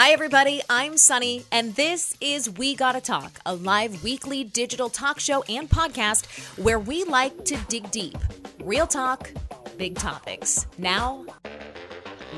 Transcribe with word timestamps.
Hi, 0.00 0.12
everybody. 0.12 0.62
I'm 0.70 0.96
Sunny, 0.96 1.44
and 1.50 1.74
this 1.74 2.16
is 2.20 2.48
We 2.48 2.76
Gotta 2.76 3.00
Talk, 3.00 3.40
a 3.44 3.52
live 3.52 4.04
weekly 4.04 4.44
digital 4.44 4.88
talk 4.88 5.18
show 5.18 5.42
and 5.48 5.68
podcast 5.68 6.28
where 6.56 6.78
we 6.78 7.02
like 7.02 7.44
to 7.46 7.56
dig 7.68 7.90
deep. 7.90 8.16
Real 8.62 8.86
talk, 8.86 9.32
big 9.76 9.96
topics. 9.96 10.68
Now, 10.78 11.26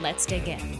let's 0.01 0.25
dig 0.25 0.49
in. 0.49 0.79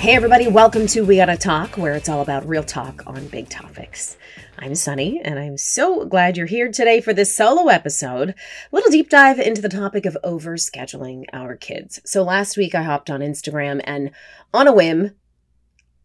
Hey, 0.00 0.16
everybody. 0.16 0.48
Welcome 0.48 0.86
to 0.86 1.02
We 1.02 1.16
Gotta 1.16 1.36
Talk, 1.36 1.76
where 1.76 1.92
it's 1.92 2.08
all 2.08 2.22
about 2.22 2.48
real 2.48 2.62
talk 2.62 3.02
on 3.06 3.28
big 3.28 3.50
topics. 3.50 4.16
I'm 4.58 4.74
Sunny, 4.74 5.20
and 5.22 5.38
I'm 5.38 5.58
so 5.58 6.06
glad 6.06 6.38
you're 6.38 6.46
here 6.46 6.72
today 6.72 7.02
for 7.02 7.12
this 7.12 7.36
solo 7.36 7.68
episode. 7.68 8.30
A 8.30 8.34
little 8.72 8.90
deep 8.90 9.10
dive 9.10 9.38
into 9.38 9.60
the 9.60 9.68
topic 9.68 10.06
of 10.06 10.16
overscheduling 10.24 11.26
our 11.34 11.54
kids. 11.54 12.00
So 12.06 12.22
last 12.22 12.56
week 12.56 12.74
I 12.74 12.82
hopped 12.82 13.10
on 13.10 13.20
Instagram 13.20 13.82
and 13.84 14.10
on 14.54 14.66
a 14.66 14.72
whim 14.72 15.10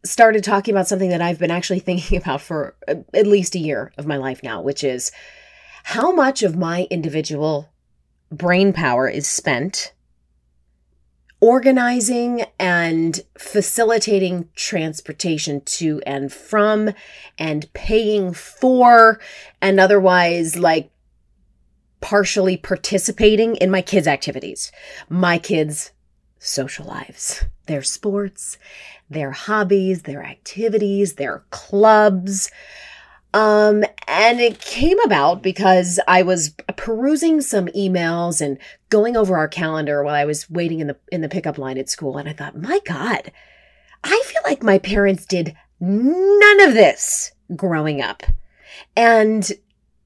started 0.03 0.44
talking 0.44 0.73
about 0.73 0.89
something 0.89 1.12
that 1.12 1.22
I've 1.22 1.39
been 1.39 1.50
actually 1.50 1.80
thinking 1.80 2.17
about 2.17 2.41
for 2.41 2.75
uh, 2.89 2.95
at 3.14 3.27
least 3.27 3.55
a 3.55 3.59
year 3.59 3.94
of 3.98 4.05
my 4.05 4.17
life 4.17 4.44
now, 4.44 4.62
which 4.62 4.84
is 4.84 5.14
how 5.86 6.12
much 6.12 6.44
of 6.44 6.58
my 6.58 6.86
individual 6.91 7.72
brain 8.30 8.73
power 8.73 9.08
is 9.08 9.25
spent 9.25 9.94
organizing 11.45 12.44
and 12.59 13.22
facilitating 13.38 14.49
transportation 14.55 15.62
to 15.62 16.02
and 16.03 16.34
from 16.34 16.90
and 17.38 17.72
paying 17.73 18.34
for 18.34 19.20
and 19.62 19.80
otherwise 19.80 20.55
like 20.55 20.89
partially 22.02 22.58
participating 22.58 23.55
in 23.58 23.70
my 23.70 23.84
kids' 23.84 24.08
activities, 24.08 24.72
my 25.08 25.38
kids' 25.38 25.91
social 26.39 26.88
lives, 26.88 27.45
their 27.67 27.84
sports, 27.84 28.58
their 29.08 29.30
hobbies, 29.30 30.02
their 30.02 30.23
activities, 30.23 31.14
their 31.14 31.44
clubs, 31.52 32.50
um, 33.36 33.83
and 34.08 34.39
it 34.39 34.61
came 34.61 34.97
about 35.02 35.44
because 35.44 36.00
I 36.08 36.22
was 36.22 36.52
perusing 36.78 37.41
some 37.41 37.66
emails 37.67 38.39
and 38.39 38.58
going 38.88 39.17
over 39.17 39.36
our 39.36 39.50
calendar 39.50 40.02
while 40.05 40.16
I 40.16 40.23
was 40.23 40.50
waiting 40.50 40.80
in 40.80 40.88
the 40.88 40.95
in 41.11 41.19
the 41.19 41.28
pickup 41.28 41.58
line 41.58 41.78
at 41.78 41.89
school, 41.89 42.17
and 42.17 42.30
I 42.30 42.33
thought, 42.33 42.58
my 42.58 42.80
God, 42.86 43.33
I 44.06 44.22
feel 44.23 44.41
like 44.45 44.63
my 44.63 44.80
parents 44.80 45.25
did 45.25 45.53
none 45.81 46.61
of 46.61 46.75
this 46.75 47.33
growing 47.58 48.00
up. 48.00 48.23
And 48.95 49.52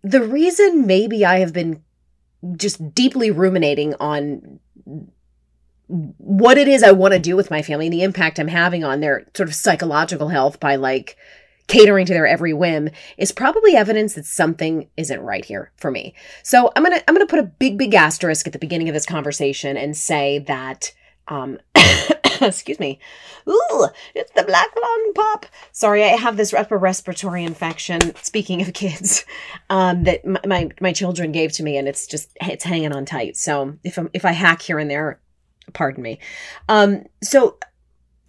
the 0.02 0.23
reason 0.23 0.88
maybe 0.88 1.23
I 1.23 1.38
have 1.38 1.53
been 1.53 1.83
just 2.57 2.95
deeply 2.95 3.30
ruminating 3.30 3.94
on 4.00 4.59
what 5.88 6.57
it 6.57 6.67
is 6.67 6.81
I 6.81 6.94
want 6.94 7.13
to 7.13 7.19
do 7.19 7.35
with 7.35 7.52
my 7.52 7.61
family 7.61 7.85
and 7.85 7.94
the 7.94 8.02
impact 8.02 8.39
I'm 8.39 8.47
having 8.47 8.83
on 8.83 9.02
their 9.02 9.27
sort 9.35 9.50
of 9.50 9.53
psychological 9.53 10.30
health 10.30 10.59
by 10.59 10.77
like 10.77 11.16
catering 11.70 12.06
to 12.06 12.14
their 12.14 12.28
every 12.28 12.52
whim 12.52 12.89
is 13.17 13.31
probably 13.31 13.75
evidence 13.75 14.16
that 14.16 14.25
something 14.25 14.89
isn't 14.98 15.22
right 15.22 15.45
here 15.45 15.72
for 15.78 15.89
me. 15.89 16.14
So 16.44 16.72
I'm 16.75 16.84
gonna 16.84 17.02
I'm 17.08 17.16
gonna 17.16 17.25
put 17.25 17.39
a 17.39 17.44
big 17.44 17.78
big 17.78 17.94
asterisk 17.94 18.45
at 18.45 18.53
the 18.53 18.59
beginning 18.59 18.89
of 18.89 18.94
this 18.94 19.06
conversation 19.06 19.78
and 19.78 19.95
say 19.95 20.40
that 20.40 20.94
um 21.30 21.59
excuse 22.42 22.80
me. 22.80 23.00
Ooh, 23.47 23.88
it's 24.16 24.31
the 24.34 24.44
black 24.44 24.70
lung 24.81 25.14
pop. 25.14 25.45
Sorry, 25.72 26.03
I 26.03 26.08
have 26.09 26.38
this 26.38 26.53
upper 26.53 26.78
respiratory 26.78 27.44
infection. 27.44 28.16
Speaking 28.16 28.62
of 28.62 28.73
kids, 28.73 29.25
um, 29.70 30.03
that 30.03 30.25
my, 30.25 30.40
my, 30.45 30.70
my 30.81 30.94
children 30.94 31.31
gave 31.31 31.52
to 31.53 31.64
me, 31.64 31.78
and 31.78 31.88
it's 31.88 32.08
just 32.08 32.36
it's 32.42 32.64
hanging 32.64 32.94
on 32.94 33.06
tight. 33.06 33.38
So 33.38 33.78
if 33.84 33.97
I'm 33.97 34.09
if 34.14 34.25
I 34.25 34.31
hack 34.31 34.62
here 34.62 34.80
and 34.80 34.90
there, 34.90 35.20
pardon 35.73 36.03
me. 36.03 36.20
Um, 36.67 37.06
so 37.23 37.58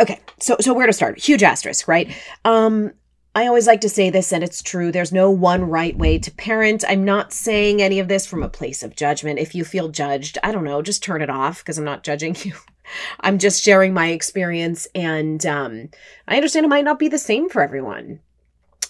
okay, 0.00 0.20
so 0.38 0.56
so 0.60 0.74
where 0.74 0.86
to 0.86 0.92
start? 0.92 1.18
Huge 1.18 1.42
asterisk, 1.42 1.88
right? 1.88 2.12
Um, 2.44 2.92
I 3.34 3.46
always 3.46 3.68
like 3.68 3.80
to 3.82 3.88
say 3.88 4.10
this, 4.10 4.32
and 4.32 4.42
it's 4.42 4.62
true. 4.62 4.90
There's 4.90 5.12
no 5.12 5.30
one 5.30 5.62
right 5.62 5.96
way 5.96 6.18
to 6.18 6.32
parent. 6.32 6.84
I'm 6.88 7.04
not 7.04 7.32
saying 7.32 7.80
any 7.80 8.00
of 8.00 8.08
this 8.08 8.26
from 8.26 8.42
a 8.42 8.48
place 8.48 8.82
of 8.82 8.96
judgment. 8.96 9.38
If 9.38 9.54
you 9.54 9.64
feel 9.64 9.88
judged, 9.88 10.36
I 10.42 10.50
don't 10.50 10.64
know, 10.64 10.82
just 10.82 11.02
turn 11.02 11.22
it 11.22 11.30
off 11.30 11.62
because 11.62 11.78
I'm 11.78 11.84
not 11.84 12.02
judging 12.02 12.36
you. 12.42 12.54
I'm 13.20 13.38
just 13.38 13.62
sharing 13.62 13.94
my 13.94 14.08
experience, 14.08 14.88
and 14.96 15.46
um, 15.46 15.90
I 16.26 16.36
understand 16.36 16.66
it 16.66 16.70
might 16.70 16.84
not 16.84 16.98
be 16.98 17.06
the 17.06 17.18
same 17.18 17.48
for 17.48 17.62
everyone. 17.62 18.18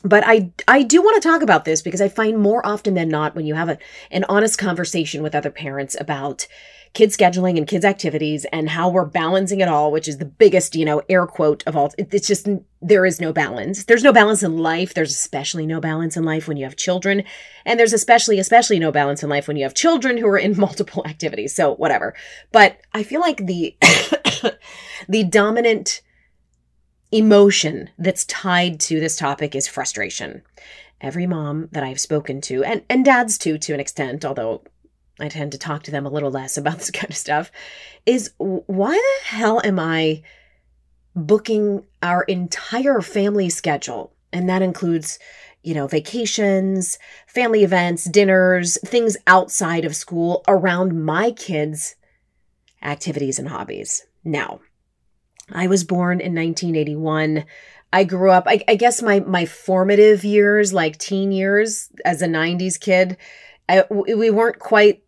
But 0.03 0.25
I 0.27 0.53
I 0.67 0.85
do 0.85 1.03
want 1.03 1.23
to 1.23 1.29
talk 1.29 1.43
about 1.43 1.67
this 1.67 1.83
because 1.83 2.01
I 2.01 2.09
find 2.09 2.39
more 2.39 2.67
often 2.67 2.95
than 2.95 3.11
not 3.11 3.35
when 3.35 3.45
you 3.45 3.55
have 3.57 3.69
a, 3.69 3.79
an 4.11 4.25
honest 4.31 4.59
conversation 4.59 5.23
with 5.23 5.35
other 5.35 5.51
parents 5.51 5.95
about 6.01 6.47
kids 6.93 7.17
scheduling 7.17 7.57
and 7.57 7.69
kids 7.69 7.85
activities 7.85 8.45
and 8.53 8.69
how 8.69 8.89
we're 8.89 9.05
balancing 9.05 9.61
it 9.61 9.69
all, 9.69 9.93
which 9.93 10.09
is 10.09 10.19
the 10.19 10.25
biggest, 10.25 10.75
you 10.75 10.85
know, 10.85 11.01
air 11.09 11.27
quote 11.27 11.63
of 11.67 11.77
all. 11.77 11.93
It's 11.97 12.27
just, 12.27 12.49
there 12.83 13.07
is 13.07 13.21
no 13.21 13.33
balance. 13.33 13.85
There's 13.85 14.03
no 14.03 14.13
balance 14.13 14.43
in 14.43 14.59
life. 14.59 14.93
There's 14.93 15.13
especially 15.13 15.67
no 15.67 15.81
balance 15.81 16.17
in 16.17 16.25
life 16.25 16.49
when 16.49 16.57
you 16.57 16.65
have 16.65 16.75
children. 16.75 17.23
And 17.65 17.79
there's 17.79 17.93
especially, 17.93 18.41
especially 18.41 18.81
no 18.81 18.91
balance 18.91 19.23
in 19.23 19.29
life 19.29 19.47
when 19.47 19.57
you 19.57 19.63
have 19.63 19.75
children 19.75 20.17
who 20.17 20.27
are 20.27 20.39
in 20.39 20.57
multiple 20.59 21.07
activities. 21.07 21.55
So 21.55 21.75
whatever. 21.75 22.15
But 22.51 22.79
I 22.93 23.05
feel 23.05 23.21
like 23.21 23.47
the, 23.47 23.77
the 25.09 25.23
dominant 25.23 26.03
emotion 27.13 27.91
that's 27.99 28.25
tied 28.25 28.81
to 28.81 28.99
this 28.99 29.17
topic 29.17 29.55
is 29.55 29.69
frustration. 29.69 30.43
Every 31.01 31.27
mom 31.27 31.69
that 31.71 31.85
I've 31.85 32.01
spoken 32.01 32.41
to, 32.43 32.65
and, 32.65 32.83
and 32.91 33.05
dads 33.05 33.39
too, 33.39 33.59
to 33.59 33.75
an 33.75 33.81
extent, 33.81 34.25
although 34.25 34.63
I 35.21 35.29
tend 35.29 35.53
to 35.53 35.59
talk 35.59 35.83
to 35.85 35.91
them 35.91 36.07
a 36.07 36.11
little 36.11 36.31
less 36.31 36.57
about 36.59 36.79
this 36.79 36.91
kind 36.91 37.11
of 37.11 37.17
stuff, 37.17 37.51
is 38.07 38.31
why 38.39 38.93
the 38.93 39.29
hell 39.29 39.61
am 39.65 39.79
I 39.79 40.23
booking 41.15 41.85
our 42.03 42.23
entire 42.25 43.01
family 43.01 43.51
schedule? 43.51 44.13
And 44.33 44.49
that 44.49 44.63
includes, 44.63 45.19
you 45.63 45.75
know, 45.75 45.87
vacations, 45.87 46.99
family 47.27 47.65
events, 47.65 48.05
dinners, 48.05 48.79
things 48.85 49.17
outside 49.27 49.85
of 49.85 49.97
school 49.97 50.45
around 50.47 51.05
my 51.05 51.33
kids' 51.33 51.97
activities 52.83 53.39
and 53.39 53.49
hobbies. 53.49 54.07
Now, 54.25 54.61
I 55.53 55.67
was 55.67 55.85
born 55.85 56.21
in 56.21 56.35
1981. 56.35 57.45
I 57.93 58.05
grew 58.05 58.31
up, 58.31 58.45
I, 58.47 58.63
I 58.69 58.77
guess 58.77 59.03
my, 59.03 59.21
my 59.21 59.47
formative 59.47 60.25
years, 60.25 60.73
like 60.73 60.97
teen 60.99 61.33
years 61.33 61.91
as 62.05 62.23
a 62.23 62.29
90s 62.29 62.79
kid, 62.79 63.17
I, 63.69 63.85
we 63.91 64.31
weren't 64.31 64.59
quite 64.59 65.03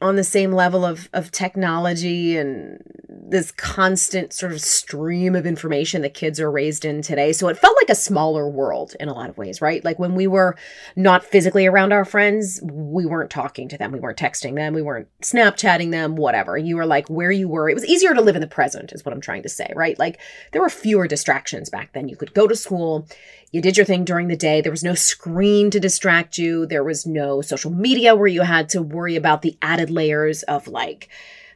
on 0.00 0.16
the 0.16 0.24
same 0.24 0.52
level 0.52 0.84
of 0.84 1.08
of 1.12 1.30
technology 1.30 2.36
and 2.36 2.82
this 3.28 3.50
constant 3.52 4.32
sort 4.32 4.52
of 4.52 4.60
stream 4.60 5.34
of 5.34 5.46
information 5.46 6.02
that 6.02 6.14
kids 6.14 6.38
are 6.38 6.50
raised 6.50 6.84
in 6.84 7.02
today. 7.02 7.32
So 7.32 7.48
it 7.48 7.58
felt 7.58 7.76
like 7.76 7.90
a 7.90 7.94
smaller 7.94 8.48
world 8.48 8.94
in 9.00 9.08
a 9.08 9.14
lot 9.14 9.28
of 9.28 9.36
ways, 9.36 9.60
right? 9.60 9.84
Like 9.84 9.98
when 9.98 10.14
we 10.14 10.26
were 10.26 10.56
not 10.94 11.24
physically 11.24 11.66
around 11.66 11.92
our 11.92 12.04
friends, 12.04 12.60
we 12.62 13.04
weren't 13.04 13.30
talking 13.30 13.68
to 13.68 13.78
them, 13.78 13.90
we 13.90 14.00
weren't 14.00 14.18
texting 14.18 14.54
them, 14.54 14.74
we 14.74 14.82
weren't 14.82 15.08
Snapchatting 15.22 15.90
them, 15.90 16.14
whatever. 16.14 16.56
You 16.56 16.76
were 16.76 16.86
like 16.86 17.08
where 17.08 17.32
you 17.32 17.48
were. 17.48 17.68
It 17.68 17.74
was 17.74 17.86
easier 17.86 18.14
to 18.14 18.20
live 18.20 18.36
in 18.36 18.40
the 18.40 18.46
present, 18.46 18.92
is 18.92 19.04
what 19.04 19.12
I'm 19.12 19.20
trying 19.20 19.42
to 19.42 19.48
say, 19.48 19.72
right? 19.74 19.98
Like 19.98 20.20
there 20.52 20.62
were 20.62 20.70
fewer 20.70 21.08
distractions 21.08 21.68
back 21.68 21.92
then. 21.92 22.08
You 22.08 22.16
could 22.16 22.32
go 22.32 22.46
to 22.46 22.54
school, 22.54 23.08
you 23.50 23.60
did 23.60 23.76
your 23.76 23.86
thing 23.86 24.04
during 24.04 24.28
the 24.28 24.36
day. 24.36 24.60
There 24.60 24.72
was 24.72 24.84
no 24.84 24.94
screen 24.94 25.70
to 25.70 25.80
distract 25.80 26.38
you. 26.38 26.66
There 26.66 26.84
was 26.84 27.06
no 27.06 27.40
social 27.40 27.70
media 27.70 28.14
where 28.14 28.26
you 28.26 28.42
had 28.42 28.68
to 28.70 28.82
worry 28.82 29.16
about 29.16 29.42
the 29.42 29.56
added 29.62 29.90
layers 29.90 30.42
of 30.44 30.68
like 30.68 31.08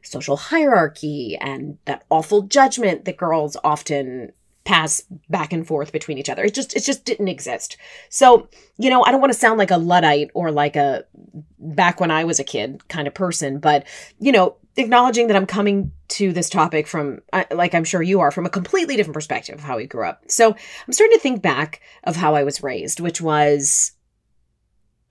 social 0.02 0.36
hierarchy 0.36 1.36
and 1.40 1.78
that 1.84 2.04
awful 2.10 2.42
judgment 2.42 3.04
that 3.04 3.16
girls 3.16 3.56
often 3.62 4.32
pass 4.64 5.02
back 5.28 5.52
and 5.52 5.66
forth 5.66 5.90
between 5.90 6.18
each 6.18 6.28
other. 6.28 6.44
It 6.44 6.54
just 6.54 6.76
it 6.76 6.84
just 6.84 7.04
didn't 7.04 7.28
exist. 7.28 7.76
So, 8.08 8.48
you 8.78 8.90
know, 8.90 9.04
I 9.04 9.10
don't 9.10 9.20
want 9.20 9.32
to 9.32 9.38
sound 9.38 9.58
like 9.58 9.70
a 9.70 9.76
luddite 9.76 10.30
or 10.34 10.50
like 10.50 10.76
a 10.76 11.04
back 11.58 12.00
when 12.00 12.10
I 12.10 12.24
was 12.24 12.38
a 12.38 12.44
kid 12.44 12.86
kind 12.88 13.08
of 13.08 13.14
person, 13.14 13.58
but 13.58 13.86
you 14.18 14.32
know, 14.32 14.56
acknowledging 14.76 15.26
that 15.26 15.36
I'm 15.36 15.46
coming 15.46 15.92
to 16.08 16.32
this 16.32 16.50
topic 16.50 16.86
from, 16.86 17.20
like 17.50 17.74
I'm 17.74 17.84
sure 17.84 18.02
you 18.02 18.20
are, 18.20 18.30
from 18.30 18.46
a 18.46 18.50
completely 18.50 18.96
different 18.96 19.14
perspective 19.14 19.56
of 19.56 19.64
how 19.64 19.76
we 19.76 19.86
grew 19.86 20.06
up. 20.06 20.24
So 20.28 20.50
I'm 20.50 20.92
starting 20.92 21.16
to 21.16 21.22
think 21.22 21.42
back 21.42 21.80
of 22.04 22.16
how 22.16 22.34
I 22.34 22.44
was 22.44 22.62
raised, 22.62 23.00
which 23.00 23.20
was 23.20 23.92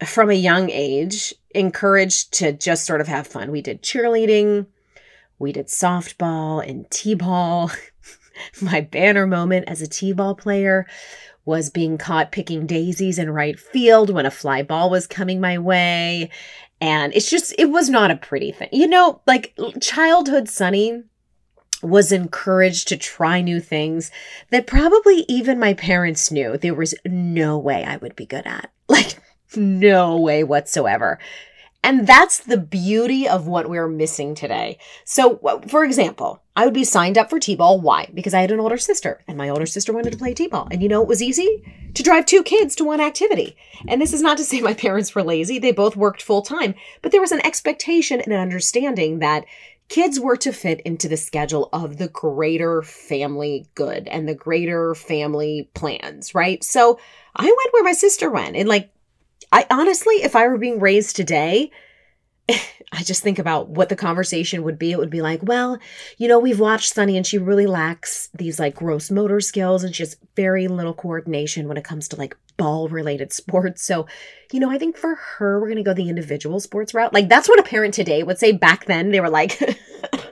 from 0.06 0.30
a 0.30 0.36
young 0.36 0.70
age 0.70 1.34
encouraged 1.52 2.34
to 2.36 2.54
just 2.54 2.86
sort 2.86 3.02
of 3.02 3.08
have 3.08 3.28
fun. 3.28 3.52
We 3.52 3.62
did 3.62 3.84
cheerleading, 3.84 4.68
we 5.40 5.52
did 5.52 5.68
softball 5.68 6.68
and 6.68 6.90
t-ball. 6.92 7.72
My 8.62 8.82
banner 8.82 9.26
moment 9.26 9.68
as 9.68 9.82
a 9.82 9.88
t-ball 9.88 10.36
player 10.36 10.86
was 11.46 11.70
being 11.70 11.98
caught 11.98 12.32
picking 12.32 12.68
daisies 12.68 13.18
in 13.18 13.32
right 13.32 13.60
field 13.60 14.10
when 14.10 14.26
a 14.26 14.32
fly 14.32 14.62
ball 14.62 14.90
was 14.90 15.08
coming 15.08 15.42
my 15.42 15.58
way 15.58 16.30
and 16.82 17.14
it's 17.14 17.30
just, 17.30 17.54
it 17.58 17.70
was 17.70 17.90
not 17.90 18.12
a 18.12 18.16
pretty 18.16 18.52
thing. 18.52 18.70
You 18.72 18.88
know, 18.88 19.22
like 19.28 19.58
childhood 19.82 20.48
Sunny 20.48 21.04
was 21.82 22.12
encouraged 22.12 22.88
to 22.90 22.98
try 22.98 23.42
new 23.42 23.60
things 23.60 24.12
that 24.50 24.68
probably 24.68 25.26
even 25.28 25.60
my 25.60 25.74
parents 25.74 26.32
knew 26.32 26.58
there 26.58 26.74
was 26.74 26.94
no 27.06 27.58
way 27.58 27.84
I 27.84 27.98
would 27.98 28.16
be 28.16 28.26
good 28.26 28.46
at. 28.46 28.72
Like, 28.90 29.22
no 29.56 30.18
way 30.20 30.44
whatsoever. 30.44 31.20
And 31.82 32.06
that's 32.06 32.40
the 32.40 32.58
beauty 32.58 33.28
of 33.28 33.48
what 33.48 33.70
we're 33.70 33.88
missing 33.88 34.36
today. 34.36 34.78
So, 35.06 35.62
for 35.68 35.84
example, 35.84 36.44
I 36.56 36.66
would 36.66 36.74
be 36.74 36.84
signed 36.84 37.18
up 37.18 37.30
for 37.30 37.40
T 37.40 37.56
ball. 37.56 37.80
Why? 37.80 38.10
Because 38.14 38.34
I 38.34 38.42
had 38.42 38.52
an 38.52 38.60
older 38.60 38.78
sister, 38.78 39.24
and 39.28 39.38
my 39.38 39.48
older 39.48 39.66
sister 39.66 39.94
wanted 39.94 40.12
to 40.12 40.18
play 40.18 40.34
T 40.34 40.48
ball. 40.48 40.68
And 40.72 40.84
you 40.84 40.90
know, 40.90 41.02
it 41.02 41.08
was 41.08 41.22
easy 41.22 41.64
to 41.94 42.04
drive 42.04 42.26
two 42.26 42.44
kids 42.44 42.76
to 42.76 42.84
one 42.84 43.00
activity. 43.00 43.56
And 43.88 44.02
this 44.02 44.14
is 44.14 44.22
not 44.22 44.38
to 44.38 44.44
say 44.44 44.60
my 44.60 44.74
parents 44.86 45.16
were 45.16 45.24
lazy, 45.24 45.58
they 45.58 45.72
both 45.72 45.96
worked 45.96 46.22
full 46.22 46.42
time, 46.42 46.76
but 47.02 47.12
there 47.12 47.22
was 47.22 47.32
an 47.32 47.46
expectation 47.46 48.20
and 48.20 48.34
an 48.34 48.40
understanding 48.40 49.20
that 49.20 49.46
kids 49.88 50.20
were 50.20 50.38
to 50.38 50.54
fit 50.54 50.82
into 50.82 51.08
the 51.08 51.18
schedule 51.18 51.70
of 51.74 51.98
the 51.98 52.08
greater 52.08 52.82
family 52.84 53.68
good 53.74 54.08
and 54.08 54.28
the 54.28 54.36
greater 54.36 54.94
family 54.96 55.70
plans, 55.74 56.36
right? 56.36 56.64
So 56.64 57.00
I 57.36 57.46
went 57.46 57.74
where 57.74 57.84
my 57.84 57.94
sister 57.94 58.30
went. 58.30 58.56
And 58.56 58.70
like, 58.70 58.92
I 59.52 59.66
honestly, 59.70 60.16
if 60.16 60.36
I 60.36 60.48
were 60.48 60.58
being 60.58 60.80
raised 60.80 61.16
today, 61.16 61.72
I 62.92 63.04
just 63.04 63.22
think 63.22 63.38
about 63.38 63.70
what 63.70 63.90
the 63.90 63.96
conversation 63.96 64.64
would 64.64 64.80
be. 64.80 64.92
It 64.92 64.98
would 64.98 65.10
be 65.10 65.22
like, 65.22 65.42
well, 65.44 65.78
you 66.18 66.28
know, 66.28 66.40
we've 66.40 66.60
watched 66.60 66.94
Sunny 66.94 67.18
and 67.18 67.26
she 67.26 67.38
really 67.38 67.68
lacks 67.68 68.30
these 68.34 68.60
like 68.60 68.76
gross 68.76 69.12
motor 69.12 69.40
skills 69.40 69.84
and 69.84 69.96
she 69.96 70.04
has 70.04 70.18
very 70.36 70.68
little 70.68 70.94
coordination 70.94 71.68
when 71.68 71.78
it 71.78 71.84
comes 71.84 72.08
to 72.10 72.16
like 72.16 72.36
ball 72.58 72.88
related 72.90 73.32
sports. 73.34 73.84
So, 73.84 74.08
you 74.52 74.60
know, 74.60 74.72
I 74.72 74.78
think 74.78 74.98
for 74.98 75.16
her, 75.16 75.60
we're 75.60 75.68
going 75.68 75.78
to 75.78 75.84
go 75.84 75.94
the 75.94 76.10
individual 76.10 76.60
sports 76.60 76.94
route. 76.94 77.14
Like 77.14 77.30
that's 77.30 77.48
what 77.48 77.60
a 77.60 77.64
parent 77.64 77.94
today 77.94 78.24
would 78.24 78.40
say 78.40 78.52
back 78.52 78.86
then. 78.86 79.12
They 79.12 79.20
were 79.20 79.30
like, 79.30 79.60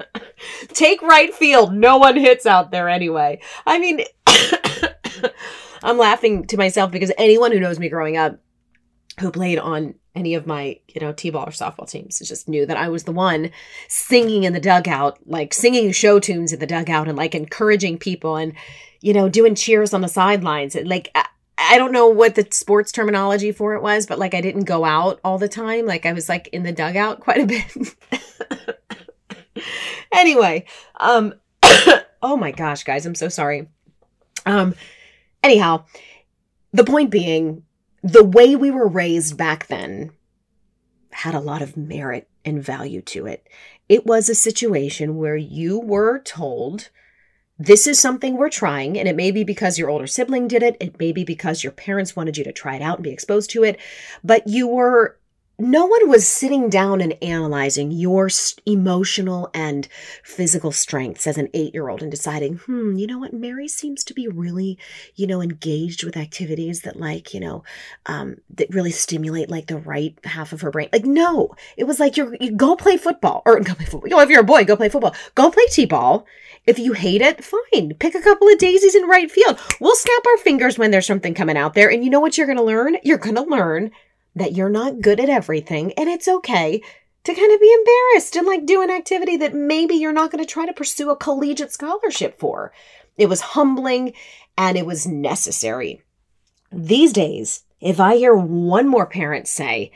take 0.70 1.02
right 1.04 1.34
field. 1.34 1.74
No 1.74 1.98
one 1.98 2.18
hits 2.18 2.46
out 2.46 2.72
there 2.72 2.90
anyway. 2.90 3.40
I 3.66 3.78
mean, 3.78 4.02
I'm 5.84 5.98
laughing 6.00 6.48
to 6.48 6.58
myself 6.58 6.92
because 6.92 7.12
anyone 7.18 7.52
who 7.52 7.60
knows 7.60 7.78
me 7.78 7.90
growing 7.90 8.18
up 8.18 8.40
who 9.20 9.32
played 9.32 9.60
on 9.60 9.96
any 10.16 10.34
of 10.36 10.48
my, 10.48 10.80
you 10.88 11.02
know, 11.02 11.14
T-ball 11.14 11.48
or 11.48 11.52
softball 11.52 11.90
teams 11.90 12.20
just 12.20 12.48
knew 12.48 12.66
that 12.66 12.78
I 12.78 12.90
was 12.90 13.04
the 13.04 13.12
one 13.12 13.52
singing 13.88 14.44
in 14.44 14.54
the 14.54 14.60
dugout, 14.60 15.20
like 15.26 15.54
singing 15.54 15.92
show 15.92 16.20
tunes 16.20 16.54
in 16.54 16.60
the 16.60 16.68
dugout 16.68 17.08
and 17.08 17.18
like 17.18 17.36
encouraging 17.36 17.98
people 17.98 18.36
and, 18.36 18.54
you 19.02 19.14
know, 19.14 19.30
doing 19.30 19.56
cheers 19.56 19.94
on 19.94 20.02
the 20.02 20.08
sidelines. 20.08 20.76
Like, 20.76 21.10
I, 21.16 21.26
I 21.58 21.78
don't 21.78 21.92
know 21.92 22.08
what 22.08 22.36
the 22.36 22.48
sports 22.52 22.92
terminology 22.92 23.52
for 23.52 23.74
it 23.74 23.82
was, 23.82 24.06
but 24.06 24.20
like 24.20 24.34
I 24.34 24.42
didn't 24.42 24.66
go 24.66 24.86
out 24.86 25.20
all 25.24 25.38
the 25.38 25.50
time. 25.50 25.86
Like 25.86 26.06
I 26.06 26.14
was 26.14 26.30
like 26.30 26.48
in 26.48 26.64
the 26.64 26.72
dugout 26.72 27.20
quite 27.22 27.42
a 27.42 27.46
bit. 27.46 27.96
anyway, 30.12 30.66
um, 31.00 31.34
oh 32.22 32.38
my 32.38 32.52
gosh, 32.52 32.84
guys, 32.84 33.06
I'm 33.06 33.16
so 33.16 33.30
sorry. 33.30 33.68
Um, 34.46 34.76
anyhow, 35.44 35.86
the 36.74 36.84
point 36.84 37.10
being, 37.10 37.64
the 38.04 38.24
way 38.24 38.56
we 38.56 38.72
were 38.72 38.88
raised 38.88 39.38
back 39.38 39.68
then 39.68 40.12
had 41.12 41.34
a 41.34 41.40
lot 41.40 41.62
of 41.62 41.76
merit 41.76 42.30
and 42.46 42.64
value 42.64 43.02
to 43.02 43.26
it. 43.26 43.48
It 43.90 44.06
was 44.06 44.30
a 44.30 44.36
situation 44.36 45.18
where 45.18 45.36
you 45.36 45.80
were 45.80 46.20
told, 46.20 46.90
this 47.58 47.88
is 47.88 48.00
something 48.00 48.38
we're 48.38 48.50
trying, 48.50 49.00
and 49.00 49.08
it 49.08 49.16
may 49.16 49.32
be 49.32 49.44
because 49.44 49.80
your 49.80 49.90
older 49.90 50.08
sibling 50.08 50.48
did 50.48 50.62
it, 50.62 50.78
it 50.80 51.00
may 51.00 51.12
be 51.12 51.24
because 51.24 51.64
your 51.64 51.72
parents 51.72 52.16
wanted 52.16 52.38
you 52.38 52.44
to 52.44 52.52
try 52.52 52.76
it 52.76 52.82
out 52.82 52.98
and 52.98 53.04
be 53.04 53.12
exposed 53.12 53.50
to 53.52 53.64
it, 53.64 53.80
but 54.24 54.48
you 54.48 54.68
were 54.68 55.18
no 55.60 55.88
one 55.88 56.08
was 56.08 56.28
sitting 56.28 56.70
down 56.70 57.02
and 57.02 57.18
analyzing 57.22 57.92
your 57.92 58.30
emotional 58.68 59.50
and 59.56 59.88
physical 60.24 60.72
strengths 60.72 61.26
as 61.26 61.38
an 61.38 61.50
eight 61.56 61.74
year 61.74 61.90
old 61.90 62.04
and 62.04 62.12
deciding, 62.12 62.58
hmm, 62.58 62.96
you 62.96 63.08
know 63.08 63.18
what? 63.18 63.34
Mary 63.34 63.68
seems 63.68 64.04
to 64.04 64.14
be 64.14 64.28
really, 64.28 64.78
you 65.16 65.26
know, 65.26 65.42
engaged 65.42 66.04
with 66.04 66.16
activities 66.16 66.82
that, 66.82 66.98
like, 66.98 67.34
you 67.34 67.40
know, 67.40 67.64
um, 68.06 68.38
that 68.52 68.74
really 68.74 68.92
stimulate 68.92 69.50
like 69.50 69.66
the 69.66 69.78
right 69.78 70.18
half 70.26 70.54
of 70.54 70.62
her 70.62 70.70
brain. 70.70 70.90
Like, 70.94 71.06
no, 71.06 71.56
it 71.76 71.86
was 71.86 72.00
like 72.00 72.18
you're, 72.18 72.36
you 72.40 72.52
go 72.52 72.76
play 72.76 72.98
football 72.98 73.42
or 73.46 73.60
go 73.62 73.74
play 73.74 73.86
football. 73.86 74.08
You 74.08 74.16
know, 74.16 74.22
if 74.22 74.30
you're 74.30 74.42
a 74.42 74.46
boy, 74.46 74.64
go 74.64 74.76
play 74.76 74.90
football. 74.90 75.16
Go 75.34 75.50
play 75.50 75.66
T 75.72 75.86
ball. 75.86 76.28
If 76.68 76.78
you 76.78 76.94
hate 76.94 77.22
it, 77.22 77.44
fine. 77.44 77.96
Pick 77.96 78.14
a 78.14 78.22
couple 78.22 78.48
of 78.48 78.60
daisies 78.60 78.94
in 78.94 79.08
right 79.08 79.32
field. 79.32 79.58
We'll 79.80 79.96
snap 79.96 80.26
our 80.28 80.38
fingers 80.38 80.78
when 80.78 80.92
there's 80.92 81.08
something 81.08 81.34
coming 81.34 81.58
out 81.58 81.74
there. 81.74 81.90
And 81.90 82.04
you 82.04 82.10
know 82.10 82.20
what 82.20 82.38
you're 82.38 82.46
going 82.46 82.58
to 82.58 82.64
learn? 82.64 82.98
You're 83.04 83.18
going 83.18 83.36
to 83.36 83.42
learn 83.42 83.92
that 84.38 84.54
you're 84.54 84.70
not 84.70 85.02
good 85.02 85.20
at 85.20 85.30
everything 85.30 85.94
and 85.94 86.10
it's 86.10 86.28
okay 86.28 86.82
to 87.24 87.34
kind 87.34 87.54
of 87.54 87.60
be 87.60 87.74
embarrassed 87.74 88.36
and 88.36 88.48
like 88.48 88.66
do 88.66 88.82
an 88.82 88.90
activity 88.90 89.36
that 89.38 89.54
maybe 89.54 89.96
you're 89.96 90.14
not 90.14 90.32
going 90.32 90.44
to 90.44 90.50
try 90.50 90.66
to 90.66 90.74
pursue 90.74 91.10
a 91.10 91.16
collegiate 91.16 91.72
scholarship 91.72 92.40
for. 92.40 92.72
It 93.18 93.28
was 93.28 93.42
humbling 93.42 94.14
and 94.58 94.78
it 94.78 94.86
was 94.86 95.08
necessary. 95.08 96.02
These 96.72 97.14
days, 97.14 97.64
if 97.82 98.00
I 98.00 98.16
hear 98.16 98.36
one 98.36 98.88
more 98.88 99.06
parent 99.06 99.48
say, 99.48 99.92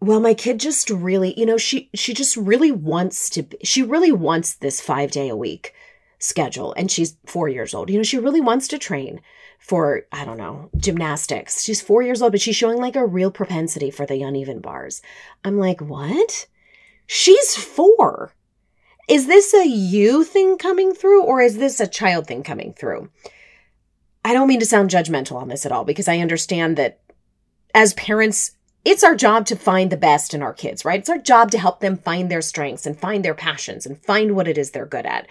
well 0.00 0.20
my 0.20 0.34
kid 0.34 0.58
just 0.58 0.88
really 0.90 1.38
you 1.38 1.46
know 1.46 1.58
she 1.58 1.90
she 1.94 2.14
just 2.14 2.36
really 2.36 2.72
wants 2.72 3.28
to 3.30 3.46
she 3.62 3.82
really 3.82 4.12
wants 4.12 4.54
this 4.54 4.80
5 4.80 5.10
day 5.10 5.28
a 5.28 5.36
week 5.36 5.74
schedule 6.18 6.72
and 6.76 6.90
she's 6.90 7.16
4 7.26 7.48
years 7.48 7.74
old 7.74 7.90
you 7.90 7.98
know 7.98 8.02
she 8.02 8.18
really 8.18 8.40
wants 8.40 8.66
to 8.68 8.78
train 8.78 9.20
for, 9.60 10.02
I 10.10 10.24
don't 10.24 10.38
know, 10.38 10.70
gymnastics. 10.76 11.62
She's 11.62 11.80
four 11.80 12.02
years 12.02 12.22
old, 12.22 12.32
but 12.32 12.40
she's 12.40 12.56
showing 12.56 12.78
like 12.78 12.96
a 12.96 13.06
real 13.06 13.30
propensity 13.30 13.90
for 13.90 14.06
the 14.06 14.22
uneven 14.22 14.58
bars. 14.58 15.02
I'm 15.44 15.58
like, 15.58 15.80
what? 15.80 16.46
She's 17.06 17.54
four. 17.54 18.32
Is 19.08 19.26
this 19.26 19.52
a 19.52 19.66
you 19.66 20.24
thing 20.24 20.56
coming 20.56 20.94
through 20.94 21.24
or 21.24 21.40
is 21.40 21.58
this 21.58 21.78
a 21.78 21.86
child 21.86 22.26
thing 22.26 22.42
coming 22.42 22.72
through? 22.72 23.10
I 24.24 24.32
don't 24.32 24.48
mean 24.48 24.60
to 24.60 24.66
sound 24.66 24.90
judgmental 24.90 25.36
on 25.36 25.48
this 25.48 25.66
at 25.66 25.72
all 25.72 25.84
because 25.84 26.08
I 26.08 26.18
understand 26.18 26.76
that 26.78 27.00
as 27.74 27.94
parents, 27.94 28.52
it's 28.84 29.04
our 29.04 29.14
job 29.14 29.46
to 29.46 29.56
find 29.56 29.90
the 29.90 29.96
best 29.96 30.32
in 30.32 30.42
our 30.42 30.54
kids, 30.54 30.84
right? 30.84 31.00
It's 31.00 31.10
our 31.10 31.18
job 31.18 31.50
to 31.50 31.58
help 31.58 31.80
them 31.80 31.98
find 31.98 32.30
their 32.30 32.42
strengths 32.42 32.86
and 32.86 32.98
find 32.98 33.24
their 33.24 33.34
passions 33.34 33.84
and 33.84 34.02
find 34.02 34.34
what 34.34 34.48
it 34.48 34.56
is 34.56 34.70
they're 34.70 34.86
good 34.86 35.06
at. 35.06 35.26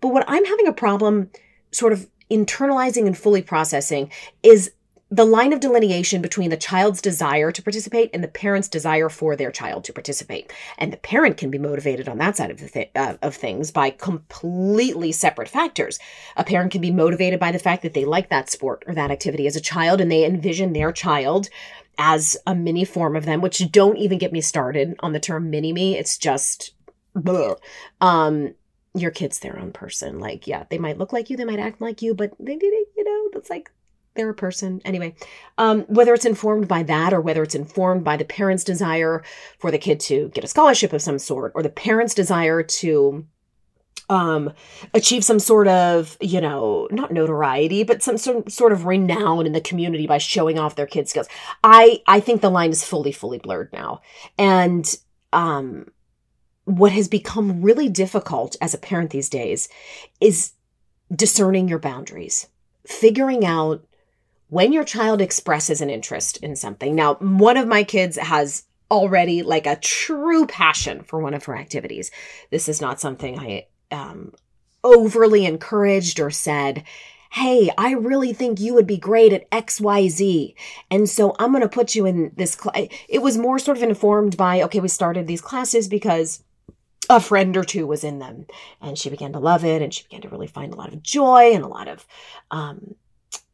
But 0.00 0.08
what 0.08 0.24
I'm 0.26 0.44
having 0.44 0.66
a 0.66 0.72
problem 0.72 1.30
sort 1.70 1.92
of 1.92 2.08
internalizing 2.34 3.06
and 3.06 3.16
fully 3.16 3.42
processing 3.42 4.10
is 4.42 4.72
the 5.10 5.24
line 5.24 5.52
of 5.52 5.60
delineation 5.60 6.20
between 6.20 6.50
the 6.50 6.56
child's 6.56 7.00
desire 7.00 7.52
to 7.52 7.62
participate 7.62 8.10
and 8.12 8.24
the 8.24 8.28
parent's 8.28 8.68
desire 8.68 9.08
for 9.08 9.36
their 9.36 9.52
child 9.52 9.84
to 9.84 9.92
participate. 9.92 10.52
And 10.76 10.92
the 10.92 10.96
parent 10.96 11.36
can 11.36 11.50
be 11.50 11.58
motivated 11.58 12.08
on 12.08 12.18
that 12.18 12.36
side 12.36 12.50
of, 12.50 12.58
the 12.58 12.68
th- 12.68 12.90
uh, 12.96 13.14
of 13.22 13.36
things 13.36 13.70
by 13.70 13.90
completely 13.90 15.12
separate 15.12 15.48
factors. 15.48 16.00
A 16.36 16.42
parent 16.42 16.72
can 16.72 16.80
be 16.80 16.90
motivated 16.90 17.38
by 17.38 17.52
the 17.52 17.60
fact 17.60 17.82
that 17.82 17.94
they 17.94 18.04
like 18.04 18.28
that 18.30 18.50
sport 18.50 18.82
or 18.88 18.94
that 18.94 19.12
activity 19.12 19.46
as 19.46 19.54
a 19.54 19.60
child 19.60 20.00
and 20.00 20.10
they 20.10 20.24
envision 20.24 20.72
their 20.72 20.90
child 20.90 21.48
as 21.96 22.36
a 22.44 22.54
mini 22.54 22.84
form 22.84 23.14
of 23.14 23.24
them, 23.24 23.40
which 23.40 23.70
don't 23.70 23.98
even 23.98 24.18
get 24.18 24.32
me 24.32 24.40
started 24.40 24.96
on 24.98 25.12
the 25.12 25.20
term 25.20 25.48
mini 25.48 25.72
me. 25.72 25.96
It's 25.96 26.18
just, 26.18 26.72
um, 28.00 28.54
your 28.94 29.10
kid's 29.10 29.40
their 29.40 29.58
own 29.58 29.72
person. 29.72 30.20
Like, 30.20 30.46
yeah, 30.46 30.64
they 30.70 30.78
might 30.78 30.98
look 30.98 31.12
like 31.12 31.30
you, 31.30 31.36
they 31.36 31.44
might 31.44 31.58
act 31.58 31.80
like 31.80 32.00
you, 32.00 32.14
but 32.14 32.32
they 32.38 32.56
did 32.56 32.72
it, 32.72 32.88
you 32.96 33.04
know, 33.04 33.30
that's 33.32 33.50
like 33.50 33.70
they're 34.14 34.30
a 34.30 34.34
person. 34.34 34.80
Anyway, 34.84 35.14
um, 35.58 35.82
whether 35.82 36.14
it's 36.14 36.24
informed 36.24 36.68
by 36.68 36.82
that 36.84 37.12
or 37.12 37.20
whether 37.20 37.42
it's 37.42 37.54
informed 37.54 38.04
by 38.04 38.16
the 38.16 38.24
parent's 38.24 38.64
desire 38.64 39.22
for 39.58 39.70
the 39.70 39.78
kid 39.78 40.00
to 40.00 40.28
get 40.28 40.44
a 40.44 40.48
scholarship 40.48 40.92
of 40.92 41.02
some 41.02 41.18
sort 41.18 41.52
or 41.54 41.62
the 41.62 41.68
parent's 41.68 42.14
desire 42.14 42.62
to 42.62 43.26
um 44.10 44.52
achieve 44.92 45.24
some 45.24 45.38
sort 45.38 45.66
of 45.66 46.18
you 46.20 46.38
know 46.38 46.86
not 46.90 47.10
notoriety 47.10 47.82
but 47.84 48.02
some 48.02 48.18
sort, 48.18 48.52
sort 48.52 48.70
of 48.70 48.84
renown 48.84 49.46
in 49.46 49.52
the 49.52 49.62
community 49.62 50.06
by 50.06 50.18
showing 50.18 50.58
off 50.58 50.76
their 50.76 50.86
kids 50.86 51.08
skills 51.08 51.26
i 51.62 52.02
i 52.06 52.20
think 52.20 52.42
the 52.42 52.50
line 52.50 52.70
is 52.70 52.84
fully 52.84 53.12
fully 53.12 53.38
blurred 53.38 53.72
now 53.72 54.02
and 54.36 54.96
um 55.32 55.86
what 56.64 56.92
has 56.92 57.08
become 57.08 57.62
really 57.62 57.88
difficult 57.88 58.56
as 58.60 58.74
a 58.74 58.78
parent 58.78 59.10
these 59.10 59.28
days 59.28 59.68
is 60.20 60.52
discerning 61.14 61.68
your 61.68 61.78
boundaries, 61.78 62.48
figuring 62.86 63.44
out 63.44 63.84
when 64.48 64.72
your 64.72 64.84
child 64.84 65.20
expresses 65.20 65.80
an 65.80 65.90
interest 65.90 66.36
in 66.38 66.56
something. 66.56 66.94
Now, 66.94 67.14
one 67.14 67.56
of 67.56 67.66
my 67.66 67.82
kids 67.84 68.16
has 68.16 68.64
already 68.90 69.42
like 69.42 69.66
a 69.66 69.76
true 69.76 70.46
passion 70.46 71.02
for 71.02 71.18
one 71.20 71.34
of 71.34 71.44
her 71.44 71.56
activities. 71.56 72.10
This 72.50 72.68
is 72.68 72.80
not 72.80 73.00
something 73.00 73.38
I 73.38 73.66
um, 73.90 74.32
overly 74.82 75.46
encouraged 75.46 76.20
or 76.20 76.30
said, 76.30 76.84
Hey, 77.32 77.68
I 77.76 77.94
really 77.94 78.32
think 78.32 78.60
you 78.60 78.74
would 78.74 78.86
be 78.86 78.96
great 78.96 79.32
at 79.32 79.50
XYZ. 79.50 80.54
And 80.88 81.08
so 81.08 81.34
I'm 81.40 81.50
going 81.50 81.62
to 81.62 81.68
put 81.68 81.96
you 81.96 82.06
in 82.06 82.30
this 82.36 82.54
class. 82.54 82.86
It 83.08 83.22
was 83.22 83.36
more 83.36 83.58
sort 83.58 83.76
of 83.76 83.82
informed 83.82 84.36
by, 84.36 84.62
okay, 84.62 84.78
we 84.78 84.86
started 84.86 85.26
these 85.26 85.40
classes 85.40 85.88
because 85.88 86.43
a 87.08 87.20
friend 87.20 87.56
or 87.56 87.64
two 87.64 87.86
was 87.86 88.04
in 88.04 88.18
them. 88.18 88.46
And 88.80 88.98
she 88.98 89.10
began 89.10 89.32
to 89.32 89.38
love 89.38 89.64
it 89.64 89.82
and 89.82 89.92
she 89.92 90.04
began 90.04 90.22
to 90.22 90.28
really 90.28 90.46
find 90.46 90.72
a 90.72 90.76
lot 90.76 90.92
of 90.92 91.02
joy 91.02 91.52
and 91.52 91.64
a 91.64 91.68
lot 91.68 91.88
of 91.88 92.06
um 92.50 92.94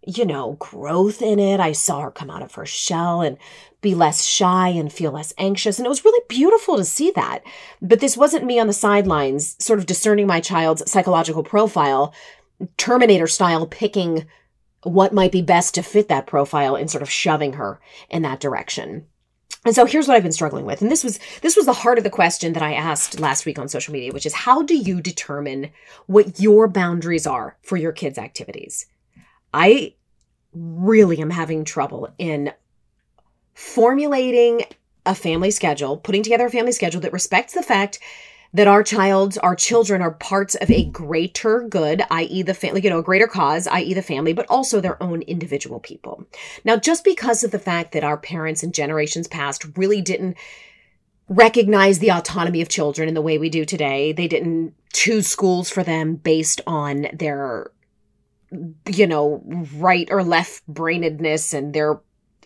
you 0.06 0.24
know 0.24 0.52
growth 0.58 1.22
in 1.22 1.38
it. 1.38 1.60
I 1.60 1.72
saw 1.72 2.00
her 2.00 2.10
come 2.10 2.30
out 2.30 2.42
of 2.42 2.54
her 2.54 2.66
shell 2.66 3.20
and 3.20 3.36
be 3.80 3.94
less 3.94 4.24
shy 4.24 4.68
and 4.68 4.92
feel 4.92 5.12
less 5.12 5.32
anxious. 5.38 5.78
And 5.78 5.86
it 5.86 5.90
was 5.90 6.04
really 6.04 6.24
beautiful 6.28 6.76
to 6.76 6.84
see 6.84 7.10
that. 7.12 7.42
But 7.80 8.00
this 8.00 8.16
wasn't 8.16 8.44
me 8.44 8.58
on 8.58 8.66
the 8.66 8.72
sidelines 8.72 9.62
sort 9.62 9.78
of 9.78 9.86
discerning 9.86 10.26
my 10.26 10.40
child's 10.40 10.90
psychological 10.90 11.42
profile 11.42 12.14
terminator 12.76 13.26
style 13.26 13.66
picking 13.66 14.26
what 14.82 15.12
might 15.12 15.32
be 15.32 15.42
best 15.42 15.74
to 15.74 15.82
fit 15.82 16.08
that 16.08 16.26
profile 16.26 16.74
and 16.74 16.90
sort 16.90 17.02
of 17.02 17.10
shoving 17.10 17.54
her 17.54 17.80
in 18.08 18.22
that 18.22 18.40
direction 18.40 19.06
And 19.64 19.74
so 19.74 19.84
here's 19.84 20.08
what 20.08 20.16
I've 20.16 20.22
been 20.22 20.32
struggling 20.32 20.64
with. 20.64 20.80
And 20.80 20.90
this 20.90 21.04
was 21.04 21.18
this 21.42 21.56
was 21.56 21.66
the 21.66 21.72
heart 21.72 21.98
of 21.98 22.04
the 22.04 22.10
question 22.10 22.54
that 22.54 22.62
I 22.62 22.72
asked 22.72 23.20
last 23.20 23.44
week 23.44 23.58
on 23.58 23.68
social 23.68 23.92
media, 23.92 24.12
which 24.12 24.24
is 24.24 24.32
how 24.32 24.62
do 24.62 24.74
you 24.74 25.00
determine 25.02 25.70
what 26.06 26.40
your 26.40 26.66
boundaries 26.66 27.26
are 27.26 27.58
for 27.62 27.76
your 27.76 27.92
kids' 27.92 28.18
activities? 28.18 28.86
I 29.52 29.94
really 30.52 31.20
am 31.20 31.30
having 31.30 31.64
trouble 31.64 32.08
in 32.18 32.52
formulating 33.54 34.62
a 35.04 35.14
family 35.14 35.50
schedule, 35.50 35.96
putting 35.96 36.22
together 36.22 36.46
a 36.46 36.50
family 36.50 36.72
schedule 36.72 37.00
that 37.02 37.12
respects 37.12 37.52
the 37.52 37.62
fact 37.62 37.98
that 38.52 38.66
our 38.66 38.82
child, 38.82 39.38
our 39.42 39.54
children 39.54 40.02
are 40.02 40.10
parts 40.10 40.54
of 40.56 40.70
a 40.70 40.84
greater 40.86 41.62
good, 41.68 42.02
i.e. 42.10 42.42
the 42.42 42.54
family, 42.54 42.80
you 42.82 42.90
know, 42.90 42.98
a 42.98 43.02
greater 43.02 43.28
cause, 43.28 43.66
i.e. 43.68 43.94
the 43.94 44.02
family, 44.02 44.32
but 44.32 44.46
also 44.48 44.80
their 44.80 45.00
own 45.02 45.22
individual 45.22 45.78
people. 45.78 46.26
Now, 46.64 46.76
just 46.76 47.04
because 47.04 47.44
of 47.44 47.52
the 47.52 47.58
fact 47.58 47.92
that 47.92 48.04
our 48.04 48.16
parents 48.16 48.62
and 48.62 48.74
generations 48.74 49.28
past 49.28 49.66
really 49.76 50.00
didn't 50.00 50.36
recognize 51.28 52.00
the 52.00 52.10
autonomy 52.10 52.60
of 52.60 52.68
children 52.68 53.08
in 53.08 53.14
the 53.14 53.22
way 53.22 53.38
we 53.38 53.48
do 53.48 53.64
today, 53.64 54.12
they 54.12 54.26
didn't 54.26 54.74
choose 54.92 55.28
schools 55.28 55.70
for 55.70 55.84
them 55.84 56.16
based 56.16 56.60
on 56.66 57.06
their 57.12 57.70
you 58.88 59.06
know, 59.06 59.42
right 59.76 60.08
or 60.10 60.24
left 60.24 60.66
brainedness 60.66 61.54
and 61.54 61.72
their 61.72 62.00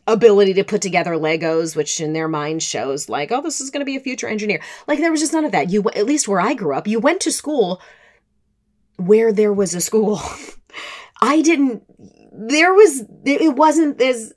ability 0.07 0.55
to 0.55 0.65
put 0.65 0.83
together 0.83 1.13
Legos, 1.13 1.75
which 1.75 2.01
in 2.01 2.13
their 2.13 2.29
mind 2.29 2.63
shows 2.63 3.09
like, 3.09 3.33
oh, 3.33 3.41
this 3.41 3.61
is 3.61 3.71
going 3.71 3.81
to 3.81 3.87
be 3.87 3.97
a 3.97 4.01
future 4.01 4.29
engineer. 4.29 4.61
Like 4.87 4.99
there 4.99 5.11
was 5.11 5.21
just 5.21 5.33
none 5.33 5.45
of 5.45 5.53
that. 5.53 5.71
You, 5.71 5.85
at 5.95 6.07
least 6.07 6.29
where 6.29 6.41
I 6.41 6.55
grew 6.55 6.75
up, 6.75 6.87
you 6.87 7.01
went 7.01 7.21
to 7.23 7.33
school 7.33 7.81
where 8.97 9.33
there 9.33 9.53
was 9.53 9.75
a 9.75 9.81
school. 9.81 10.21
I 11.23 11.43
didn't, 11.43 11.85
there 12.33 12.75
was, 12.75 13.05
it 13.25 13.55
wasn't 13.55 13.99
this 13.99 14.33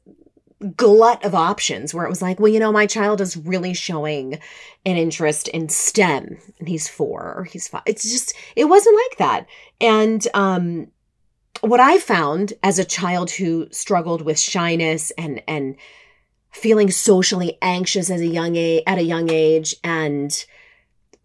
glut 0.75 1.23
of 1.23 1.35
options 1.35 1.93
where 1.93 2.05
it 2.05 2.09
was 2.09 2.21
like, 2.21 2.39
well, 2.39 2.51
you 2.51 2.59
know, 2.59 2.71
my 2.71 2.87
child 2.87 3.21
is 3.21 3.37
really 3.37 3.73
showing 3.73 4.39
an 4.85 4.95
interest 4.95 5.47
in 5.49 5.69
STEM 5.69 6.37
and 6.59 6.67
he's 6.67 6.87
four 6.87 7.33
or 7.35 7.43
he's 7.43 7.67
five. 7.67 7.83
It's 7.85 8.09
just, 8.09 8.33
it 8.55 8.65
wasn't 8.65 8.97
like 9.09 9.17
that. 9.19 9.45
And, 9.81 10.25
um, 10.33 10.87
what 11.61 11.79
I 11.79 11.97
found 11.99 12.53
as 12.63 12.79
a 12.79 12.85
child 12.85 13.31
who 13.31 13.67
struggled 13.71 14.21
with 14.21 14.39
shyness 14.39 15.11
and 15.11 15.41
and 15.47 15.75
feeling 16.51 16.89
socially 16.89 17.57
anxious 17.61 18.09
as 18.09 18.21
a 18.21 18.27
young 18.27 18.55
age, 18.55 18.83
at 18.87 18.97
a 18.97 19.03
young 19.03 19.29
age 19.29 19.75
and 19.83 20.45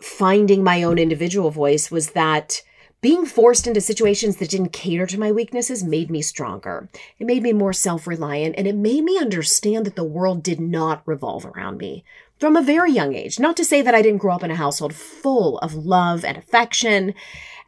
finding 0.01 0.63
my 0.63 0.83
own 0.83 0.99
individual 0.99 1.51
voice 1.51 1.91
was 1.91 2.11
that 2.11 2.63
being 3.03 3.27
forced 3.27 3.67
into 3.67 3.81
situations 3.83 4.37
that 4.37 4.49
didn't 4.49 4.73
cater 4.73 5.07
to 5.07 5.21
my 5.21 5.31
weaknesses 5.31 5.85
made 5.85 6.11
me 6.11 6.23
stronger. 6.23 6.89
It 7.19 7.27
made 7.27 7.43
me 7.43 7.53
more 7.53 7.75
self-reliant 7.75 8.55
and 8.57 8.67
it 8.67 8.77
made 8.77 9.05
me 9.05 9.19
understand 9.19 9.85
that 9.85 9.97
the 9.97 10.05
world 10.05 10.43
did 10.43 10.61
not 10.61 11.03
revolve 11.05 11.45
around 11.45 11.77
me 11.77 12.05
from 12.39 12.57
a 12.57 12.63
very 12.63 12.93
young 12.93 13.15
age. 13.15 13.39
Not 13.39 13.57
to 13.59 13.65
say 13.65 13.83
that 13.83 13.95
I 13.95 14.01
didn't 14.01 14.21
grow 14.21 14.35
up 14.35 14.43
in 14.43 14.51
a 14.51 14.57
household 14.57 14.95
full 14.95 15.59
of 15.59 15.75
love 15.75 16.25
and 16.25 16.39
affection 16.39 17.13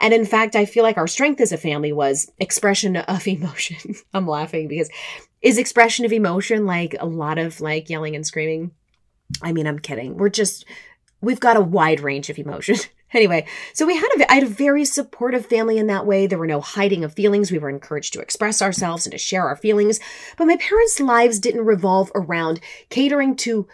and 0.01 0.13
in 0.13 0.25
fact, 0.25 0.57
I 0.57 0.65
feel 0.67 0.83
like 0.83 0.97
our 0.97 1.07
strength 1.07 1.41
as 1.41 1.53
a 1.53 1.57
family 1.57 1.93
was 1.93 2.31
expression 2.39 2.97
of 2.97 3.27
emotion. 3.27 3.95
I'm 4.13 4.27
laughing 4.27 4.69
because 4.69 4.91
is 5.43 5.59
expression 5.59 6.05
of 6.05 6.13
emotion 6.13 6.67
like 6.67 6.95
a 6.99 7.07
lot 7.07 7.39
of 7.39 7.61
like 7.61 7.91
yelling 7.91 8.17
and 8.17 8.27
screaming? 8.27 8.73
I 9.43 9.53
mean, 9.53 9.67
I'm 9.67 9.79
kidding. 9.79 10.17
We're 10.17 10.29
just, 10.29 10.65
we've 11.21 11.41
got 11.41 11.57
a 11.57 11.63
wide 11.63 12.01
range 12.01 12.31
of 12.31 12.39
emotion. 12.39 12.77
anyway, 13.13 13.47
so 13.73 13.87
we 13.87 13.97
had 13.97 14.09
a, 14.17 14.31
I 14.31 14.35
had 14.35 14.45
a 14.45 14.49
very 14.49 14.85
supportive 14.85 15.47
family 15.47 15.79
in 15.79 15.87
that 15.89 16.07
way. 16.07 16.27
There 16.27 16.39
were 16.39 16.47
no 16.47 16.61
hiding 16.61 17.05
of 17.05 17.15
feelings. 17.15 17.51
We 17.51 17.59
were 17.59 17.71
encouraged 17.71 18.13
to 18.15 18.21
express 18.21 18.63
ourselves 18.63 19.07
and 19.07 19.13
to 19.13 19.19
share 19.19 19.47
our 19.47 19.57
feelings. 19.57 20.01
But 20.37 20.47
my 20.47 20.57
parents' 20.57 21.01
lives 21.01 21.39
didn't 21.39 21.65
revolve 21.65 22.11
around 22.15 22.61
catering 22.91 23.37
to 23.37 23.67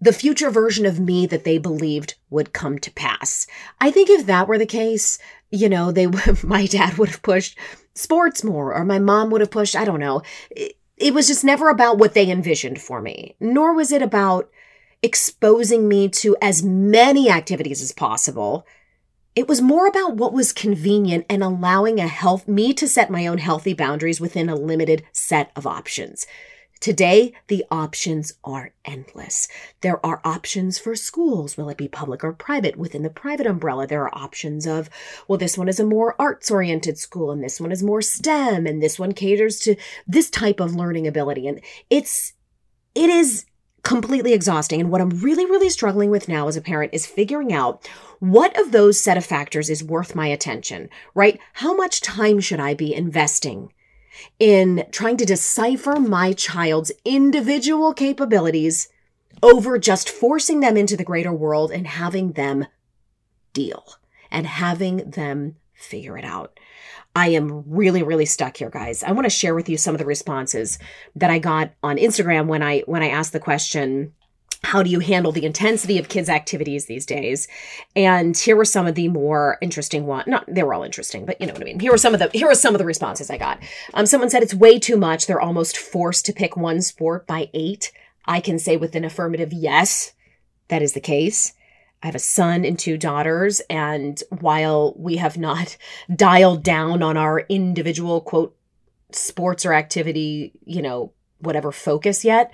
the 0.00 0.12
future 0.12 0.50
version 0.50 0.84
of 0.84 1.00
me 1.00 1.26
that 1.26 1.44
they 1.44 1.56
believed 1.56 2.14
would 2.28 2.52
come 2.52 2.78
to 2.78 2.92
pass. 2.92 3.46
I 3.80 3.90
think 3.90 4.10
if 4.10 4.26
that 4.26 4.48
were 4.48 4.58
the 4.58 4.66
case, 4.66 5.18
you 5.50 5.68
know, 5.68 5.92
they 5.92 6.06
my 6.42 6.66
dad 6.66 6.98
would 6.98 7.08
have 7.08 7.22
pushed 7.22 7.58
sports 7.94 8.44
more 8.44 8.74
or 8.74 8.84
my 8.84 8.98
mom 8.98 9.30
would 9.30 9.40
have 9.40 9.50
pushed, 9.50 9.76
I 9.76 9.84
don't 9.84 10.00
know. 10.00 10.22
It, 10.50 10.76
it 10.96 11.14
was 11.14 11.26
just 11.26 11.44
never 11.44 11.70
about 11.70 11.98
what 11.98 12.14
they 12.14 12.30
envisioned 12.30 12.80
for 12.80 13.00
me, 13.00 13.34
nor 13.40 13.74
was 13.74 13.90
it 13.90 14.02
about 14.02 14.48
exposing 15.04 15.86
me 15.86 16.08
to 16.08 16.34
as 16.40 16.62
many 16.62 17.28
activities 17.28 17.82
as 17.82 17.92
possible. 17.92 18.66
It 19.36 19.46
was 19.46 19.60
more 19.60 19.86
about 19.86 20.16
what 20.16 20.32
was 20.32 20.50
convenient 20.50 21.26
and 21.28 21.42
allowing 21.42 22.00
a 22.00 22.08
health 22.08 22.48
me 22.48 22.72
to 22.72 22.88
set 22.88 23.10
my 23.10 23.26
own 23.26 23.36
healthy 23.36 23.74
boundaries 23.74 24.18
within 24.18 24.48
a 24.48 24.56
limited 24.56 25.04
set 25.12 25.52
of 25.56 25.66
options. 25.66 26.26
Today, 26.80 27.34
the 27.48 27.66
options 27.70 28.32
are 28.44 28.72
endless. 28.86 29.46
There 29.82 30.04
are 30.04 30.22
options 30.24 30.78
for 30.78 30.96
schools. 30.96 31.58
Will 31.58 31.68
it 31.68 31.76
be 31.76 31.88
public 31.88 32.24
or 32.24 32.32
private? 32.32 32.76
Within 32.76 33.02
the 33.02 33.10
private 33.10 33.46
umbrella, 33.46 33.86
there 33.86 34.04
are 34.04 34.18
options 34.18 34.66
of, 34.66 34.88
well, 35.28 35.38
this 35.38 35.58
one 35.58 35.68
is 35.68 35.78
a 35.78 35.84
more 35.84 36.14
arts 36.18 36.50
oriented 36.50 36.96
school 36.96 37.30
and 37.30 37.44
this 37.44 37.60
one 37.60 37.72
is 37.72 37.82
more 37.82 38.00
STEM 38.00 38.66
and 38.66 38.82
this 38.82 38.98
one 38.98 39.12
caters 39.12 39.60
to 39.60 39.76
this 40.06 40.30
type 40.30 40.60
of 40.60 40.74
learning 40.74 41.06
ability. 41.06 41.46
And 41.46 41.60
it's, 41.90 42.32
it 42.94 43.10
is 43.10 43.44
completely 43.84 44.32
exhausting. 44.32 44.80
And 44.80 44.90
what 44.90 45.00
I'm 45.00 45.10
really, 45.10 45.44
really 45.46 45.70
struggling 45.70 46.10
with 46.10 46.28
now 46.28 46.48
as 46.48 46.56
a 46.56 46.60
parent 46.60 46.92
is 46.92 47.06
figuring 47.06 47.52
out 47.52 47.86
what 48.18 48.58
of 48.58 48.72
those 48.72 48.98
set 48.98 49.16
of 49.16 49.24
factors 49.24 49.70
is 49.70 49.84
worth 49.84 50.14
my 50.14 50.26
attention, 50.26 50.88
right? 51.14 51.38
How 51.54 51.74
much 51.74 52.00
time 52.00 52.40
should 52.40 52.60
I 52.60 52.74
be 52.74 52.94
investing 52.94 53.72
in 54.38 54.86
trying 54.90 55.16
to 55.18 55.24
decipher 55.24 56.00
my 56.00 56.32
child's 56.32 56.92
individual 57.04 57.92
capabilities 57.92 58.88
over 59.42 59.78
just 59.78 60.08
forcing 60.08 60.60
them 60.60 60.76
into 60.76 60.96
the 60.96 61.04
greater 61.04 61.32
world 61.32 61.70
and 61.70 61.86
having 61.86 62.32
them 62.32 62.66
deal 63.52 63.84
and 64.30 64.46
having 64.46 65.10
them 65.10 65.56
figure 65.74 66.16
it 66.16 66.24
out. 66.24 66.58
I 67.14 67.28
am 67.28 67.64
really 67.66 68.02
really 68.02 68.26
stuck 68.26 68.56
here 68.56 68.70
guys. 68.70 69.02
I 69.02 69.12
want 69.12 69.24
to 69.24 69.30
share 69.30 69.54
with 69.54 69.68
you 69.68 69.76
some 69.76 69.94
of 69.94 69.98
the 69.98 70.06
responses 70.06 70.78
that 71.14 71.30
I 71.30 71.38
got 71.38 71.72
on 71.82 71.96
Instagram 71.96 72.46
when 72.46 72.62
I 72.62 72.80
when 72.80 73.02
I 73.02 73.08
asked 73.08 73.32
the 73.32 73.40
question 73.40 74.12
how 74.62 74.82
do 74.82 74.88
you 74.88 75.00
handle 75.00 75.30
the 75.30 75.44
intensity 75.44 75.98
of 75.98 76.08
kids 76.08 76.30
activities 76.30 76.86
these 76.86 77.04
days? 77.04 77.46
And 77.94 78.34
here 78.34 78.56
were 78.56 78.64
some 78.64 78.86
of 78.86 78.94
the 78.94 79.08
more 79.08 79.58
interesting 79.60 80.06
one 80.06 80.24
not 80.26 80.44
they 80.48 80.62
were 80.62 80.74
all 80.74 80.82
interesting 80.82 81.24
but 81.24 81.40
you 81.40 81.46
know 81.46 81.52
what 81.52 81.62
i 81.62 81.64
mean. 81.64 81.80
Here 81.80 81.92
were 81.92 81.98
some 81.98 82.14
of 82.14 82.20
the 82.20 82.30
here 82.32 82.48
were 82.48 82.54
some 82.54 82.74
of 82.74 82.78
the 82.78 82.86
responses 82.86 83.30
i 83.30 83.36
got. 83.36 83.58
Um, 83.92 84.06
someone 84.06 84.30
said 84.30 84.42
it's 84.42 84.54
way 84.54 84.78
too 84.78 84.96
much. 84.96 85.26
They're 85.26 85.40
almost 85.40 85.76
forced 85.76 86.26
to 86.26 86.32
pick 86.32 86.56
one 86.56 86.80
sport 86.80 87.26
by 87.26 87.50
eight. 87.54 87.92
I 88.26 88.40
can 88.40 88.58
say 88.58 88.76
with 88.76 88.94
an 88.94 89.04
affirmative 89.04 89.52
yes 89.52 90.12
that 90.68 90.82
is 90.82 90.94
the 90.94 91.00
case 91.00 91.52
I 92.04 92.06
have 92.08 92.14
a 92.14 92.20
son 92.20 92.66
and 92.66 92.78
two 92.78 92.98
daughters, 92.98 93.62
and 93.70 94.22
while 94.28 94.92
we 94.98 95.16
have 95.16 95.38
not 95.38 95.78
dialed 96.14 96.62
down 96.62 97.02
on 97.02 97.16
our 97.16 97.40
individual 97.48 98.20
quote 98.20 98.54
sports 99.10 99.64
or 99.64 99.72
activity, 99.72 100.52
you 100.66 100.82
know, 100.82 101.12
whatever 101.38 101.72
focus 101.72 102.22
yet, 102.22 102.52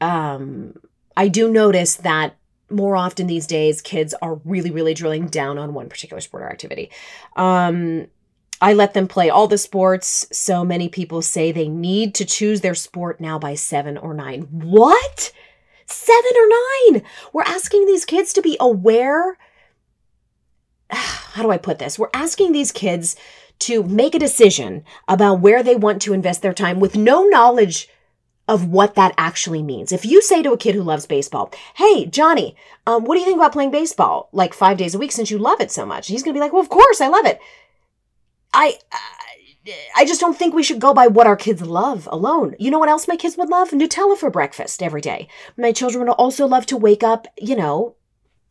um, 0.00 0.74
I 1.16 1.28
do 1.28 1.50
notice 1.50 1.94
that 1.96 2.34
more 2.70 2.96
often 2.96 3.28
these 3.28 3.46
days, 3.46 3.80
kids 3.80 4.14
are 4.20 4.40
really, 4.44 4.72
really 4.72 4.94
drilling 4.94 5.28
down 5.28 5.58
on 5.58 5.74
one 5.74 5.88
particular 5.88 6.20
sport 6.20 6.42
or 6.42 6.50
activity. 6.50 6.90
Um, 7.36 8.08
I 8.60 8.72
let 8.72 8.94
them 8.94 9.06
play 9.06 9.30
all 9.30 9.46
the 9.46 9.58
sports. 9.58 10.26
So 10.32 10.64
many 10.64 10.88
people 10.88 11.22
say 11.22 11.52
they 11.52 11.68
need 11.68 12.16
to 12.16 12.24
choose 12.24 12.62
their 12.62 12.74
sport 12.74 13.20
now 13.20 13.38
by 13.38 13.54
seven 13.54 13.96
or 13.96 14.12
nine. 14.12 14.42
What? 14.50 15.32
Seven 15.88 16.30
or 16.36 16.48
nine? 16.92 17.02
We're 17.32 17.42
asking 17.42 17.86
these 17.86 18.04
kids 18.04 18.32
to 18.34 18.42
be 18.42 18.56
aware. 18.60 19.38
How 20.90 21.42
do 21.42 21.50
I 21.50 21.58
put 21.58 21.78
this? 21.78 21.98
We're 21.98 22.10
asking 22.12 22.52
these 22.52 22.72
kids 22.72 23.16
to 23.60 23.82
make 23.82 24.14
a 24.14 24.18
decision 24.20 24.84
about 25.08 25.40
where 25.40 25.62
they 25.62 25.74
want 25.74 26.00
to 26.02 26.12
invest 26.12 26.42
their 26.42 26.52
time 26.52 26.78
with 26.78 26.96
no 26.96 27.24
knowledge 27.24 27.88
of 28.46 28.66
what 28.66 28.94
that 28.94 29.14
actually 29.18 29.62
means. 29.62 29.92
If 29.92 30.06
you 30.06 30.22
say 30.22 30.42
to 30.42 30.52
a 30.52 30.58
kid 30.58 30.74
who 30.74 30.82
loves 30.82 31.06
baseball, 31.06 31.52
Hey, 31.74 32.06
Johnny, 32.06 32.56
um, 32.86 33.04
what 33.04 33.14
do 33.14 33.20
you 33.20 33.26
think 33.26 33.36
about 33.36 33.52
playing 33.52 33.70
baseball 33.70 34.28
like 34.32 34.54
five 34.54 34.78
days 34.78 34.94
a 34.94 34.98
week 34.98 35.12
since 35.12 35.30
you 35.30 35.38
love 35.38 35.60
it 35.60 35.70
so 35.70 35.84
much? 35.84 36.08
He's 36.08 36.22
going 36.22 36.34
to 36.34 36.38
be 36.38 36.42
like, 36.42 36.52
well, 36.52 36.62
of 36.62 36.70
course 36.70 37.00
I 37.00 37.08
love 37.08 37.26
it. 37.26 37.40
I, 38.54 38.78
I 39.96 40.04
just 40.04 40.20
don't 40.20 40.36
think 40.36 40.54
we 40.54 40.62
should 40.62 40.80
go 40.80 40.94
by 40.94 41.06
what 41.06 41.26
our 41.26 41.36
kids 41.36 41.62
love 41.62 42.08
alone. 42.10 42.54
You 42.58 42.70
know 42.70 42.78
what 42.78 42.88
else 42.88 43.08
my 43.08 43.16
kids 43.16 43.36
would 43.36 43.48
love? 43.48 43.70
Nutella 43.70 44.16
for 44.16 44.30
breakfast 44.30 44.82
every 44.82 45.00
day. 45.00 45.28
My 45.56 45.72
children 45.72 46.06
would 46.06 46.14
also 46.14 46.46
love 46.46 46.66
to 46.66 46.76
wake 46.76 47.02
up, 47.02 47.26
you 47.40 47.56
know, 47.56 47.96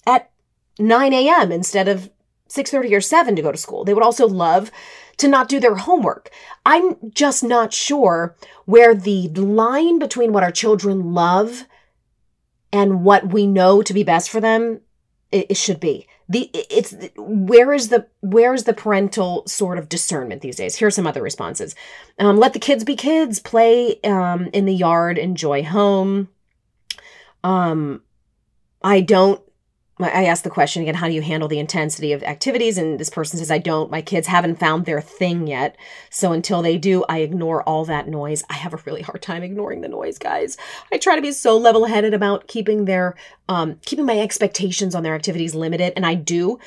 at 0.06 0.32
9 0.80 1.14
a.m. 1.14 1.52
instead 1.52 1.88
of 1.88 2.10
6:30 2.50 2.96
or 2.96 3.02
7 3.02 3.36
to 3.36 3.42
go 3.42 3.52
to 3.52 3.58
school. 3.58 3.84
They 3.84 3.94
would 3.94 4.04
also 4.04 4.28
love 4.28 4.72
to 5.18 5.28
not 5.28 5.50
do 5.50 5.60
their 5.60 5.76
homework. 5.76 6.30
I'm 6.66 7.12
just 7.12 7.44
not 7.44 7.74
sure 7.74 8.36
where 8.66 8.94
the 8.94 9.30
line 9.30 10.00
between 10.00 10.32
what 10.32 10.44
our 10.44 10.52
children 10.52 11.14
love 11.14 11.66
and 12.72 13.04
what 13.04 13.34
we 13.34 13.48
know 13.48 13.82
to 13.82 13.94
be 13.94 14.04
best 14.04 14.30
for 14.30 14.40
them 14.40 14.82
it, 15.32 15.58
should 15.58 15.80
be. 15.80 16.08
The 16.30 16.50
it's 16.54 16.94
where 17.16 17.74
is 17.74 17.88
the 17.88 18.08
where 18.20 18.54
is 18.54 18.66
the 18.66 18.74
parental 18.74 19.48
sort 19.48 19.78
of 19.78 19.88
discernment 19.88 20.42
these 20.42 20.58
days? 20.58 20.76
Here 20.76 20.88
are 20.88 20.92
some 20.92 21.08
other 21.08 21.22
responses. 21.22 21.74
Um, 22.20 22.38
let 22.38 22.54
the 22.54 22.60
kids 22.60 22.84
be 22.84 22.96
kids, 22.96 23.40
play 23.40 24.00
um, 24.02 24.50
in 24.52 24.66
the 24.66 24.74
yard, 24.74 25.18
enjoy 25.18 25.64
home. 25.64 26.28
Um, 27.44 28.02
I 28.84 29.02
don't 29.02 29.42
I 30.00 30.26
asked 30.26 30.44
the 30.44 30.52
question 30.52 30.84
again, 30.84 30.96
how 30.96 31.08
do 31.08 31.14
you 31.14 31.24
handle 31.24 31.50
the 31.50 31.58
intensity 31.58 32.14
of 32.14 32.22
activities? 32.22 32.78
And 32.78 33.00
this 33.00 33.10
person 33.10 33.40
says, 33.40 33.50
I 33.50 33.58
don't. 33.58 33.90
My 33.90 34.02
kids 34.02 34.28
haven't 34.28 34.60
found 34.60 34.86
their 34.86 35.02
thing 35.02 35.48
yet. 35.48 35.76
So 36.12 36.34
until 36.34 36.62
they 36.62 36.78
do, 36.78 37.04
I 37.10 37.20
ignore 37.20 37.64
all 37.64 37.84
that 37.86 38.08
noise. 38.08 38.44
I 38.50 38.54
have 38.54 38.74
a 38.74 38.84
really 38.86 39.02
hard 39.02 39.24
time 39.24 39.42
ignoring 39.42 39.82
the 39.82 39.88
noise, 39.88 40.20
guys. 40.20 40.56
I 40.92 40.98
try 40.98 41.16
to 41.16 41.22
be 41.22 41.32
so 41.32 41.58
level 41.58 41.86
headed 41.86 42.14
about 42.14 42.48
keeping 42.48 42.86
their, 42.86 43.16
um, 43.50 43.80
keeping 43.86 44.06
my 44.06 44.20
expectations 44.20 44.94
on 44.94 45.02
their 45.02 45.16
activities 45.16 45.56
limited. 45.56 45.94
And 45.96 46.06
I 46.06 46.14
do 46.14 46.60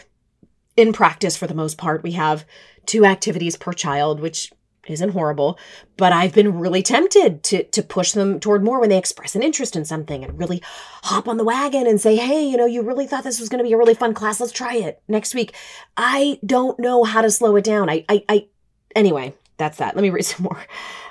in 0.77 0.93
practice 0.93 1.37
for 1.37 1.47
the 1.47 1.55
most 1.55 1.79
part. 1.79 2.03
We 2.03 2.13
have 2.13 2.45
two 2.87 3.05
activities 3.05 3.57
per 3.57 3.73
child, 3.73 4.19
which 4.19 4.51
isn't 4.91 5.11
horrible, 5.11 5.59
but 5.97 6.13
I've 6.13 6.35
been 6.35 6.59
really 6.59 6.83
tempted 6.83 7.43
to 7.45 7.65
to 7.65 7.83
push 7.83 8.13
them 8.13 8.41
toward 8.41 8.65
more 8.65 8.81
when 8.81 8.91
they 8.91 8.99
express 8.99 9.35
an 9.35 9.43
interest 9.43 9.77
in 9.77 9.85
something 9.85 10.25
and 10.25 10.39
really 10.39 10.63
hop 11.05 11.29
on 11.29 11.37
the 11.37 11.45
wagon 11.45 11.87
and 11.87 12.01
say, 12.01 12.17
"Hey, 12.17 12.45
you 12.45 12.57
know, 12.57 12.67
you 12.67 12.83
really 12.83 13.07
thought 13.07 13.25
this 13.25 13.41
was 13.41 13.49
going 13.49 13.59
to 13.59 13.69
be 13.69 13.73
a 13.73 13.79
really 13.79 13.95
fun 13.95 14.15
class. 14.15 14.41
Let's 14.41 14.53
try 14.53 14.75
it 14.75 15.03
next 15.09 15.35
week." 15.35 15.55
I 15.97 16.39
don't 16.45 16.79
know 16.79 17.05
how 17.05 17.23
to 17.23 17.31
slow 17.31 17.57
it 17.57 17.65
down. 17.65 17.89
I 17.89 18.05
I, 18.09 18.25
I 18.29 18.47
anyway, 18.95 19.35
that's 19.57 19.79
that. 19.79 19.95
Let 19.95 20.03
me 20.03 20.11
read 20.11 20.25
some 20.25 20.45
more. 20.45 20.67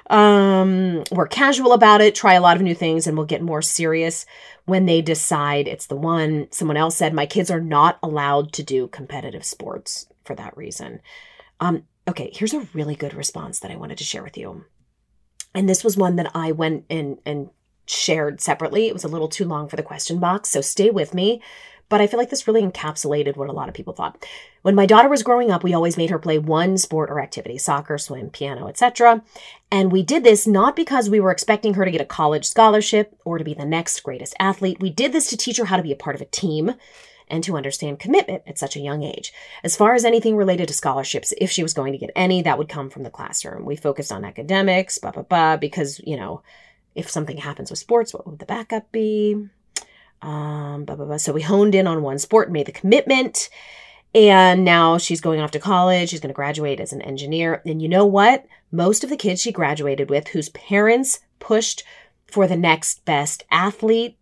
Um, 0.09 1.03
we're 1.11 1.27
casual 1.27 1.71
about 1.71 2.01
it, 2.01 2.15
try 2.15 2.33
a 2.33 2.41
lot 2.41 2.57
of 2.57 2.63
new 2.63 2.75
things, 2.75 3.05
and 3.05 3.15
we'll 3.15 3.27
get 3.27 3.41
more 3.41 3.61
serious 3.61 4.25
when 4.65 4.85
they 4.85 5.01
decide 5.01 5.67
it's 5.67 5.85
the 5.85 5.95
one. 5.95 6.47
Someone 6.51 6.77
else 6.77 6.97
said, 6.97 7.13
My 7.13 7.25
kids 7.25 7.51
are 7.51 7.61
not 7.61 7.99
allowed 8.01 8.51
to 8.53 8.63
do 8.63 8.87
competitive 8.87 9.45
sports 9.45 10.07
for 10.23 10.35
that 10.35 10.57
reason. 10.57 11.01
Um, 11.59 11.83
Okay, 12.09 12.31
here's 12.33 12.55
a 12.55 12.67
really 12.73 12.95
good 12.95 13.13
response 13.13 13.59
that 13.59 13.69
I 13.69 13.75
wanted 13.75 13.99
to 13.99 14.03
share 14.03 14.23
with 14.23 14.35
you. 14.35 14.65
And 15.53 15.69
this 15.69 15.83
was 15.83 15.95
one 15.95 16.15
that 16.15 16.31
I 16.33 16.51
went 16.51 16.85
and 16.89 17.19
and 17.23 17.51
shared 17.85 18.41
separately. 18.41 18.87
It 18.87 18.93
was 18.93 19.03
a 19.03 19.07
little 19.07 19.27
too 19.27 19.45
long 19.45 19.69
for 19.69 19.75
the 19.75 19.83
question 19.83 20.17
box, 20.19 20.49
so 20.49 20.59
stay 20.59 20.89
with 20.89 21.13
me. 21.13 21.39
But 21.87 22.01
I 22.01 22.07
feel 22.07 22.19
like 22.19 22.31
this 22.31 22.47
really 22.47 22.63
encapsulated 22.63 23.35
what 23.35 23.49
a 23.49 23.53
lot 23.53 23.69
of 23.69 23.75
people 23.75 23.93
thought. 23.93 24.25
When 24.63 24.73
my 24.73 24.87
daughter 24.87 25.07
was 25.07 25.21
growing 25.21 25.51
up, 25.51 25.63
we 25.63 25.73
always 25.73 25.97
made 25.97 26.09
her 26.09 26.17
play 26.17 26.39
one 26.39 26.79
sport 26.79 27.11
or 27.11 27.19
activity, 27.19 27.59
soccer, 27.59 27.99
swim, 27.99 28.31
piano, 28.31 28.67
etc. 28.67 29.23
And 29.71 29.91
we 29.91 30.01
did 30.01 30.23
this 30.23 30.47
not 30.47 30.75
because 30.75 31.11
we 31.11 31.19
were 31.19 31.31
expecting 31.31 31.75
her 31.75 31.85
to 31.85 31.91
get 31.91 32.01
a 32.01 32.05
college 32.05 32.45
scholarship 32.45 33.15
or 33.23 33.37
to 33.37 33.43
be 33.43 33.53
the 33.53 33.65
next 33.65 34.01
greatest 34.01 34.35
athlete. 34.39 34.79
We 34.79 34.89
did 34.89 35.13
this 35.13 35.29
to 35.29 35.37
teach 35.37 35.57
her 35.57 35.65
how 35.65 35.77
to 35.77 35.83
be 35.83 35.91
a 35.91 35.95
part 35.95 36.15
of 36.15 36.21
a 36.21 36.25
team 36.25 36.73
and 37.29 37.43
to 37.43 37.57
understand 37.57 37.99
commitment 37.99 38.43
at 38.47 38.57
such 38.57 38.75
a 38.75 38.79
young 38.79 39.03
age. 39.03 39.31
As 39.63 39.75
far 39.75 39.93
as 39.93 40.05
anything 40.05 40.35
related 40.35 40.67
to 40.67 40.73
scholarships, 40.73 41.33
if 41.37 41.51
she 41.51 41.63
was 41.63 41.73
going 41.73 41.91
to 41.93 41.99
get 41.99 42.11
any, 42.15 42.41
that 42.41 42.57
would 42.57 42.69
come 42.69 42.89
from 42.89 43.03
the 43.03 43.09
classroom. 43.09 43.65
We 43.65 43.75
focused 43.75 44.11
on 44.11 44.25
academics, 44.25 44.97
blah, 44.97 45.11
blah, 45.11 45.23
blah, 45.23 45.57
because, 45.57 45.99
you 45.99 46.17
know, 46.17 46.41
if 46.95 47.09
something 47.09 47.37
happens 47.37 47.69
with 47.69 47.79
sports, 47.79 48.13
what 48.13 48.27
would 48.27 48.39
the 48.39 48.45
backup 48.45 48.91
be? 48.91 49.47
Um, 50.21 50.85
blah, 50.85 50.95
blah, 50.95 51.05
blah. 51.05 51.17
So 51.17 51.31
we 51.31 51.41
honed 51.41 51.75
in 51.75 51.87
on 51.87 52.01
one 52.01 52.19
sport, 52.19 52.51
made 52.51 52.65
the 52.65 52.71
commitment. 52.71 53.49
And 54.13 54.65
now 54.65 54.97
she's 54.97 55.21
going 55.21 55.39
off 55.39 55.51
to 55.51 55.59
college. 55.59 56.09
She's 56.09 56.19
going 56.19 56.33
to 56.33 56.35
graduate 56.35 56.79
as 56.79 56.91
an 56.93 57.01
engineer. 57.01 57.61
And 57.65 57.81
you 57.81 57.87
know 57.87 58.05
what? 58.05 58.45
Most 58.71 59.03
of 59.03 59.09
the 59.09 59.17
kids 59.17 59.41
she 59.41 59.51
graduated 59.51 60.09
with, 60.09 60.29
whose 60.29 60.49
parents 60.49 61.19
pushed 61.39 61.83
for 62.25 62.47
the 62.47 62.57
next 62.57 63.05
best 63.05 63.43
athlete, 63.51 64.17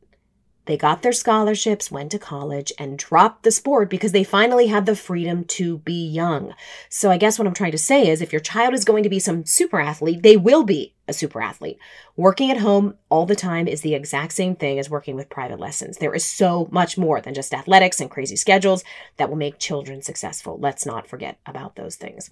they 0.67 0.77
got 0.77 1.01
their 1.01 1.13
scholarships, 1.13 1.89
went 1.89 2.11
to 2.11 2.19
college, 2.19 2.71
and 2.77 2.97
dropped 2.97 3.43
the 3.43 3.51
sport 3.51 3.89
because 3.89 4.11
they 4.11 4.23
finally 4.23 4.67
had 4.67 4.85
the 4.85 4.95
freedom 4.95 5.43
to 5.45 5.79
be 5.79 6.07
young. 6.07 6.53
So 6.89 7.09
I 7.09 7.17
guess 7.17 7.39
what 7.39 7.47
I'm 7.47 7.53
trying 7.53 7.71
to 7.71 7.77
say 7.77 8.07
is 8.07 8.21
if 8.21 8.31
your 8.31 8.41
child 8.41 8.73
is 8.73 8.85
going 8.85 9.03
to 9.03 9.09
be 9.09 9.19
some 9.19 9.45
super 9.45 9.79
athlete, 9.79 10.23
they 10.23 10.37
will 10.37 10.63
be 10.63 10.93
a 11.07 11.13
super 11.13 11.41
athlete. 11.41 11.79
Working 12.15 12.51
at 12.51 12.57
home 12.57 12.95
all 13.09 13.25
the 13.25 13.35
time 13.35 13.67
is 13.67 13.81
the 13.81 13.95
exact 13.95 14.33
same 14.33 14.55
thing 14.55 14.77
as 14.77 14.89
working 14.89 15.15
with 15.15 15.29
private 15.29 15.59
lessons. 15.59 15.97
There 15.97 16.13
is 16.13 16.25
so 16.25 16.67
much 16.71 16.97
more 16.97 17.21
than 17.21 17.33
just 17.33 17.53
athletics 17.53 18.01
and 18.01 18.11
crazy 18.11 18.35
schedules 18.35 18.83
that 19.15 19.29
will 19.29 19.37
make 19.37 19.59
children 19.59 20.01
successful. 20.01 20.59
Let's 20.59 20.85
not 20.85 21.07
forget 21.07 21.39
about 21.45 21.75
those 21.75 21.95
things 21.95 22.29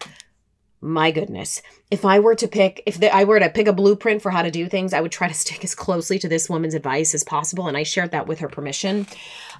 my 0.85 1.09
goodness. 1.09 1.61
If 1.89 2.05
i 2.05 2.19
were 2.19 2.35
to 2.35 2.47
pick 2.47 2.83
if 2.85 2.99
the, 2.99 3.13
i 3.13 3.23
were 3.23 3.39
to 3.39 3.49
pick 3.49 3.67
a 3.67 3.73
blueprint 3.73 4.21
for 4.21 4.29
how 4.29 4.43
to 4.43 4.51
do 4.51 4.67
things 4.67 4.93
i 4.93 5.01
would 5.01 5.11
try 5.11 5.27
to 5.27 5.33
stick 5.45 5.63
as 5.63 5.75
closely 5.75 6.19
to 6.19 6.29
this 6.29 6.49
woman's 6.49 6.75
advice 6.75 7.13
as 7.13 7.23
possible 7.23 7.67
and 7.67 7.75
i 7.75 7.83
shared 7.83 8.11
that 8.11 8.27
with 8.27 8.39
her 8.39 8.49
permission. 8.49 9.07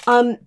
Um 0.08 0.38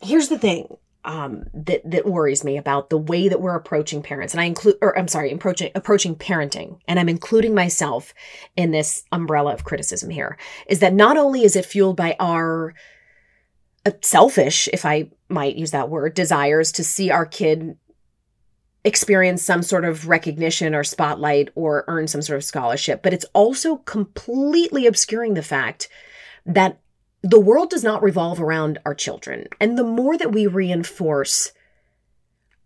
here's 0.00 0.28
the 0.28 0.38
thing 0.38 0.76
um 1.04 1.44
that 1.52 1.80
that 1.84 2.06
worries 2.06 2.44
me 2.44 2.56
about 2.56 2.90
the 2.90 2.98
way 2.98 3.28
that 3.28 3.40
we're 3.40 3.56
approaching 3.56 4.02
parents 4.02 4.32
and 4.32 4.40
i 4.40 4.44
include 4.44 4.76
or 4.80 4.96
i'm 4.96 5.08
sorry 5.08 5.32
approaching 5.32 5.70
approaching 5.74 6.14
parenting 6.14 6.78
and 6.86 7.00
i'm 7.00 7.08
including 7.08 7.54
myself 7.54 8.14
in 8.56 8.70
this 8.70 9.04
umbrella 9.10 9.52
of 9.52 9.64
criticism 9.64 10.10
here 10.10 10.36
is 10.68 10.78
that 10.78 10.94
not 10.94 11.16
only 11.16 11.42
is 11.42 11.56
it 11.56 11.66
fueled 11.66 11.96
by 11.96 12.14
our 12.20 12.72
uh, 13.84 13.90
selfish 14.00 14.68
if 14.72 14.84
i 14.84 15.10
might 15.28 15.56
use 15.56 15.72
that 15.72 15.88
word 15.88 16.14
desires 16.14 16.70
to 16.70 16.84
see 16.84 17.10
our 17.10 17.26
kid 17.26 17.76
experience 18.84 19.42
some 19.42 19.62
sort 19.62 19.84
of 19.84 20.08
recognition 20.08 20.74
or 20.74 20.82
spotlight 20.82 21.50
or 21.54 21.84
earn 21.86 22.08
some 22.08 22.22
sort 22.22 22.36
of 22.36 22.44
scholarship, 22.44 23.02
but 23.02 23.12
it's 23.12 23.26
also 23.32 23.76
completely 23.76 24.86
obscuring 24.86 25.34
the 25.34 25.42
fact 25.42 25.88
that 26.44 26.80
the 27.22 27.40
world 27.40 27.70
does 27.70 27.84
not 27.84 28.02
revolve 28.02 28.40
around 28.40 28.78
our 28.84 28.94
children. 28.94 29.46
And 29.60 29.78
the 29.78 29.84
more 29.84 30.18
that 30.18 30.32
we 30.32 30.46
reinforce 30.48 31.52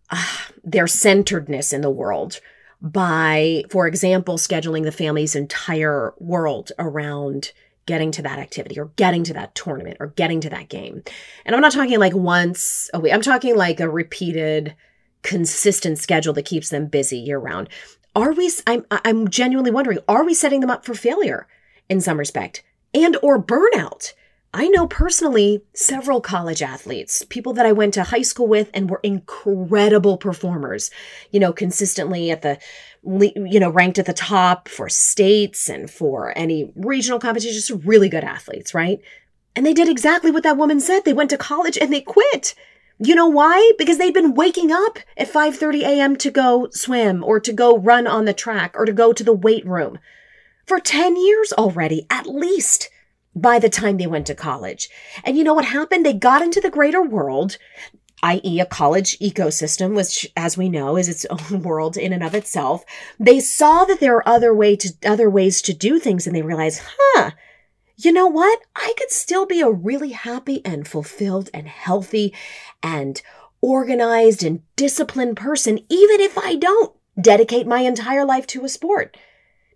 uh, 0.09 0.37
their 0.63 0.87
centeredness 0.87 1.71
in 1.71 1.81
the 1.81 1.91
world 1.91 2.39
by, 2.81 3.63
for 3.69 3.87
example, 3.87 4.37
scheduling 4.37 4.83
the 4.83 4.91
family's 4.91 5.35
entire 5.35 6.13
world 6.17 6.71
around 6.79 7.51
getting 7.85 8.11
to 8.11 8.21
that 8.21 8.39
activity 8.39 8.79
or 8.79 8.91
getting 8.97 9.23
to 9.23 9.33
that 9.33 9.55
tournament 9.55 9.97
or 9.99 10.07
getting 10.07 10.41
to 10.41 10.49
that 10.49 10.69
game. 10.69 11.03
And 11.45 11.55
I'm 11.55 11.61
not 11.61 11.71
talking 11.71 11.99
like 11.99 12.13
once 12.13 12.89
a 12.93 12.99
week, 12.99 13.13
I'm 13.13 13.21
talking 13.21 13.55
like 13.55 13.79
a 13.79 13.89
repeated 13.89 14.75
consistent 15.23 15.97
schedule 15.99 16.33
that 16.33 16.45
keeps 16.45 16.69
them 16.69 16.87
busy 16.87 17.17
year 17.17 17.39
round. 17.39 17.69
Are 18.15 18.33
we 18.33 18.51
I'm 18.65 18.85
I'm 18.89 19.27
genuinely 19.29 19.71
wondering, 19.71 19.99
are 20.07 20.25
we 20.25 20.33
setting 20.33 20.61
them 20.61 20.71
up 20.71 20.85
for 20.85 20.93
failure 20.93 21.47
in 21.89 22.01
some 22.01 22.17
respect 22.17 22.63
and 22.93 23.17
or 23.21 23.41
burnout? 23.41 24.13
I 24.53 24.69
know 24.69 24.87
personally 24.87 25.61
several 25.73 26.21
college 26.21 26.63
athletes, 26.63 27.23
people 27.29 27.53
that 27.53 27.65
I 27.65 27.73
went 27.73 27.93
to 27.95 28.03
high 28.03 28.21
school 28.21 28.47
with 28.47 28.71
and 28.73 28.89
were 28.89 29.01
incredible 29.03 30.17
performers, 30.17 30.89
you 31.31 31.39
know, 31.39 31.51
consistently 31.53 32.31
at 32.31 32.41
the, 32.41 32.57
you 33.03 33.59
know, 33.59 33.69
ranked 33.69 33.99
at 33.99 34.05
the 34.05 34.13
top 34.13 34.67
for 34.67 34.89
states 34.89 35.69
and 35.69 35.91
for 35.91 36.35
any 36.35 36.71
regional 36.75 37.19
competitions, 37.19 37.69
really 37.85 38.09
good 38.09 38.23
athletes, 38.23 38.73
right? 38.73 38.99
And 39.55 39.65
they 39.65 39.73
did 39.73 39.89
exactly 39.89 40.31
what 40.31 40.43
that 40.43 40.57
woman 40.57 40.79
said. 40.79 41.03
They 41.03 41.13
went 41.13 41.29
to 41.31 41.37
college 41.37 41.77
and 41.77 41.91
they 41.91 42.01
quit. 42.01 42.55
You 42.99 43.13
know 43.13 43.27
why? 43.27 43.71
Because 43.77 43.99
they'd 43.99 44.13
been 44.13 44.33
waking 44.33 44.71
up 44.71 44.99
at 45.15 45.31
5:30 45.31 45.81
a.m. 45.81 46.15
to 46.17 46.31
go 46.31 46.67
swim 46.71 47.23
or 47.23 47.39
to 47.39 47.53
go 47.53 47.77
run 47.77 48.07
on 48.07 48.25
the 48.25 48.33
track 48.33 48.73
or 48.75 48.85
to 48.85 48.93
go 48.93 49.13
to 49.13 49.23
the 49.23 49.33
weight 49.33 49.65
room 49.65 49.99
for 50.65 50.79
10 50.79 51.15
years 51.15 51.53
already 51.53 52.05
at 52.09 52.27
least 52.27 52.89
by 53.35 53.59
the 53.59 53.69
time 53.69 53.97
they 53.97 54.07
went 54.07 54.25
to 54.27 54.35
college. 54.35 54.89
And 55.23 55.37
you 55.37 55.43
know 55.43 55.53
what 55.53 55.65
happened? 55.65 56.05
They 56.05 56.13
got 56.13 56.41
into 56.41 56.59
the 56.59 56.71
greater 56.71 57.01
world, 57.01 57.57
i.e. 58.23 58.59
a 58.59 58.65
college 58.65 59.17
ecosystem, 59.19 59.95
which 59.95 60.27
as 60.35 60.57
we 60.57 60.67
know 60.67 60.97
is 60.97 61.07
its 61.07 61.25
own 61.29 61.61
world 61.61 61.97
in 61.97 62.11
and 62.13 62.23
of 62.23 62.33
itself. 62.33 62.83
They 63.19 63.39
saw 63.39 63.85
that 63.85 63.99
there 63.99 64.15
are 64.15 64.27
other 64.27 64.53
way 64.53 64.75
to 64.75 64.93
other 65.05 65.29
ways 65.29 65.61
to 65.63 65.73
do 65.73 65.99
things 65.99 66.25
and 66.25 66.35
they 66.35 66.41
realized, 66.41 66.81
"Huh, 66.97 67.31
you 67.97 68.11
know 68.11 68.27
what? 68.27 68.59
I 68.75 68.93
could 68.97 69.11
still 69.11 69.45
be 69.45 69.59
a 69.61 69.69
really 69.69 70.11
happy 70.11 70.61
and 70.63 70.87
fulfilled 70.87 71.49
and 71.53 71.67
healthy 71.67 72.33
and 72.83 73.21
organized 73.59 74.43
and 74.43 74.61
disciplined 74.75 75.35
person, 75.35 75.79
even 75.89 76.21
if 76.21 76.37
I 76.37 76.55
don't 76.55 76.93
dedicate 77.19 77.65
my 77.65 77.79
entire 77.79 78.23
life 78.23 78.45
to 78.47 78.63
a 78.63 78.69
sport. 78.69 79.17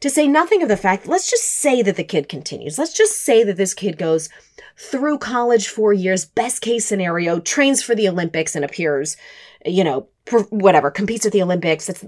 To 0.01 0.09
say 0.09 0.27
nothing 0.27 0.61
of 0.63 0.69
the 0.69 0.77
fact, 0.77 1.07
let's 1.07 1.29
just 1.29 1.45
say 1.45 1.81
that 1.81 1.95
the 1.95 2.03
kid 2.03 2.29
continues. 2.29 2.77
Let's 2.77 2.93
just 2.93 3.21
say 3.23 3.43
that 3.43 3.57
this 3.57 3.73
kid 3.73 3.97
goes 3.97 4.29
through 4.77 5.19
college 5.19 5.67
four 5.67 5.93
years, 5.93 6.25
best 6.25 6.61
case 6.61 6.85
scenario, 6.85 7.39
trains 7.39 7.83
for 7.83 7.95
the 7.95 8.07
Olympics 8.07 8.55
and 8.55 8.65
appears, 8.65 9.17
you 9.65 9.83
know, 9.83 10.07
whatever, 10.49 10.89
competes 10.89 11.25
at 11.25 11.31
the 11.31 11.41
Olympics. 11.43 11.89
It's 11.89 12.03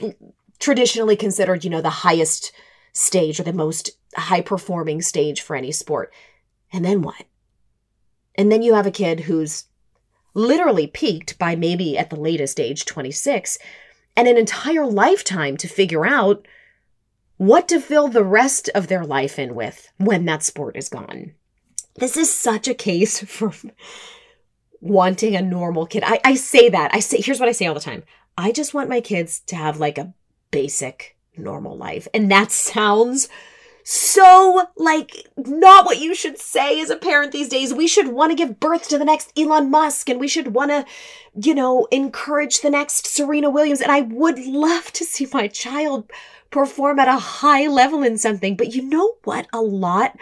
traditionally 0.59 1.15
considered, 1.15 1.63
you 1.63 1.69
know, 1.69 1.81
the 1.81 1.89
highest 1.89 2.51
stage 2.93 3.39
or 3.39 3.43
the 3.43 3.53
most 3.53 3.91
high 4.15 4.41
performing 4.41 5.01
stage 5.01 5.41
for 5.41 5.55
any 5.55 5.71
sport. 5.71 6.13
And 6.71 6.85
then 6.85 7.01
what? 7.01 7.25
And 8.35 8.51
then 8.51 8.61
you 8.61 8.73
have 8.73 8.87
a 8.87 8.91
kid 8.91 9.21
who's 9.21 9.65
literally 10.33 10.87
peaked 10.87 11.37
by 11.37 11.55
maybe 11.55 11.97
at 11.97 12.09
the 12.09 12.15
latest 12.15 12.59
age 12.59 12.85
26 12.85 13.57
and 14.15 14.27
an 14.27 14.37
entire 14.37 14.85
lifetime 14.85 15.57
to 15.57 15.67
figure 15.67 16.05
out 16.05 16.47
what 17.37 17.67
to 17.67 17.79
fill 17.79 18.07
the 18.07 18.23
rest 18.23 18.69
of 18.73 18.87
their 18.87 19.05
life 19.05 19.37
in 19.37 19.55
with 19.55 19.91
when 19.97 20.25
that 20.25 20.43
sport 20.43 20.77
is 20.77 20.89
gone. 20.89 21.33
This 21.95 22.17
is 22.17 22.33
such 22.33 22.67
a 22.67 22.73
case 22.73 23.19
for 23.23 23.51
wanting 24.81 25.35
a 25.35 25.41
normal 25.41 25.85
kid. 25.85 26.03
I, 26.05 26.19
I 26.23 26.35
say 26.35 26.69
that. 26.69 26.93
I 26.93 26.99
say, 26.99 27.21
here's 27.21 27.39
what 27.39 27.49
I 27.49 27.53
say 27.53 27.65
all 27.65 27.73
the 27.73 27.79
time. 27.79 28.03
I 28.37 28.51
just 28.51 28.73
want 28.73 28.89
my 28.89 29.01
kids 29.01 29.39
to 29.47 29.55
have 29.55 29.79
like 29.79 29.97
a 29.97 30.13
basic 30.51 31.15
normal 31.37 31.77
life. 31.77 32.07
And 32.13 32.31
that 32.31 32.51
sounds 32.51 33.29
so 33.85 34.65
like 34.77 35.27
not 35.35 35.85
what 35.85 35.99
you 35.99 36.15
should 36.15 36.37
say 36.37 36.79
as 36.79 36.89
a 36.89 36.95
parent 36.95 37.31
these 37.31 37.49
days. 37.49 37.73
We 37.73 37.87
should 37.87 38.07
want 38.07 38.31
to 38.31 38.35
give 38.35 38.59
birth 38.59 38.87
to 38.89 38.97
the 38.97 39.05
next 39.05 39.37
Elon 39.37 39.69
Musk 39.69 40.09
and 40.09 40.19
we 40.19 40.27
should 40.27 40.53
want 40.53 40.71
to, 40.71 40.85
you 41.35 41.53
know, 41.53 41.87
encourage 41.91 42.61
the 42.61 42.69
next 42.69 43.07
Serena 43.07 43.49
Williams. 43.49 43.81
And 43.81 43.91
I 43.91 44.01
would 44.01 44.39
love 44.39 44.91
to 44.93 45.03
see 45.03 45.27
my 45.33 45.47
child 45.47 46.09
perform 46.49 46.99
at 46.99 47.07
a 47.07 47.17
high 47.17 47.67
level 47.67 48.03
in 48.03 48.17
something. 48.17 48.55
But 48.55 48.73
you 48.73 48.83
know 48.83 49.15
what? 49.25 49.47
A 49.51 49.61
lot 49.61 50.17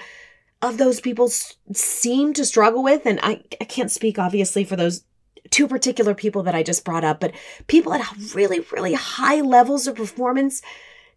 of 0.62 0.78
those 0.78 1.00
people 1.00 1.26
s- 1.26 1.56
seem 1.74 2.34
to 2.34 2.45
struggle 2.45 2.84
with, 2.84 3.06
and 3.06 3.19
I, 3.21 3.43
I 3.60 3.65
can't 3.65 3.91
speak 3.91 4.17
obviously 4.17 4.63
for 4.63 4.76
those 4.76 5.04
two 5.50 5.67
particular 5.67 6.15
people 6.15 6.43
that 6.43 6.56
I 6.56 6.63
just 6.63 6.86
brought 6.86 7.04
up, 7.04 7.19
but 7.19 7.34
people 7.67 7.93
at 7.93 8.06
really, 8.34 8.60
really 8.71 8.93
high 8.93 9.41
levels 9.41 9.88
of 9.88 9.95
performance 9.95 10.62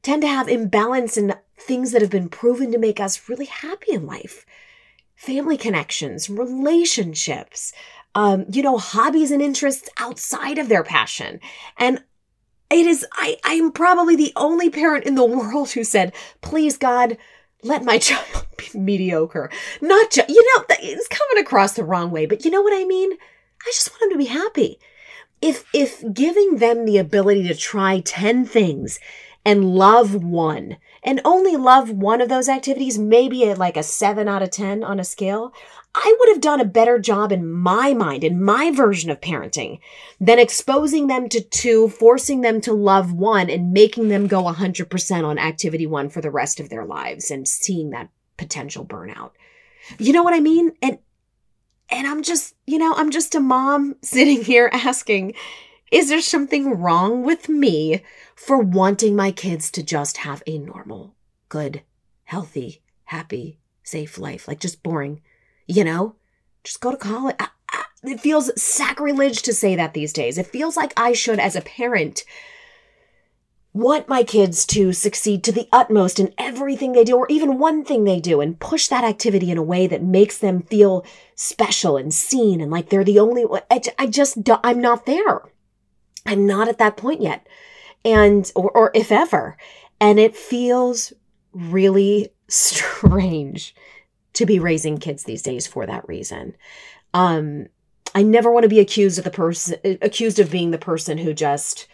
tend 0.04 0.22
to 0.22 0.28
have 0.28 0.48
imbalance 0.48 1.16
in 1.16 1.34
things 1.58 1.90
that 1.90 2.02
have 2.02 2.10
been 2.10 2.28
proven 2.28 2.70
to 2.70 2.78
make 2.78 3.00
us 3.00 3.28
really 3.28 3.46
happy 3.46 3.92
in 3.92 4.06
life 4.06 4.46
family 5.16 5.56
connections, 5.56 6.28
relationships, 6.28 7.72
um, 8.14 8.44
you 8.50 8.62
know, 8.62 8.76
hobbies 8.76 9.30
and 9.30 9.40
interests 9.40 9.88
outside 9.96 10.58
of 10.58 10.68
their 10.68 10.84
passion. 10.84 11.40
And 11.78 12.02
it 12.68 12.86
is, 12.86 13.06
I, 13.12 13.38
I 13.44 13.54
am 13.54 13.72
probably 13.72 14.16
the 14.16 14.32
only 14.36 14.68
parent 14.68 15.06
in 15.06 15.14
the 15.14 15.24
world 15.24 15.70
who 15.70 15.84
said, 15.84 16.12
please, 16.42 16.76
God, 16.76 17.16
let 17.62 17.84
my 17.84 17.98
child 18.00 18.46
be 18.58 18.78
mediocre. 18.78 19.50
Not 19.80 20.10
just, 20.10 20.28
you 20.28 20.44
know, 20.56 20.64
it's 20.68 21.08
coming 21.08 21.42
across 21.42 21.72
the 21.72 21.84
wrong 21.84 22.10
way, 22.10 22.26
but 22.26 22.44
you 22.44 22.50
know 22.50 22.62
what 22.62 22.78
I 22.78 22.84
mean? 22.84 23.12
I 23.12 23.66
just 23.66 23.90
want 23.92 24.00
them 24.00 24.10
to 24.10 24.18
be 24.18 24.26
happy. 24.26 24.78
If, 25.40 25.64
if 25.72 26.02
giving 26.12 26.56
them 26.56 26.84
the 26.84 26.98
ability 26.98 27.48
to 27.48 27.54
try 27.54 28.00
10 28.00 28.44
things 28.46 28.98
and 29.44 29.74
love 29.74 30.14
one 30.14 30.78
and 31.02 31.20
only 31.24 31.56
love 31.56 31.90
one 31.90 32.20
of 32.20 32.28
those 32.28 32.48
activities, 32.48 32.98
maybe 32.98 33.48
at 33.48 33.58
like 33.58 33.76
a 33.76 33.82
seven 33.82 34.26
out 34.26 34.42
of 34.42 34.50
10 34.50 34.82
on 34.82 34.98
a 34.98 35.04
scale, 35.04 35.52
I 35.94 36.16
would 36.18 36.28
have 36.30 36.40
done 36.40 36.60
a 36.60 36.64
better 36.64 36.98
job 36.98 37.30
in 37.30 37.50
my 37.50 37.94
mind, 37.94 38.24
in 38.24 38.42
my 38.42 38.72
version 38.72 39.10
of 39.10 39.20
parenting, 39.20 39.78
than 40.18 40.38
exposing 40.38 41.06
them 41.06 41.28
to 41.28 41.40
two, 41.40 41.88
forcing 41.88 42.40
them 42.40 42.60
to 42.62 42.72
love 42.72 43.12
one, 43.12 43.48
and 43.48 43.72
making 43.72 44.08
them 44.08 44.26
go 44.26 44.42
100% 44.42 45.24
on 45.24 45.38
activity 45.38 45.86
one 45.86 46.08
for 46.08 46.20
the 46.20 46.32
rest 46.32 46.58
of 46.58 46.68
their 46.68 46.84
lives 46.84 47.30
and 47.30 47.46
seeing 47.46 47.90
that 47.90 48.08
potential 48.36 48.84
burnout. 48.84 49.32
You 49.98 50.12
know 50.12 50.22
what 50.22 50.34
I 50.34 50.40
mean? 50.40 50.72
And 50.82 50.98
and 51.90 52.06
I'm 52.06 52.22
just, 52.22 52.54
you 52.66 52.78
know, 52.78 52.94
I'm 52.94 53.10
just 53.10 53.34
a 53.34 53.40
mom 53.40 53.96
sitting 54.02 54.42
here 54.42 54.70
asking, 54.72 55.34
is 55.94 56.08
there 56.08 56.20
something 56.20 56.80
wrong 56.80 57.22
with 57.22 57.48
me 57.48 58.02
for 58.34 58.58
wanting 58.58 59.14
my 59.14 59.30
kids 59.30 59.70
to 59.70 59.80
just 59.80 60.18
have 60.18 60.42
a 60.44 60.58
normal, 60.58 61.14
good, 61.48 61.82
healthy, 62.24 62.82
happy, 63.04 63.60
safe 63.84 64.18
life? 64.18 64.48
Like 64.48 64.58
just 64.58 64.82
boring, 64.82 65.20
you 65.68 65.84
know? 65.84 66.16
Just 66.64 66.80
go 66.80 66.90
to 66.90 66.96
college. 66.96 67.36
It 68.02 68.18
feels 68.18 68.60
sacrilege 68.60 69.42
to 69.42 69.52
say 69.54 69.76
that 69.76 69.94
these 69.94 70.12
days. 70.12 70.36
It 70.36 70.48
feels 70.48 70.76
like 70.76 70.92
I 70.96 71.12
should, 71.12 71.38
as 71.38 71.54
a 71.54 71.60
parent, 71.60 72.24
want 73.72 74.08
my 74.08 74.24
kids 74.24 74.66
to 74.66 74.92
succeed 74.92 75.44
to 75.44 75.52
the 75.52 75.68
utmost 75.70 76.18
in 76.18 76.34
everything 76.36 76.90
they 76.90 77.04
do, 77.04 77.16
or 77.16 77.28
even 77.28 77.60
one 77.60 77.84
thing 77.84 78.02
they 78.02 78.18
do, 78.18 78.40
and 78.40 78.58
push 78.58 78.88
that 78.88 79.04
activity 79.04 79.48
in 79.48 79.58
a 79.58 79.62
way 79.62 79.86
that 79.86 80.02
makes 80.02 80.38
them 80.38 80.62
feel 80.62 81.04
special 81.36 81.96
and 81.96 82.12
seen 82.12 82.60
and 82.60 82.72
like 82.72 82.88
they're 82.88 83.04
the 83.04 83.20
only 83.20 83.44
one. 83.44 83.62
I 83.70 84.06
just, 84.08 84.38
I'm 84.64 84.80
not 84.80 85.06
there. 85.06 85.42
I'm 86.26 86.46
not 86.46 86.68
at 86.68 86.78
that 86.78 86.96
point 86.96 87.20
yet. 87.20 87.46
And, 88.04 88.50
or, 88.54 88.70
or 88.70 88.90
if 88.94 89.10
ever. 89.10 89.56
And 90.00 90.18
it 90.18 90.36
feels 90.36 91.12
really 91.52 92.28
strange 92.48 93.74
to 94.34 94.44
be 94.46 94.58
raising 94.58 94.98
kids 94.98 95.24
these 95.24 95.42
days 95.42 95.66
for 95.66 95.86
that 95.86 96.06
reason. 96.08 96.56
Um, 97.14 97.66
I 98.14 98.22
never 98.22 98.50
want 98.50 98.64
to 98.64 98.68
be 98.68 98.80
accused 98.80 99.18
of 99.18 99.24
the 99.24 99.30
person, 99.30 99.78
accused 100.02 100.38
of 100.38 100.50
being 100.50 100.70
the 100.70 100.78
person 100.78 101.18
who 101.18 101.32
just, 101.32 101.86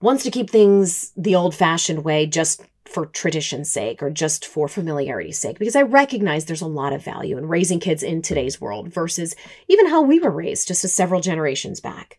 wants 0.00 0.22
to 0.24 0.30
keep 0.30 0.50
things 0.50 1.12
the 1.16 1.34
old 1.34 1.54
fashioned 1.54 2.04
way 2.04 2.26
just 2.26 2.62
for 2.84 3.06
tradition's 3.06 3.70
sake 3.70 4.02
or 4.02 4.10
just 4.10 4.44
for 4.44 4.68
familiarity's 4.68 5.38
sake, 5.38 5.58
because 5.58 5.74
I 5.74 5.82
recognize 5.82 6.44
there's 6.44 6.60
a 6.60 6.66
lot 6.66 6.92
of 6.92 7.04
value 7.04 7.36
in 7.36 7.48
raising 7.48 7.80
kids 7.80 8.02
in 8.02 8.22
today's 8.22 8.60
world 8.60 8.88
versus 8.88 9.34
even 9.68 9.88
how 9.88 10.02
we 10.02 10.20
were 10.20 10.30
raised 10.30 10.68
just 10.68 10.82
several 10.82 11.20
generations 11.20 11.80
back. 11.80 12.18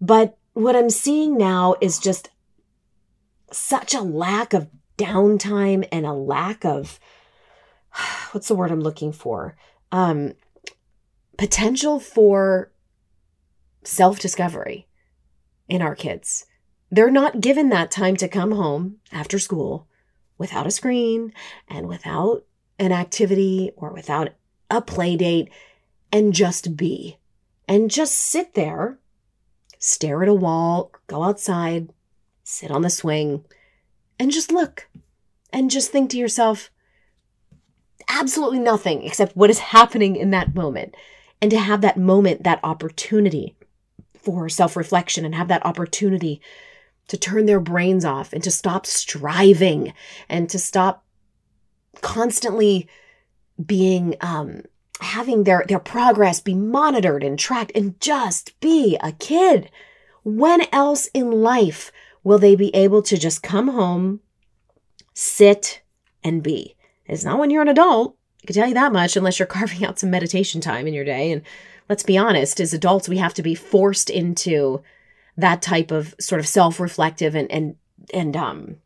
But 0.00 0.36
what 0.54 0.76
I'm 0.76 0.90
seeing 0.90 1.36
now 1.36 1.74
is 1.80 1.98
just 1.98 2.30
such 3.52 3.94
a 3.94 4.00
lack 4.00 4.54
of 4.54 4.68
downtime 4.96 5.86
and 5.92 6.06
a 6.06 6.12
lack 6.12 6.64
of 6.64 6.98
what's 8.32 8.48
the 8.48 8.54
word 8.54 8.70
I'm 8.70 8.80
looking 8.80 9.12
for? 9.12 9.56
Um, 9.92 10.34
potential 11.36 12.00
for 12.00 12.72
self 13.82 14.18
discovery 14.18 14.86
in 15.68 15.82
our 15.82 15.94
kids. 15.94 16.46
They're 16.90 17.10
not 17.10 17.40
given 17.40 17.70
that 17.70 17.90
time 17.90 18.16
to 18.16 18.28
come 18.28 18.52
home 18.52 18.98
after 19.12 19.38
school 19.38 19.88
without 20.38 20.66
a 20.66 20.70
screen 20.70 21.32
and 21.68 21.88
without 21.88 22.44
an 22.78 22.92
activity 22.92 23.72
or 23.76 23.92
without 23.92 24.30
a 24.70 24.80
play 24.80 25.16
date 25.16 25.50
and 26.12 26.32
just 26.32 26.76
be 26.76 27.18
and 27.66 27.90
just 27.90 28.14
sit 28.14 28.54
there, 28.54 28.98
stare 29.84 30.22
at 30.22 30.28
a 30.28 30.34
wall, 30.34 30.90
go 31.06 31.22
outside, 31.22 31.92
sit 32.42 32.70
on 32.70 32.82
the 32.82 32.90
swing 32.90 33.44
and 34.18 34.30
just 34.30 34.50
look 34.50 34.88
and 35.52 35.70
just 35.70 35.90
think 35.90 36.10
to 36.10 36.16
yourself, 36.16 36.70
absolutely 38.08 38.58
nothing 38.58 39.02
except 39.02 39.36
what 39.36 39.50
is 39.50 39.58
happening 39.58 40.16
in 40.16 40.30
that 40.30 40.54
moment. 40.54 40.94
And 41.42 41.50
to 41.50 41.58
have 41.58 41.82
that 41.82 41.98
moment, 41.98 42.44
that 42.44 42.60
opportunity 42.64 43.54
for 44.18 44.48
self 44.48 44.76
reflection 44.76 45.24
and 45.24 45.34
have 45.34 45.48
that 45.48 45.66
opportunity 45.66 46.40
to 47.08 47.18
turn 47.18 47.44
their 47.44 47.60
brains 47.60 48.04
off 48.04 48.32
and 48.32 48.42
to 48.42 48.50
stop 48.50 48.86
striving 48.86 49.92
and 50.28 50.48
to 50.48 50.58
stop 50.58 51.04
constantly 52.00 52.88
being 53.64 54.16
um 54.20 54.62
having 55.00 55.44
their 55.44 55.64
their 55.68 55.78
progress 55.78 56.40
be 56.40 56.54
monitored 56.54 57.24
and 57.24 57.38
tracked 57.38 57.72
and 57.74 58.00
just 58.00 58.58
be 58.60 58.96
a 59.02 59.12
kid. 59.12 59.70
When 60.22 60.62
else 60.72 61.08
in 61.12 61.30
life 61.30 61.92
will 62.22 62.38
they 62.38 62.54
be 62.54 62.74
able 62.74 63.02
to 63.02 63.18
just 63.18 63.42
come 63.42 63.68
home 63.68 64.20
sit 65.12 65.82
and 66.22 66.42
be? 66.42 66.76
It's 67.06 67.24
not 67.24 67.38
when 67.38 67.50
you're 67.50 67.62
an 67.62 67.68
adult. 67.68 68.16
I 68.42 68.46
can 68.46 68.54
tell 68.54 68.68
you 68.68 68.74
that 68.74 68.92
much 68.92 69.16
unless 69.16 69.38
you're 69.38 69.46
carving 69.58 69.84
out 69.84 69.98
some 69.98 70.10
meditation 70.10 70.60
time 70.60 70.86
in 70.86 70.94
your 70.94 71.04
day. 71.04 71.32
And 71.32 71.42
let's 71.88 72.02
be 72.02 72.16
honest 72.16 72.60
as 72.60 72.72
adults 72.72 73.08
we 73.08 73.18
have 73.18 73.34
to 73.34 73.42
be 73.42 73.54
forced 73.54 74.10
into 74.10 74.82
that 75.36 75.62
type 75.62 75.90
of 75.90 76.14
sort 76.20 76.40
of 76.40 76.46
self-reflective 76.46 77.34
and 77.34 77.50
and 77.50 77.76
and 78.12 78.36
um 78.36 78.76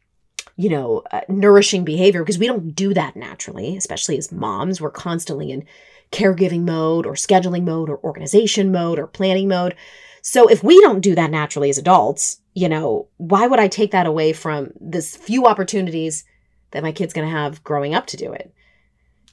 you 0.57 0.69
know 0.69 1.03
uh, 1.13 1.21
nourishing 1.29 1.85
behavior 1.85 2.23
because 2.23 2.39
we 2.39 2.47
don't 2.47 2.75
do 2.75 2.95
that 2.95 3.17
naturally 3.17 3.77
especially 3.77 4.17
as 4.19 4.33
moms. 4.33 4.81
We're 4.81 4.91
constantly 4.91 5.51
in 5.51 5.65
caregiving 6.11 6.65
mode 6.65 7.07
or 7.07 7.15
scheduling 7.15 7.65
mode 7.65 7.91
or 7.91 7.99
organization 7.99 8.73
mode 8.73 8.99
or 8.99 9.07
planning 9.07 9.49
mode. 9.49 9.75
So 10.23 10.49
if 10.49 10.63
we 10.63 10.81
don't 10.81 11.01
do 11.01 11.15
that 11.15 11.31
naturally 11.31 11.71
as 11.71 11.79
adults 11.79 12.41
you 12.55 12.69
know 12.69 13.07
why 13.19 13.47
would 13.47 13.61
i 13.61 13.69
take 13.69 13.93
that 13.93 14.07
away 14.07 14.33
from 14.33 14.73
this 14.81 15.17
few 15.17 15.47
opportunities 15.47 16.25
that 16.73 16.83
my 16.83 16.91
kid's 16.91 17.13
going 17.13 17.27
to 17.27 17.37
have 17.37 17.63
growing 17.63 17.95
up 17.95 18.07
to 18.07 18.17
do 18.17 18.33
it? 18.33 18.53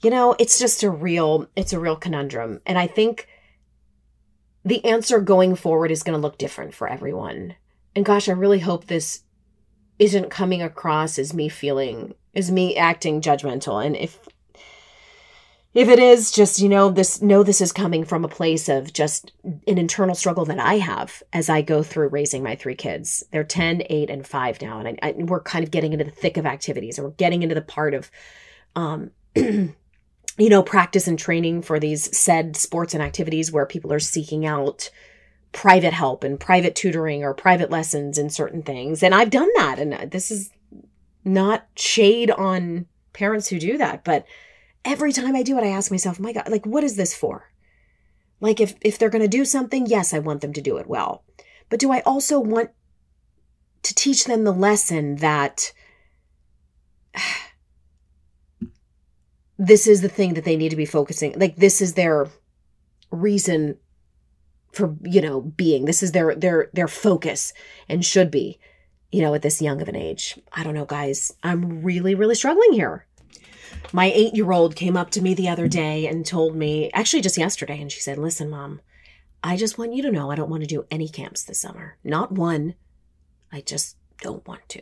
You 0.01 0.09
know 0.11 0.35
it's 0.37 0.59
just 0.59 0.83
a 0.83 0.89
real 0.89 1.47
it's 1.55 1.73
a 1.73 1.79
real 1.79 1.95
conundrum. 1.95 2.61
And 2.65 2.77
i 2.77 2.87
think 2.87 3.27
the 4.65 4.83
answer 4.83 5.19
going 5.21 5.55
forward 5.55 5.91
is 5.91 6.03
going 6.03 6.17
to 6.17 6.21
look 6.21 6.39
different 6.39 6.73
for 6.73 6.87
everyone. 6.89 7.55
And 7.95 8.03
gosh, 8.03 8.27
I 8.27 8.31
really 8.31 8.59
hope 8.59 8.85
this 8.85 9.21
isn't 9.99 10.31
coming 10.31 10.61
across 10.61 11.19
as 11.19 11.33
me 11.33 11.47
feeling 11.47 12.15
as 12.33 12.51
me 12.51 12.75
acting 12.75 13.21
judgmental. 13.21 13.85
And 13.85 13.95
if 13.95 14.27
if 15.75 15.87
it 15.87 15.99
is 15.99 16.31
just 16.31 16.59
you 16.59 16.67
know 16.67 16.89
this 16.89 17.21
know 17.21 17.43
this 17.43 17.61
is 17.61 17.71
coming 17.71 18.03
from 18.03 18.25
a 18.25 18.29
place 18.29 18.67
of 18.67 18.91
just 18.91 19.31
an 19.43 19.77
internal 19.77 20.15
struggle 20.15 20.45
that 20.45 20.59
i 20.59 20.75
have 20.75 21.21
as 21.33 21.49
i 21.49 21.61
go 21.61 21.83
through 21.83 22.07
raising 22.07 22.41
my 22.41 22.55
three 22.55 22.75
kids 22.75 23.23
they're 23.31 23.43
10 23.43 23.83
8 23.87 24.09
and 24.09 24.25
5 24.25 24.61
now 24.61 24.79
and 24.79 24.87
I, 24.87 25.09
I, 25.09 25.11
we're 25.11 25.41
kind 25.41 25.63
of 25.63 25.71
getting 25.71 25.93
into 25.93 26.05
the 26.05 26.11
thick 26.11 26.37
of 26.37 26.45
activities 26.45 26.97
and 26.97 27.05
we're 27.05 27.13
getting 27.13 27.43
into 27.43 27.55
the 27.55 27.61
part 27.61 27.93
of 27.93 28.09
um 28.75 29.11
you 30.37 30.49
know, 30.49 30.63
practice 30.63 31.07
and 31.07 31.17
training 31.17 31.61
for 31.61 31.79
these 31.79 32.15
said 32.17 32.55
sports 32.57 32.93
and 32.93 33.01
activities 33.01 33.51
where 33.51 33.65
people 33.65 33.93
are 33.93 33.99
seeking 33.99 34.45
out 34.45 34.89
private 35.53 35.93
help 35.93 36.23
and 36.23 36.39
private 36.39 36.75
tutoring 36.75 37.23
or 37.23 37.33
private 37.33 37.71
lessons 37.71 38.17
in 38.17 38.29
certain 38.29 38.61
things. 38.61 39.01
And 39.01 39.15
I've 39.15 39.29
done 39.29 39.49
that. 39.55 39.79
And 39.79 40.11
this 40.11 40.31
is 40.31 40.51
not 41.23 41.65
shade 41.77 42.31
on 42.31 42.85
parents 43.13 43.47
who 43.47 43.59
do 43.59 43.77
that. 43.77 44.03
But 44.03 44.25
every 44.85 45.11
time 45.11 45.35
I 45.35 45.43
do 45.43 45.57
it, 45.57 45.63
I 45.63 45.69
ask 45.69 45.91
myself, 45.91 46.19
my 46.19 46.31
God, 46.31 46.49
like, 46.49 46.65
what 46.65 46.83
is 46.83 46.95
this 46.95 47.13
for? 47.15 47.51
Like, 48.39 48.61
if, 48.61 48.75
if 48.81 48.97
they're 48.97 49.09
going 49.09 49.21
to 49.23 49.27
do 49.27 49.43
something, 49.43 49.85
yes, 49.87 50.13
I 50.13 50.19
want 50.19 50.41
them 50.41 50.53
to 50.53 50.61
do 50.61 50.77
it 50.77 50.87
well. 50.87 51.23
But 51.69 51.79
do 51.79 51.91
I 51.91 52.01
also 52.01 52.39
want 52.39 52.69
to 53.85 53.95
teach 53.95 54.25
them 54.25 54.43
the 54.43 54.51
lesson 54.51 55.17
that 55.17 55.71
this 59.57 59.87
is 59.87 60.01
the 60.01 60.09
thing 60.09 60.33
that 60.33 60.43
they 60.43 60.57
need 60.57 60.69
to 60.69 60.75
be 60.75 60.85
focusing 60.85 61.33
like 61.39 61.55
this 61.55 61.81
is 61.81 61.93
their 61.93 62.27
reason 63.09 63.77
for 64.73 64.97
you 65.03 65.21
know 65.21 65.39
being 65.39 65.85
this 65.85 66.03
is 66.03 66.11
their 66.11 66.35
their 66.35 66.69
their 66.73 66.89
focus 66.89 67.53
and 67.87 68.03
should 68.03 68.29
be 68.29 68.59
you 69.11 69.21
know 69.21 69.33
at 69.33 69.41
this 69.41 69.61
young 69.61 69.81
of 69.81 69.87
an 69.87 69.95
age 69.95 70.37
i 70.51 70.61
don't 70.61 70.73
know 70.73 70.83
guys 70.83 71.31
i'm 71.43 71.81
really 71.83 72.15
really 72.15 72.35
struggling 72.35 72.73
here 72.73 73.05
my 73.91 74.09
8-year-old 74.11 74.75
came 74.75 74.97
up 74.97 75.09
to 75.11 75.21
me 75.21 75.33
the 75.33 75.49
other 75.49 75.67
day 75.67 76.07
and 76.07 76.25
told 76.25 76.55
me 76.55 76.89
actually 76.93 77.21
just 77.21 77.37
yesterday 77.37 77.79
and 77.79 77.91
she 77.91 77.99
said 77.99 78.17
listen 78.17 78.49
mom 78.49 78.81
i 79.43 79.55
just 79.55 79.77
want 79.77 79.93
you 79.93 80.01
to 80.01 80.11
know 80.11 80.31
i 80.31 80.35
don't 80.35 80.49
want 80.49 80.63
to 80.63 80.67
do 80.67 80.85
any 80.91 81.07
camps 81.07 81.43
this 81.43 81.59
summer 81.59 81.97
not 82.03 82.31
one 82.31 82.75
i 83.51 83.61
just 83.61 83.97
don't 84.21 84.47
want 84.47 84.67
to 84.69 84.81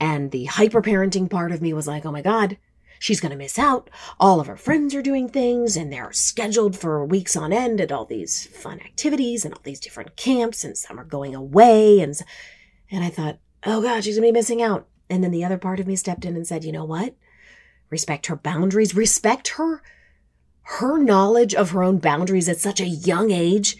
and 0.00 0.30
the 0.30 0.44
hyper 0.46 0.82
parenting 0.82 1.30
part 1.30 1.52
of 1.52 1.62
me 1.62 1.72
was 1.72 1.86
like 1.86 2.04
oh 2.04 2.12
my 2.12 2.22
god 2.22 2.58
She's 2.98 3.20
going 3.20 3.30
to 3.30 3.38
miss 3.38 3.58
out. 3.58 3.90
All 4.18 4.40
of 4.40 4.46
her 4.46 4.56
friends 4.56 4.94
are 4.94 5.02
doing 5.02 5.28
things 5.28 5.76
and 5.76 5.92
they're 5.92 6.12
scheduled 6.12 6.76
for 6.76 7.04
weeks 7.04 7.36
on 7.36 7.52
end 7.52 7.80
at 7.80 7.92
all 7.92 8.04
these 8.04 8.46
fun 8.46 8.80
activities 8.80 9.44
and 9.44 9.54
all 9.54 9.60
these 9.62 9.80
different 9.80 10.16
camps 10.16 10.64
and 10.64 10.76
some 10.76 10.98
are 10.98 11.04
going 11.04 11.34
away. 11.34 12.00
And, 12.00 12.18
and 12.90 13.04
I 13.04 13.10
thought, 13.10 13.38
oh 13.64 13.80
God, 13.82 14.04
she's 14.04 14.16
going 14.16 14.26
to 14.26 14.32
be 14.32 14.38
missing 14.38 14.62
out. 14.62 14.86
And 15.08 15.22
then 15.22 15.30
the 15.30 15.44
other 15.44 15.58
part 15.58 15.80
of 15.80 15.86
me 15.86 15.96
stepped 15.96 16.24
in 16.24 16.36
and 16.36 16.46
said, 16.46 16.64
you 16.64 16.72
know 16.72 16.84
what? 16.84 17.14
Respect 17.90 18.26
her 18.26 18.36
boundaries, 18.36 18.94
respect 18.94 19.48
her, 19.56 19.82
her 20.62 20.98
knowledge 20.98 21.54
of 21.54 21.70
her 21.70 21.82
own 21.82 21.98
boundaries 21.98 22.48
at 22.48 22.58
such 22.58 22.80
a 22.80 22.86
young 22.86 23.30
age 23.30 23.76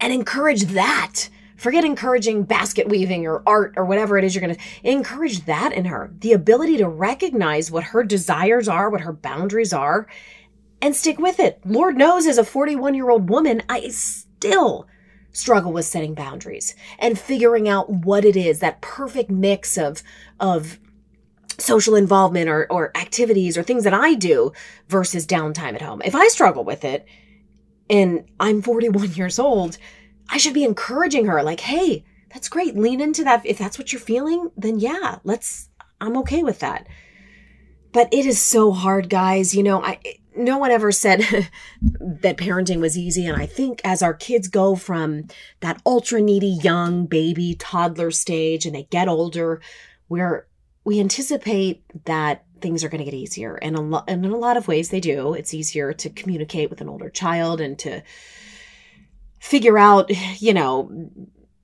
and 0.00 0.12
encourage 0.12 0.62
that 0.66 1.28
Forget 1.62 1.84
encouraging 1.84 2.42
basket 2.42 2.88
weaving 2.88 3.24
or 3.24 3.40
art 3.46 3.74
or 3.76 3.84
whatever 3.84 4.18
it 4.18 4.24
is 4.24 4.34
you're 4.34 4.42
going 4.42 4.56
to 4.56 4.62
encourage 4.82 5.44
that 5.44 5.72
in 5.72 5.84
her. 5.84 6.12
The 6.18 6.32
ability 6.32 6.78
to 6.78 6.88
recognize 6.88 7.70
what 7.70 7.84
her 7.84 8.02
desires 8.02 8.66
are, 8.66 8.90
what 8.90 9.02
her 9.02 9.12
boundaries 9.12 9.72
are, 9.72 10.08
and 10.80 10.96
stick 10.96 11.20
with 11.20 11.38
it. 11.38 11.60
Lord 11.64 11.96
knows, 11.96 12.26
as 12.26 12.36
a 12.36 12.42
41 12.42 12.94
year 12.94 13.10
old 13.10 13.30
woman, 13.30 13.62
I 13.68 13.86
still 13.90 14.88
struggle 15.30 15.72
with 15.72 15.84
setting 15.84 16.14
boundaries 16.14 16.74
and 16.98 17.16
figuring 17.16 17.68
out 17.68 17.88
what 17.88 18.24
it 18.24 18.36
is 18.36 18.58
that 18.58 18.80
perfect 18.80 19.30
mix 19.30 19.78
of, 19.78 20.02
of, 20.40 20.80
social 21.62 21.94
involvement 21.94 22.48
or, 22.48 22.70
or 22.70 22.96
activities 22.96 23.56
or 23.56 23.62
things 23.62 23.84
that 23.84 23.94
I 23.94 24.14
do 24.14 24.52
versus 24.88 25.26
downtime 25.26 25.74
at 25.74 25.82
home. 25.82 26.02
If 26.04 26.14
I 26.14 26.28
struggle 26.28 26.64
with 26.64 26.84
it 26.84 27.06
and 27.88 28.24
I'm 28.40 28.62
41 28.62 29.12
years 29.14 29.38
old, 29.38 29.78
I 30.28 30.38
should 30.38 30.54
be 30.54 30.64
encouraging 30.64 31.26
her, 31.26 31.42
like, 31.42 31.60
hey, 31.60 32.04
that's 32.32 32.48
great. 32.48 32.76
Lean 32.76 33.00
into 33.00 33.24
that. 33.24 33.44
If 33.44 33.58
that's 33.58 33.78
what 33.78 33.92
you're 33.92 34.00
feeling, 34.00 34.50
then 34.56 34.78
yeah, 34.78 35.18
let's, 35.24 35.68
I'm 36.00 36.16
okay 36.18 36.42
with 36.42 36.60
that. 36.60 36.86
But 37.92 38.08
it 38.12 38.24
is 38.24 38.40
so 38.40 38.72
hard, 38.72 39.10
guys. 39.10 39.54
You 39.54 39.62
know, 39.62 39.82
I, 39.82 40.00
no 40.34 40.56
one 40.56 40.70
ever 40.70 40.92
said 40.92 41.20
that 42.00 42.38
parenting 42.38 42.80
was 42.80 42.96
easy. 42.96 43.26
And 43.26 43.40
I 43.40 43.46
think 43.46 43.80
as 43.84 44.02
our 44.02 44.14
kids 44.14 44.48
go 44.48 44.76
from 44.76 45.28
that 45.60 45.82
ultra 45.84 46.20
needy 46.20 46.58
young 46.62 47.06
baby 47.06 47.54
toddler 47.54 48.10
stage 48.10 48.64
and 48.64 48.74
they 48.74 48.84
get 48.84 49.08
older, 49.08 49.60
where 50.08 50.46
we 50.84 51.00
anticipate 51.00 51.84
that 52.04 52.44
things 52.60 52.84
are 52.84 52.88
going 52.88 53.04
to 53.04 53.10
get 53.10 53.14
easier. 53.14 53.56
And, 53.56 53.76
a 53.76 53.80
lo- 53.80 54.04
and 54.06 54.24
in 54.24 54.30
a 54.32 54.36
lot 54.36 54.56
of 54.56 54.68
ways 54.68 54.90
they 54.90 55.00
do. 55.00 55.34
It's 55.34 55.54
easier 55.54 55.92
to 55.92 56.10
communicate 56.10 56.70
with 56.70 56.80
an 56.80 56.88
older 56.88 57.10
child 57.10 57.60
and 57.60 57.78
to, 57.80 58.02
figure 59.42 59.76
out, 59.76 60.08
you 60.40 60.54
know, 60.54 61.10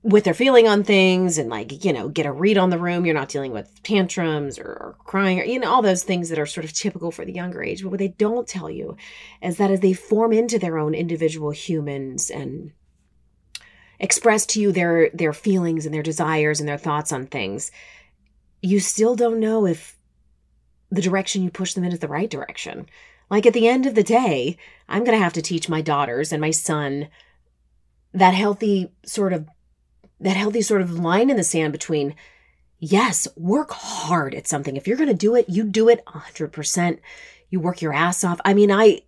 what 0.01 0.25
they're 0.25 0.33
feeling 0.33 0.67
on 0.67 0.83
things 0.83 1.37
and 1.37 1.49
like, 1.49 1.85
you 1.85 1.93
know, 1.93 2.09
get 2.09 2.25
a 2.25 2.31
read 2.31 2.57
on 2.57 2.69
the 2.69 2.77
room. 2.77 3.05
You're 3.05 3.15
not 3.15 3.29
dealing 3.29 3.53
with 3.53 3.81
tantrums 3.83 4.59
or, 4.59 4.65
or, 4.65 4.97
crying 5.05 5.39
or, 5.39 5.45
you 5.45 5.59
know, 5.59 5.71
all 5.71 5.81
those 5.81 6.03
things 6.03 6.27
that 6.27 6.39
are 6.39 6.45
sort 6.45 6.65
of 6.65 6.73
typical 6.73 7.09
for 7.09 7.23
the 7.23 7.33
younger 7.33 7.63
age. 7.63 7.81
But 7.81 7.91
what 7.91 7.99
they 7.99 8.09
don't 8.09 8.45
tell 8.45 8.69
you 8.69 8.97
is 9.41 9.57
that 9.57 9.71
as 9.71 9.79
they 9.79 9.93
form 9.93 10.33
into 10.33 10.59
their 10.59 10.77
own 10.77 10.93
individual 10.93 11.51
humans 11.51 12.29
and 12.29 12.73
express 13.97 14.45
to 14.47 14.61
you 14.61 14.73
their 14.73 15.09
their 15.13 15.33
feelings 15.33 15.85
and 15.85 15.95
their 15.95 16.03
desires 16.03 16.59
and 16.59 16.67
their 16.67 16.77
thoughts 16.77 17.13
on 17.13 17.27
things, 17.27 17.71
you 18.61 18.79
still 18.79 19.15
don't 19.15 19.39
know 19.39 19.65
if 19.65 19.95
the 20.91 21.01
direction 21.01 21.43
you 21.43 21.51
push 21.51 21.73
them 21.73 21.83
in 21.83 21.91
is 21.91 21.99
the 21.99 22.07
right 22.07 22.29
direction. 22.29 22.87
Like 23.29 23.45
at 23.45 23.53
the 23.53 23.67
end 23.67 23.85
of 23.85 23.95
the 23.95 24.03
day, 24.03 24.57
I'm 24.87 25.03
going 25.03 25.17
to 25.17 25.23
have 25.23 25.33
to 25.33 25.41
teach 25.41 25.69
my 25.69 25.81
daughters 25.81 26.31
and 26.31 26.41
my 26.41 26.51
son 26.51 27.09
that 28.13 28.33
healthy 28.33 28.91
sort 29.05 29.33
of 29.33 29.47
that 30.19 30.35
healthy 30.35 30.61
sort 30.61 30.81
of 30.81 30.99
line 30.99 31.29
in 31.29 31.37
the 31.37 31.43
sand 31.43 31.71
between 31.71 32.15
yes, 32.79 33.27
work 33.35 33.71
hard 33.71 34.33
at 34.33 34.47
something. 34.47 34.75
If 34.75 34.87
you're 34.87 34.97
going 34.97 35.09
to 35.09 35.15
do 35.15 35.35
it, 35.35 35.47
you 35.47 35.63
do 35.63 35.89
it 35.89 36.03
100%. 36.05 36.99
You 37.49 37.59
work 37.59 37.81
your 37.81 37.93
ass 37.93 38.23
off. 38.23 38.39
I 38.43 38.53
mean, 38.53 38.71
I 38.71 39.01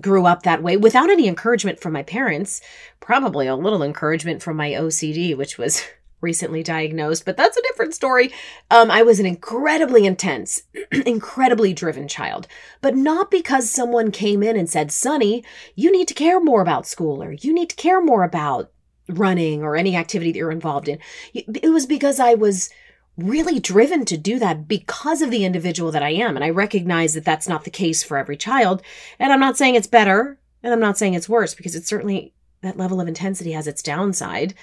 grew 0.00 0.26
up 0.26 0.42
that 0.42 0.62
way 0.62 0.76
without 0.76 1.10
any 1.10 1.28
encouragement 1.28 1.80
from 1.80 1.92
my 1.92 2.02
parents, 2.02 2.60
probably 2.98 3.46
a 3.46 3.54
little 3.54 3.82
encouragement 3.82 4.42
from 4.42 4.56
my 4.56 4.70
OCD, 4.70 5.36
which 5.36 5.58
was 5.58 5.84
recently 6.20 6.62
diagnosed, 6.62 7.24
but 7.24 7.36
that's 7.36 7.56
a 7.56 7.62
different 7.62 7.94
story. 7.94 8.32
Um, 8.70 8.90
I 8.90 9.02
was 9.02 9.20
an 9.20 9.26
incredibly 9.26 10.06
intense, 10.06 10.62
incredibly 10.92 11.72
driven 11.72 12.08
child, 12.08 12.46
but 12.80 12.96
not 12.96 13.30
because 13.30 13.70
someone 13.70 14.10
came 14.10 14.42
in 14.42 14.56
and 14.56 14.68
said, 14.68 14.92
Sunny, 14.92 15.44
you 15.74 15.90
need 15.90 16.08
to 16.08 16.14
care 16.14 16.40
more 16.40 16.62
about 16.62 16.86
school 16.86 17.22
or 17.22 17.32
you 17.32 17.52
need 17.52 17.70
to 17.70 17.76
care 17.76 18.02
more 18.02 18.24
about 18.24 18.70
running 19.08 19.62
or 19.62 19.76
any 19.76 19.96
activity 19.96 20.32
that 20.32 20.38
you're 20.38 20.50
involved 20.50 20.88
in. 20.88 20.98
It 21.34 21.72
was 21.72 21.86
because 21.86 22.20
I 22.20 22.34
was 22.34 22.70
really 23.16 23.58
driven 23.58 24.04
to 24.06 24.16
do 24.16 24.38
that 24.38 24.68
because 24.68 25.22
of 25.22 25.30
the 25.30 25.44
individual 25.44 25.90
that 25.92 26.02
I 26.02 26.10
am. 26.10 26.36
And 26.36 26.44
I 26.44 26.50
recognize 26.50 27.14
that 27.14 27.24
that's 27.24 27.48
not 27.48 27.64
the 27.64 27.70
case 27.70 28.02
for 28.02 28.16
every 28.16 28.36
child. 28.36 28.82
And 29.18 29.32
I'm 29.32 29.40
not 29.40 29.56
saying 29.56 29.74
it's 29.74 29.86
better 29.86 30.38
and 30.62 30.72
I'm 30.72 30.80
not 30.80 30.98
saying 30.98 31.14
it's 31.14 31.28
worse 31.28 31.54
because 31.54 31.74
it's 31.74 31.88
certainly 31.88 32.34
that 32.62 32.76
level 32.76 33.00
of 33.00 33.08
intensity 33.08 33.52
has 33.52 33.66
its 33.66 33.82
downside. 33.82 34.54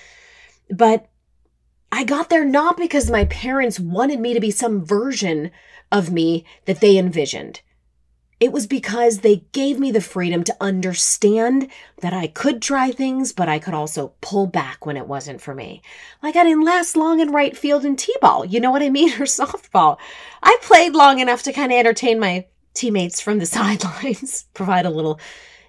But 0.69 1.07
I 1.91 2.03
got 2.03 2.29
there 2.29 2.45
not 2.45 2.77
because 2.77 3.09
my 3.09 3.25
parents 3.25 3.79
wanted 3.79 4.19
me 4.19 4.33
to 4.33 4.39
be 4.39 4.51
some 4.51 4.83
version 4.83 5.51
of 5.91 6.11
me 6.11 6.45
that 6.65 6.81
they 6.81 6.97
envisioned. 6.97 7.61
It 8.39 8.51
was 8.51 8.67
because 8.67 9.19
they 9.19 9.45
gave 9.51 9.79
me 9.79 9.89
the 9.91 10.01
freedom 10.01 10.43
to 10.43 10.55
understand 10.61 11.69
that 12.01 12.13
I 12.13 12.27
could 12.27 12.61
try 12.61 12.91
things, 12.91 13.33
but 13.33 13.49
I 13.49 13.57
could 13.57 13.73
also 13.73 14.13
pull 14.21 14.45
back 14.45 14.85
when 14.85 14.95
it 14.95 15.07
wasn't 15.07 15.41
for 15.41 15.55
me. 15.55 15.81
Like 16.21 16.35
I 16.35 16.43
didn't 16.43 16.65
last 16.65 16.95
long 16.95 17.19
in 17.19 17.31
right 17.31 17.57
field 17.57 17.83
in 17.83 17.95
T-ball, 17.95 18.45
you 18.45 18.59
know 18.59 18.69
what 18.69 18.83
I 18.83 18.89
mean? 18.89 19.09
Or 19.19 19.25
softball. 19.25 19.97
I 20.43 20.55
played 20.61 20.93
long 20.93 21.19
enough 21.19 21.41
to 21.43 21.53
kind 21.53 21.71
of 21.71 21.79
entertain 21.79 22.19
my 22.19 22.45
teammates 22.75 23.19
from 23.19 23.39
the 23.39 23.45
sidelines, 23.47 24.45
provide 24.53 24.85
a 24.85 24.91
little, 24.91 25.19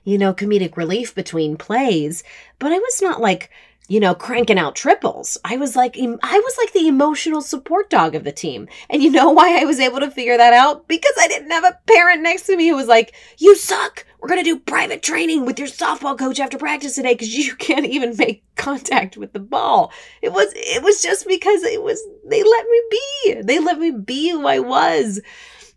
you 0.05 0.19
know, 0.19 0.35
comedic 0.35 0.77
relief 0.77 1.15
between 1.15 1.57
plays, 1.57 2.23
but 2.59 2.71
I 2.71 2.79
was 2.79 3.01
not 3.01 3.23
like 3.23 3.51
you 3.89 3.99
know, 4.01 4.15
cranking 4.15 4.59
out 4.59 4.77
triples. 4.77 5.39
I 5.45 5.57
was 5.57 5.75
like, 5.75 5.97
I 5.99 6.39
was 6.39 6.59
like 6.59 6.73
the 6.75 6.89
emotional 6.89 7.41
support 7.41 7.89
dog 7.89 8.15
of 8.15 8.23
the 8.23 8.33
team. 8.33 8.69
And 8.91 9.03
you 9.03 9.11
know 9.11 9.31
why 9.31 9.61
I 9.61 9.65
was 9.65 9.81
able 9.81 10.01
to 10.01 10.11
figure 10.11 10.37
that 10.37 10.53
out? 10.53 10.87
Because 10.87 11.15
I 11.19 11.27
didn't 11.27 11.51
have 11.51 11.65
a 11.65 11.79
parent 11.87 12.23
next 12.23 12.43
to 12.47 12.57
me 12.57 12.69
who 12.69 12.77
was 12.77 12.87
like, 12.87 13.15
you 13.39 13.57
suck. 13.57 14.05
We're 14.21 14.29
going 14.29 14.45
to 14.45 14.51
do 14.51 14.59
private 14.59 15.03
training 15.03 15.47
with 15.47 15.59
your 15.59 15.69
softball 15.69 16.19
coach 16.19 16.39
after 16.39 16.59
practice 16.59 16.97
today 16.97 17.15
because 17.15 17.35
you 17.35 17.55
can't 17.57 17.87
even 17.87 18.15
make 18.17 18.45
contact 18.57 19.17
with 19.17 19.33
the 19.33 19.41
ball. 19.41 19.93
It 20.21 20.33
was, 20.33 20.53
it 20.55 20.83
was 20.83 21.03
just 21.03 21.27
because 21.27 21.63
it 21.63 21.83
was, 21.83 22.03
they 22.27 22.43
let 22.43 22.67
me 22.67 22.83
be. 22.91 23.43
They 23.43 23.59
let 23.59 23.79
me 23.79 23.91
be 23.91 24.31
who 24.31 24.47
I 24.47 24.59
was. 24.59 25.21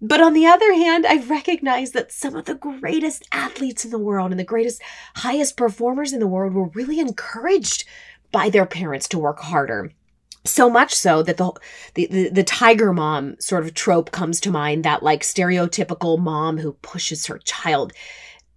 But 0.01 0.19
on 0.19 0.33
the 0.33 0.47
other 0.47 0.73
hand, 0.73 1.05
I 1.05 1.23
recognize 1.23 1.91
that 1.91 2.11
some 2.11 2.35
of 2.35 2.45
the 2.45 2.55
greatest 2.55 3.27
athletes 3.31 3.85
in 3.85 3.91
the 3.91 3.99
world 3.99 4.31
and 4.31 4.39
the 4.39 4.43
greatest, 4.43 4.81
highest 5.17 5.55
performers 5.55 6.11
in 6.11 6.19
the 6.19 6.27
world 6.27 6.53
were 6.53 6.69
really 6.69 6.99
encouraged 6.99 7.85
by 8.31 8.49
their 8.49 8.65
parents 8.65 9.07
to 9.09 9.19
work 9.19 9.39
harder. 9.39 9.91
So 10.43 10.71
much 10.71 10.95
so 10.95 11.21
that 11.21 11.37
the, 11.37 11.51
the, 11.93 12.07
the 12.07 12.29
the 12.29 12.43
tiger 12.43 12.93
mom 12.93 13.39
sort 13.39 13.63
of 13.63 13.75
trope 13.75 14.09
comes 14.09 14.39
to 14.41 14.49
mind 14.49 14.83
that 14.83 15.03
like 15.03 15.21
stereotypical 15.21 16.17
mom 16.17 16.57
who 16.57 16.73
pushes 16.81 17.27
her 17.27 17.37
child 17.37 17.93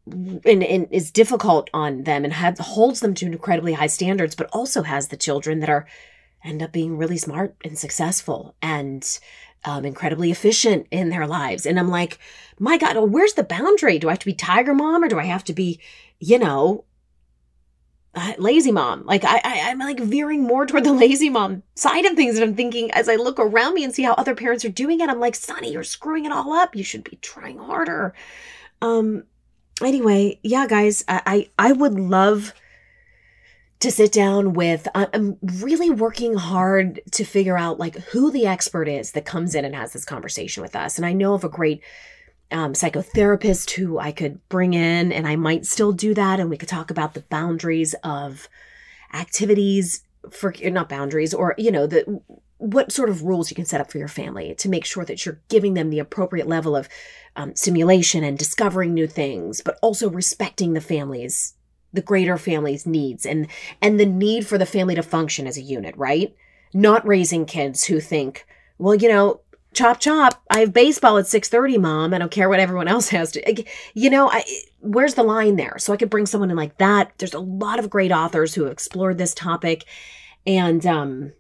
and, 0.07 0.63
and 0.63 0.89
is 0.91 1.11
difficult 1.11 1.69
on 1.75 2.05
them 2.05 2.25
and 2.25 2.33
has, 2.33 2.59
holds 2.59 3.01
them 3.01 3.13
to 3.15 3.27
incredibly 3.27 3.75
high 3.75 3.87
standards, 3.87 4.35
but 4.35 4.49
also 4.51 4.83
has 4.83 5.09
the 5.09 5.17
children 5.19 5.61
that 5.61 5.69
are 5.69 5.87
end 6.43 6.63
up 6.63 6.73
being 6.73 6.97
really 6.97 7.19
smart 7.19 7.55
and 7.65 7.79
successful 7.79 8.55
and 8.63 9.19
um, 9.65 9.85
incredibly 9.85 10.31
efficient 10.31 10.87
in 10.91 11.09
their 11.09 11.27
lives. 11.27 11.67
And 11.67 11.79
I'm 11.79 11.89
like, 11.89 12.19
my 12.59 12.79
God, 12.79 12.97
well, 12.97 13.09
where's 13.09 13.35
the 13.35 13.45
boundary? 13.45 13.99
Do 13.99 14.09
I 14.09 14.13
have 14.13 14.21
to 14.21 14.27
be 14.27 14.35
tiger 14.35 14.75
mom 14.75 15.03
or 15.03 15.09
do 15.09 15.19
I 15.19 15.25
have 15.25 15.45
to 15.45 15.53
be, 15.53 15.81
you 16.21 16.39
know, 16.39 16.85
uh, 18.15 18.35
lazy 18.39 18.71
mom? 18.71 19.05
Like 19.05 19.25
I, 19.25 19.41
I, 19.43 19.71
I'm 19.71 19.79
like 19.79 20.01
veering 20.01 20.43
more 20.43 20.67
toward 20.67 20.85
the 20.85 20.93
lazy 21.05 21.31
mom 21.31 21.63
side 21.75 22.05
of 22.05 22.15
things. 22.15 22.37
And 22.37 22.45
I'm 22.45 22.55
thinking 22.55 22.91
as 22.93 23.09
I 23.09 23.17
look 23.17 23.39
around 23.39 23.75
me 23.75 23.85
and 23.85 23.95
see 23.95 24.03
how 24.03 24.13
other 24.15 24.35
parents 24.35 24.65
are 24.65 24.71
doing 24.71 25.01
it, 25.01 25.09
I'm 25.09 25.21
like, 25.21 25.35
Sunny, 25.35 25.73
you're 25.73 25.83
screwing 25.85 26.27
it 26.27 26.33
all 26.33 26.53
up. 26.53 26.77
You 26.77 26.85
should 26.85 27.05
be 27.05 27.17
trying 27.17 27.59
harder. 27.59 28.15
Um, 28.83 29.25
anyway, 29.83 30.39
yeah, 30.43 30.67
guys, 30.67 31.05
I, 31.09 31.23
I, 31.59 31.69
I 31.71 31.73
would 31.73 31.95
love 31.95 32.53
to 33.81 33.91
sit 33.91 34.13
down 34.13 34.53
with 34.55 34.89
i'm 34.95 35.37
really 35.43 35.91
working 35.91 36.35
hard 36.35 37.01
to 37.11 37.25
figure 37.25 37.59
out 37.59 37.79
like 37.79 37.97
who 37.97 38.31
the 38.31 38.47
expert 38.47 38.89
is 38.89 39.13
that 39.13 39.25
comes 39.25 39.55
in 39.55 39.65
and 39.65 39.75
has 39.75 39.93
this 39.93 40.05
conversation 40.05 40.63
with 40.63 40.75
us. 40.77 40.97
And 40.97 41.07
i 41.07 41.13
know 41.13 41.35
of 41.35 41.45
a 41.45 41.49
great 41.49 41.83
um, 42.51 42.73
psychotherapist 42.73 43.71
who 43.73 43.99
i 43.99 44.13
could 44.13 44.47
bring 44.49 44.75
in 44.75 45.13
and 45.13 45.27
i 45.27 45.37
might 45.37 45.67
still 45.67 45.93
do 45.93 46.15
that 46.15 46.41
and 46.41 46.51
we 46.51 46.57
could 46.57 46.69
talk 46.69 46.91
about 46.91 47.15
the 47.15 47.23
boundaries 47.23 47.95
of 48.05 48.49
activities 49.13 50.03
for 50.31 50.53
not 50.65 50.89
boundaries 50.89 51.35
or 51.35 51.55
you 51.59 51.71
know 51.71 51.87
the 51.87 52.21
what 52.59 52.93
sort 52.93 53.11
of 53.11 53.23
rules 53.23 53.51
you 53.51 53.55
can 53.55 53.65
set 53.65 53.81
up 53.81 53.91
for 53.91 53.99
your 53.99 54.09
family 54.09 54.55
to 54.55 54.69
make 54.69 54.85
sure 54.85 55.05
that 55.05 55.27
you're 55.27 55.41
giving 55.49 55.75
them 55.75 55.91
the 55.91 55.99
appropriate 55.99 56.47
level 56.47 56.75
of 56.75 56.89
um, 57.37 57.55
stimulation 57.55 58.25
and 58.25 58.39
discovering 58.39 58.95
new 58.95 59.07
things 59.07 59.61
but 59.61 59.79
also 59.83 60.09
respecting 60.09 60.73
the 60.73 60.81
family's 60.81 61.55
the 61.95 62.03
greater 62.03 62.37
family's 62.37 62.87
needs 62.87 63.25
and 63.25 63.47
and 63.81 63.99
the 63.99 64.07
need 64.07 64.47
for 64.47 64.59
the 64.59 64.67
family 64.67 64.95
to 64.95 65.03
function 65.03 65.47
as 65.47 65.57
a 65.57 65.63
unit, 65.63 65.97
right? 65.97 66.35
Not 66.73 67.07
raising 67.07 67.47
kids 67.47 67.85
who 67.85 68.01
think, 68.01 68.47
well, 68.79 68.95
you 68.95 69.09
know, 69.09 69.41
chop 69.73 70.01
chop, 70.01 70.43
I 70.51 70.61
have 70.61 70.73
baseball 70.73 71.19
at 71.19 71.27
6:30, 71.27 71.81
mom. 71.81 72.13
I 72.13 72.19
don't 72.19 72.31
care 72.31 72.49
what 72.49 72.61
everyone 72.61 72.89
else 72.89 73.09
has 73.11 73.33
to. 73.33 73.65
You 73.95 74.11
know, 74.11 74.31
I 74.31 74.45
where's 74.81 75.15
the 75.15 75.23
line 75.23 75.57
there? 75.57 75.77
So 75.79 75.93
I 75.93 75.97
could 75.97 76.11
bring 76.11 76.27
someone 76.27 76.51
in 76.51 76.57
like 76.57 76.79
that. 76.79 77.13
There's 77.19 77.35
a 77.35 77.39
lot 77.39 77.79
of 77.79 77.91
great 77.91 78.13
authors 78.13 78.55
who 78.55 78.65
have 78.65 78.73
explored 78.73 79.19
this 79.19 79.35
topic 79.35 79.85
and 80.47 80.85
um 80.87 81.33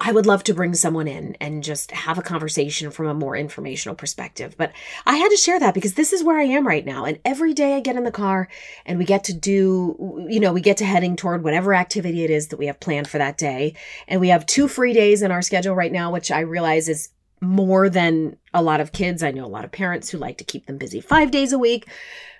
I 0.00 0.12
would 0.12 0.26
love 0.26 0.44
to 0.44 0.54
bring 0.54 0.74
someone 0.74 1.08
in 1.08 1.36
and 1.40 1.64
just 1.64 1.90
have 1.90 2.18
a 2.18 2.22
conversation 2.22 2.92
from 2.92 3.08
a 3.08 3.14
more 3.14 3.36
informational 3.36 3.96
perspective. 3.96 4.54
But 4.56 4.72
I 5.04 5.16
had 5.16 5.30
to 5.30 5.36
share 5.36 5.58
that 5.58 5.74
because 5.74 5.94
this 5.94 6.12
is 6.12 6.22
where 6.22 6.38
I 6.38 6.44
am 6.44 6.66
right 6.66 6.86
now. 6.86 7.04
And 7.04 7.18
every 7.24 7.52
day 7.52 7.74
I 7.74 7.80
get 7.80 7.96
in 7.96 8.04
the 8.04 8.12
car 8.12 8.48
and 8.86 8.98
we 8.98 9.04
get 9.04 9.24
to 9.24 9.34
do, 9.34 10.26
you 10.28 10.38
know, 10.38 10.52
we 10.52 10.60
get 10.60 10.76
to 10.76 10.84
heading 10.84 11.16
toward 11.16 11.42
whatever 11.42 11.74
activity 11.74 12.22
it 12.22 12.30
is 12.30 12.48
that 12.48 12.58
we 12.58 12.66
have 12.66 12.78
planned 12.78 13.08
for 13.08 13.18
that 13.18 13.38
day. 13.38 13.74
And 14.06 14.20
we 14.20 14.28
have 14.28 14.46
two 14.46 14.68
free 14.68 14.92
days 14.92 15.20
in 15.22 15.32
our 15.32 15.42
schedule 15.42 15.74
right 15.74 15.92
now, 15.92 16.12
which 16.12 16.30
I 16.30 16.40
realize 16.40 16.88
is 16.88 17.08
more 17.40 17.88
than 17.88 18.36
a 18.54 18.62
lot 18.62 18.80
of 18.80 18.92
kids. 18.92 19.24
I 19.24 19.32
know 19.32 19.44
a 19.44 19.46
lot 19.46 19.64
of 19.64 19.72
parents 19.72 20.10
who 20.10 20.18
like 20.18 20.38
to 20.38 20.44
keep 20.44 20.66
them 20.66 20.78
busy 20.78 21.00
five 21.00 21.32
days 21.32 21.52
a 21.52 21.58
week. 21.58 21.88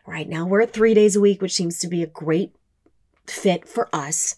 Right 0.07 0.29
now 0.29 0.47
we're 0.47 0.63
at 0.63 0.73
three 0.73 0.95
days 0.95 1.17
a 1.17 1.21
week, 1.21 1.43
which 1.43 1.55
seems 1.55 1.81
to 1.81 1.89
be 1.89 2.05
a 2.05 2.07
great 2.07 2.55
fit 3.27 3.67
for 3.69 3.89
us. 3.93 4.37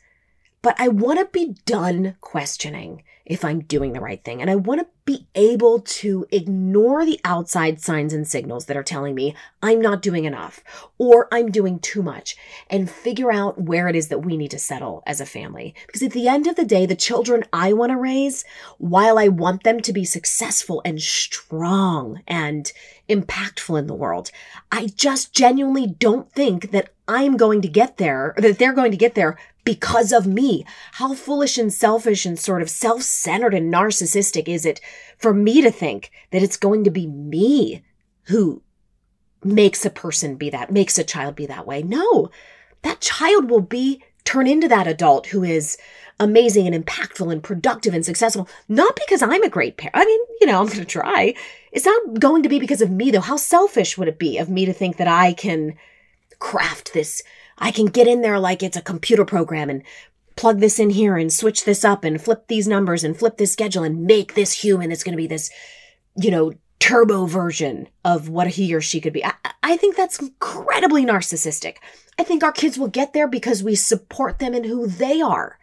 But 0.62 0.76
I 0.78 0.88
want 0.88 1.18
to 1.18 1.26
be 1.26 1.56
done 1.64 2.16
questioning 2.20 3.02
if 3.30 3.44
I'm 3.44 3.60
doing 3.60 3.92
the 3.92 4.00
right 4.00 4.22
thing. 4.24 4.40
And 4.40 4.50
I 4.50 4.56
want 4.56 4.80
to 4.80 4.88
be 5.04 5.26
able 5.36 5.80
to 5.80 6.26
ignore 6.32 7.04
the 7.04 7.20
outside 7.24 7.80
signs 7.80 8.12
and 8.12 8.26
signals 8.26 8.66
that 8.66 8.76
are 8.76 8.82
telling 8.82 9.14
me 9.14 9.36
I'm 9.62 9.80
not 9.80 10.02
doing 10.02 10.24
enough 10.24 10.64
or 10.98 11.28
I'm 11.32 11.50
doing 11.50 11.78
too 11.78 12.02
much 12.02 12.36
and 12.68 12.90
figure 12.90 13.32
out 13.32 13.60
where 13.60 13.86
it 13.86 13.94
is 13.94 14.08
that 14.08 14.24
we 14.24 14.36
need 14.36 14.50
to 14.50 14.58
settle 14.58 15.04
as 15.06 15.20
a 15.20 15.26
family. 15.26 15.76
Because 15.86 16.02
at 16.02 16.10
the 16.10 16.26
end 16.26 16.48
of 16.48 16.56
the 16.56 16.64
day, 16.64 16.86
the 16.86 16.96
children 16.96 17.44
I 17.52 17.72
want 17.72 17.90
to 17.90 17.96
raise, 17.96 18.44
while 18.78 19.16
I 19.16 19.28
want 19.28 19.62
them 19.62 19.80
to 19.80 19.92
be 19.92 20.04
successful 20.04 20.82
and 20.84 21.00
strong 21.00 22.22
and 22.26 22.72
impactful 23.08 23.78
in 23.78 23.86
the 23.86 23.94
world, 23.94 24.32
I 24.72 24.88
just 24.88 25.32
genuinely 25.32 25.86
don't 25.86 26.30
think 26.32 26.72
that 26.72 26.90
I'm 27.06 27.36
going 27.36 27.60
to 27.62 27.68
get 27.68 27.96
there, 27.96 28.34
or 28.36 28.40
that 28.40 28.58
they're 28.58 28.72
going 28.72 28.92
to 28.92 28.96
get 28.96 29.16
there 29.16 29.36
because 29.64 30.12
of 30.12 30.26
me. 30.26 30.64
How 30.92 31.14
foolish 31.14 31.58
and 31.58 31.72
selfish 31.72 32.24
and 32.26 32.38
sort 32.38 32.62
of 32.62 32.70
self 32.70 33.02
centered 33.02 33.54
and 33.54 33.72
narcissistic 33.72 34.48
is 34.48 34.64
it 34.64 34.80
for 35.18 35.34
me 35.34 35.60
to 35.62 35.70
think 35.70 36.10
that 36.30 36.42
it's 36.42 36.56
going 36.56 36.84
to 36.84 36.90
be 36.90 37.06
me 37.06 37.82
who 38.24 38.62
makes 39.42 39.84
a 39.84 39.90
person 39.90 40.36
be 40.36 40.50
that, 40.50 40.70
makes 40.70 40.98
a 40.98 41.04
child 41.04 41.36
be 41.36 41.46
that 41.46 41.66
way? 41.66 41.82
No, 41.82 42.30
that 42.82 43.00
child 43.00 43.50
will 43.50 43.60
be, 43.60 44.02
turn 44.24 44.46
into 44.46 44.68
that 44.68 44.86
adult 44.86 45.26
who 45.26 45.42
is 45.42 45.78
amazing 46.18 46.66
and 46.66 46.84
impactful 46.84 47.32
and 47.32 47.42
productive 47.42 47.94
and 47.94 48.04
successful, 48.04 48.48
not 48.68 48.94
because 48.94 49.22
I'm 49.22 49.42
a 49.42 49.48
great 49.48 49.78
parent. 49.78 49.96
I 49.96 50.04
mean, 50.04 50.20
you 50.40 50.46
know, 50.46 50.60
I'm 50.60 50.66
going 50.66 50.78
to 50.78 50.84
try. 50.84 51.34
It's 51.72 51.86
not 51.86 52.20
going 52.20 52.42
to 52.42 52.48
be 52.48 52.60
because 52.60 52.82
of 52.82 52.90
me, 52.90 53.10
though. 53.10 53.20
How 53.20 53.36
selfish 53.36 53.96
would 53.96 54.08
it 54.08 54.18
be 54.18 54.36
of 54.38 54.50
me 54.50 54.66
to 54.66 54.72
think 54.72 54.98
that 54.98 55.08
I 55.08 55.32
can 55.32 55.74
craft 56.38 56.92
this 56.92 57.22
I 57.60 57.70
can 57.70 57.86
get 57.86 58.08
in 58.08 58.22
there 58.22 58.38
like 58.38 58.62
it's 58.62 58.76
a 58.76 58.82
computer 58.82 59.24
program 59.24 59.70
and 59.70 59.82
plug 60.36 60.60
this 60.60 60.78
in 60.78 60.90
here 60.90 61.16
and 61.16 61.32
switch 61.32 61.64
this 61.64 61.84
up 61.84 62.02
and 62.02 62.20
flip 62.20 62.46
these 62.46 62.66
numbers 62.66 63.04
and 63.04 63.16
flip 63.16 63.36
this 63.36 63.52
schedule 63.52 63.84
and 63.84 64.04
make 64.04 64.34
this 64.34 64.52
human 64.64 64.88
that's 64.88 65.04
going 65.04 65.12
to 65.12 65.16
be 65.16 65.26
this, 65.26 65.50
you 66.16 66.30
know, 66.30 66.54
turbo 66.78 67.26
version 67.26 67.88
of 68.04 68.30
what 68.30 68.48
he 68.48 68.74
or 68.74 68.80
she 68.80 69.00
could 69.00 69.12
be. 69.12 69.24
I, 69.24 69.34
I 69.62 69.76
think 69.76 69.96
that's 69.96 70.18
incredibly 70.18 71.04
narcissistic. 71.04 71.76
I 72.18 72.24
think 72.24 72.42
our 72.42 72.52
kids 72.52 72.78
will 72.78 72.88
get 72.88 73.12
there 73.12 73.28
because 73.28 73.62
we 73.62 73.74
support 73.74 74.38
them 74.38 74.54
in 74.54 74.64
who 74.64 74.86
they 74.86 75.20
are 75.20 75.58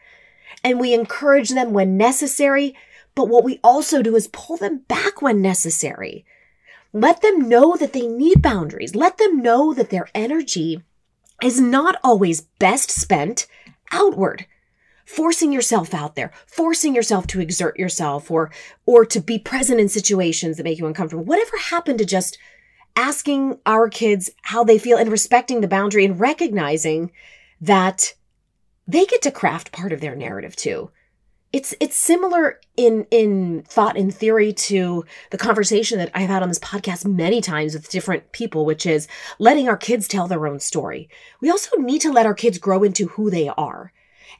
and 0.64 0.80
we 0.80 0.94
encourage 0.94 1.50
them 1.50 1.74
when 1.74 1.98
necessary. 1.98 2.76
But 3.16 3.30
what 3.30 3.44
we 3.44 3.60
also 3.64 4.04
do 4.04 4.16
is 4.16 4.28
pull 4.28 4.58
them 4.58 4.80
back 4.88 5.22
when 5.22 5.42
necessary. 5.42 6.24
Let 6.94 7.22
them 7.22 7.50
know 7.50 7.76
that 7.76 7.94
they 7.94 8.08
need 8.08 8.42
boundaries. 8.42 8.96
Let 8.96 9.18
them 9.18 9.42
know 9.42 9.74
that 9.74 9.90
their 9.90 10.08
energy 10.14 10.84
is 11.44 11.60
not 11.60 11.98
always 12.04 12.42
best 12.42 12.90
spent 12.90 13.48
outward 13.92 14.46
forcing 15.08 15.54
yourself 15.54 15.94
out 15.94 16.16
there 16.16 16.32
forcing 16.46 16.94
yourself 16.94 17.26
to 17.26 17.40
exert 17.40 17.80
yourself 17.80 18.30
or 18.30 18.52
or 18.86 19.06
to 19.06 19.22
be 19.22 19.40
present 19.40 19.80
in 19.80 19.88
situations 19.88 20.58
that 20.58 20.64
make 20.64 20.78
you 20.78 20.86
uncomfortable. 20.86 21.24
Whatever 21.24 21.58
happened 21.58 22.00
to 22.00 22.06
just 22.06 22.38
asking 22.96 23.58
our 23.66 23.88
kids 23.88 24.30
how 24.42 24.64
they 24.64 24.78
feel 24.78 24.98
and 24.98 25.10
respecting 25.10 25.62
the 25.62 25.68
boundary 25.68 26.04
and 26.04 26.20
recognizing 26.20 27.12
that 27.62 28.16
they 28.88 29.06
get 29.06 29.22
to 29.22 29.32
craft 29.32 29.72
part 29.72 29.94
of 29.94 30.02
their 30.02 30.16
narrative 30.16 30.56
too 30.56 30.92
it's 31.54 31.74
it's 31.80 31.96
similar 31.96 32.60
in 32.76 33.08
in 33.10 33.64
thought 33.64 33.98
and 33.98 34.14
theory 34.14 34.52
to 34.54 35.06
the 35.32 35.38
conversation 35.38 35.98
that 35.98 36.12
I've 36.14 36.30
had 36.30 36.44
on 36.44 36.50
this 36.50 36.60
podcast 36.60 37.06
many 37.06 37.42
times 37.42 37.74
with 37.74 37.90
different 37.90 38.32
people, 38.32 38.66
which 38.66 38.86
is 38.86 39.08
letting 39.40 39.70
our 39.70 39.78
kids 39.78 40.08
tell 40.08 40.28
their 40.28 40.46
own 40.46 40.60
story. 40.60 41.10
We 41.42 41.50
also 41.50 41.78
need 41.78 42.02
to 42.02 42.12
let 42.12 42.26
our 42.26 42.34
kids 42.34 42.58
grow 42.58 42.84
into 42.84 43.08
who 43.08 43.30
they 43.30 43.48
are 43.50 43.94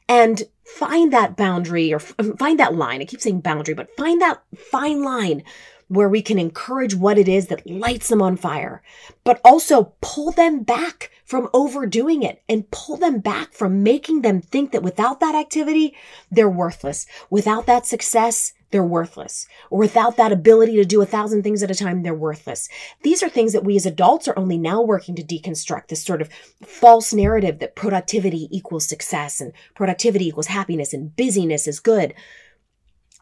and 0.08 0.42
find 0.64 1.12
that 1.12 1.36
boundary 1.36 1.92
or 1.92 1.98
find 1.98 2.58
that 2.58 2.74
line. 2.74 3.00
I 3.00 3.04
keep 3.04 3.20
saying 3.20 3.40
boundary, 3.40 3.74
but 3.74 3.94
find 3.96 4.20
that 4.20 4.42
fine 4.56 5.02
line 5.02 5.42
where 5.88 6.08
we 6.08 6.22
can 6.22 6.38
encourage 6.38 6.94
what 6.94 7.18
it 7.18 7.28
is 7.28 7.46
that 7.46 7.68
lights 7.68 8.08
them 8.08 8.22
on 8.22 8.36
fire, 8.36 8.82
but 9.24 9.40
also 9.44 9.94
pull 10.00 10.30
them 10.30 10.62
back 10.62 11.10
from 11.24 11.48
overdoing 11.52 12.22
it 12.22 12.42
and 12.48 12.70
pull 12.70 12.96
them 12.96 13.18
back 13.20 13.52
from 13.52 13.82
making 13.82 14.22
them 14.22 14.40
think 14.40 14.72
that 14.72 14.82
without 14.82 15.20
that 15.20 15.34
activity, 15.34 15.94
they're 16.30 16.48
worthless. 16.48 17.06
Without 17.30 17.66
that 17.66 17.86
success, 17.86 18.52
they're 18.70 18.84
worthless. 18.84 19.46
Or 19.70 19.78
without 19.78 20.16
that 20.16 20.32
ability 20.32 20.76
to 20.76 20.84
do 20.84 21.00
a 21.00 21.06
thousand 21.06 21.42
things 21.42 21.62
at 21.62 21.70
a 21.70 21.74
time, 21.74 22.02
they're 22.02 22.14
worthless. 22.14 22.68
These 23.02 23.22
are 23.22 23.28
things 23.28 23.52
that 23.54 23.64
we 23.64 23.76
as 23.76 23.86
adults 23.86 24.28
are 24.28 24.38
only 24.38 24.58
now 24.58 24.82
working 24.82 25.14
to 25.16 25.22
deconstruct 25.22 25.88
this 25.88 26.04
sort 26.04 26.20
of 26.20 26.28
false 26.64 27.14
narrative 27.14 27.60
that 27.60 27.76
productivity 27.76 28.48
equals 28.50 28.86
success 28.86 29.40
and 29.40 29.52
productivity 29.74 30.28
equals 30.28 30.48
happiness 30.48 30.92
and 30.92 31.16
busyness 31.16 31.66
is 31.66 31.80
good. 31.80 32.14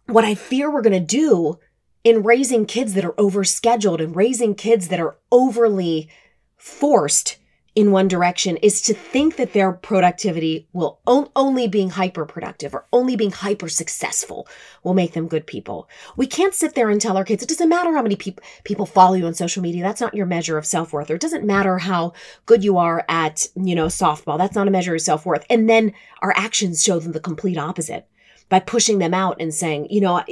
What 0.07 0.25
I 0.25 0.35
fear 0.35 0.71
we're 0.71 0.83
going 0.83 0.93
to 0.93 1.01
do 1.01 1.59
in 2.07 2.23
raising 2.23 2.65
kids 2.65 2.95
that 2.95 3.05
are 3.05 3.15
overscheduled 3.15 4.01
and 4.01 4.15
raising 4.15 4.55
kids 4.55 4.87
that 4.89 5.01
are 5.01 5.17
overly 5.33 6.09
forced 6.57 7.37
in 7.75 7.91
one 7.91 8.07
direction 8.07 8.57
is 8.59 8.81
to 8.81 8.95
think 8.95 9.35
that 9.35 9.53
their 9.53 9.73
productivity 9.73 10.69
will 10.73 11.01
only 11.05 11.67
being 11.67 11.91
hyper 11.91 12.25
productive 12.25 12.73
or 12.77 12.87
only 12.93 13.17
being 13.17 13.33
hyper 13.33 13.69
successful 13.69 14.47
will 14.85 14.95
make 14.95 15.15
them 15.15 15.27
good 15.27 15.49
people. 15.49 15.89
We 16.17 16.29
can't 16.29 16.55
sit 16.55 16.77
there 16.77 16.91
and 16.91 17.01
tell 17.01 17.17
our 17.17 17.25
kids 17.25 17.43
it 17.43 17.49
doesn't 17.49 17.69
matter 17.69 17.93
how 17.93 18.03
many 18.03 18.15
pe- 18.15 18.37
people 18.63 18.87
follow 18.87 19.15
you 19.15 19.27
on 19.27 19.35
social 19.35 19.61
media. 19.61 19.83
That's 19.83 20.01
not 20.01 20.15
your 20.15 20.27
measure 20.27 20.57
of 20.57 20.65
self-worth. 20.65 21.11
Or 21.11 21.17
it 21.17 21.21
doesn't 21.21 21.45
matter 21.45 21.77
how 21.79 22.13
good 22.47 22.63
you 22.63 22.79
are 22.79 23.05
at, 23.09 23.49
you 23.57 23.75
know, 23.75 23.87
softball. 23.87 24.39
That's 24.39 24.55
not 24.55 24.69
a 24.69 24.71
measure 24.71 24.95
of 24.95 25.01
self-worth. 25.01 25.45
And 25.51 25.69
then 25.69 25.93
our 26.23 26.33
actions 26.37 26.85
show 26.85 27.01
them 27.01 27.11
the 27.11 27.19
complete 27.19 27.59
opposite 27.59 28.07
by 28.49 28.61
pushing 28.61 29.01
them 29.01 29.13
out 29.13 29.39
and 29.41 29.53
saying, 29.53 29.89
you 29.91 30.01
know, 30.01 30.23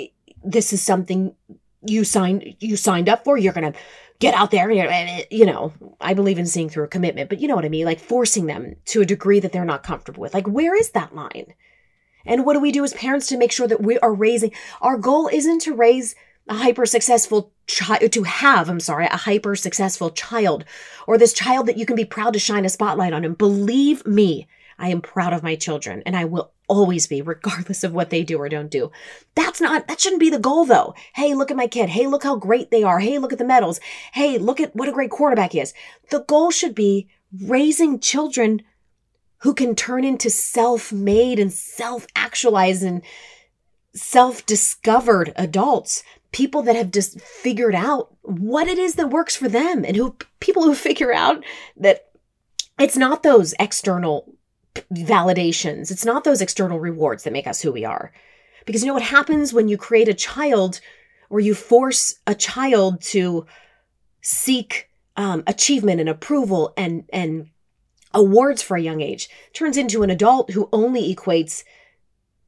this 0.44 0.72
is 0.72 0.80
something 0.80 1.34
you 1.86 2.04
signed 2.04 2.56
you 2.60 2.76
signed 2.76 3.08
up 3.08 3.24
for. 3.24 3.36
You're 3.36 3.52
gonna 3.52 3.74
get 4.18 4.34
out 4.34 4.50
there. 4.50 4.70
You 5.30 5.46
know, 5.46 5.72
I 6.00 6.14
believe 6.14 6.38
in 6.38 6.46
seeing 6.46 6.68
through 6.68 6.84
a 6.84 6.88
commitment, 6.88 7.28
but 7.28 7.40
you 7.40 7.48
know 7.48 7.56
what 7.56 7.64
I 7.64 7.68
mean, 7.68 7.84
like 7.84 8.00
forcing 8.00 8.46
them 8.46 8.76
to 8.86 9.02
a 9.02 9.06
degree 9.06 9.40
that 9.40 9.52
they're 9.52 9.64
not 9.64 9.82
comfortable 9.82 10.20
with. 10.20 10.34
Like, 10.34 10.46
where 10.46 10.74
is 10.74 10.90
that 10.90 11.14
line? 11.14 11.54
And 12.26 12.46
what 12.46 12.54
do 12.54 12.60
we 12.60 12.72
do 12.72 12.84
as 12.84 12.94
parents 12.94 13.26
to 13.28 13.36
make 13.36 13.52
sure 13.52 13.68
that 13.68 13.82
we 13.82 13.98
are 13.98 14.14
raising? 14.14 14.52
Our 14.80 14.96
goal 14.96 15.28
isn't 15.30 15.60
to 15.62 15.74
raise 15.74 16.14
a 16.48 16.54
hyper 16.54 16.86
successful 16.86 17.52
child, 17.66 18.12
to 18.12 18.22
have, 18.22 18.70
I'm 18.70 18.80
sorry, 18.80 19.06
a 19.06 19.16
hyper 19.16 19.56
successful 19.56 20.10
child 20.10 20.64
or 21.06 21.18
this 21.18 21.32
child 21.32 21.66
that 21.66 21.76
you 21.76 21.84
can 21.86 21.96
be 21.96 22.04
proud 22.04 22.32
to 22.32 22.38
shine 22.38 22.64
a 22.64 22.70
spotlight 22.70 23.12
on. 23.12 23.24
And 23.24 23.36
believe 23.36 24.06
me, 24.06 24.48
I 24.78 24.88
am 24.88 25.02
proud 25.02 25.32
of 25.32 25.42
my 25.42 25.54
children 25.54 26.02
and 26.06 26.16
I 26.16 26.24
will 26.24 26.52
always 26.68 27.06
be, 27.06 27.22
regardless 27.22 27.84
of 27.84 27.92
what 27.92 28.10
they 28.10 28.22
do 28.22 28.38
or 28.38 28.48
don't 28.48 28.70
do. 28.70 28.90
That's 29.34 29.60
not, 29.60 29.88
that 29.88 30.00
shouldn't 30.00 30.20
be 30.20 30.30
the 30.30 30.38
goal 30.38 30.64
though. 30.64 30.94
Hey, 31.14 31.34
look 31.34 31.50
at 31.50 31.56
my 31.56 31.66
kid. 31.66 31.90
Hey, 31.90 32.06
look 32.06 32.24
how 32.24 32.36
great 32.36 32.70
they 32.70 32.82
are. 32.82 33.00
Hey, 33.00 33.18
look 33.18 33.32
at 33.32 33.38
the 33.38 33.44
medals. 33.44 33.80
Hey, 34.12 34.38
look 34.38 34.60
at 34.60 34.74
what 34.74 34.88
a 34.88 34.92
great 34.92 35.10
quarterback 35.10 35.52
he 35.52 35.60
is. 35.60 35.74
The 36.10 36.20
goal 36.20 36.50
should 36.50 36.74
be 36.74 37.08
raising 37.42 38.00
children 38.00 38.62
who 39.38 39.54
can 39.54 39.74
turn 39.74 40.04
into 40.04 40.30
self 40.30 40.92
made 40.92 41.38
and 41.38 41.52
self 41.52 42.06
actualized 42.16 42.82
and 42.82 43.02
self 43.94 44.44
discovered 44.46 45.32
adults, 45.36 46.02
people 46.32 46.62
that 46.62 46.76
have 46.76 46.90
just 46.90 47.20
figured 47.20 47.74
out 47.74 48.14
what 48.22 48.68
it 48.68 48.78
is 48.78 48.94
that 48.94 49.10
works 49.10 49.36
for 49.36 49.48
them 49.48 49.84
and 49.84 49.96
who 49.96 50.16
people 50.40 50.64
who 50.64 50.74
figure 50.74 51.12
out 51.12 51.44
that 51.76 52.10
it's 52.78 52.96
not 52.96 53.22
those 53.22 53.54
external 53.58 54.34
validations, 54.92 55.90
it's 55.90 56.04
not 56.04 56.24
those 56.24 56.40
external 56.40 56.80
rewards 56.80 57.24
that 57.24 57.32
make 57.32 57.46
us 57.46 57.60
who 57.60 57.72
we 57.72 57.84
are. 57.84 58.12
Because 58.66 58.82
you 58.82 58.88
know 58.88 58.94
what 58.94 59.02
happens 59.02 59.52
when 59.52 59.68
you 59.68 59.76
create 59.76 60.08
a 60.08 60.14
child 60.14 60.80
or 61.30 61.40
you 61.40 61.54
force 61.54 62.16
a 62.26 62.34
child 62.34 63.00
to 63.02 63.46
seek 64.22 64.88
um, 65.16 65.42
achievement 65.46 66.00
and 66.00 66.08
approval 66.08 66.72
and 66.76 67.04
and 67.12 67.50
awards 68.12 68.62
for 68.62 68.76
a 68.76 68.82
young 68.82 69.00
age 69.00 69.28
turns 69.52 69.76
into 69.76 70.02
an 70.02 70.10
adult 70.10 70.50
who 70.52 70.68
only 70.72 71.14
equates 71.14 71.64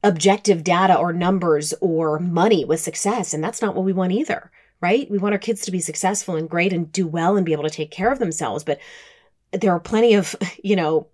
objective 0.03 0.63
data 0.63 0.95
or 0.95 1.11
numbers 1.11 1.73
or 1.81 2.19
money 2.19 2.63
with 2.63 2.79
success. 2.79 3.33
And 3.33 3.43
that's 3.43 3.61
not 3.61 3.75
what 3.75 3.83
we 3.83 3.93
want 3.93 4.13
either, 4.13 4.51
right? 4.79 5.09
We 5.11 5.17
want 5.17 5.33
our 5.33 5.39
kids 5.39 5.61
to 5.61 5.71
be 5.71 5.79
successful 5.79 6.35
and 6.35 6.49
great 6.49 6.71
and 6.71 6.91
do 6.91 7.05
well 7.05 7.35
and 7.35 7.45
be 7.45 7.51
able 7.51 7.63
to 7.63 7.69
take 7.69 7.91
care 7.91 8.11
of 8.11 8.19
themselves. 8.19 8.63
But 8.63 8.79
there 9.51 9.71
are 9.71 9.79
plenty 9.79 10.13
of, 10.13 10.35
you 10.63 10.75
know, 10.75 11.07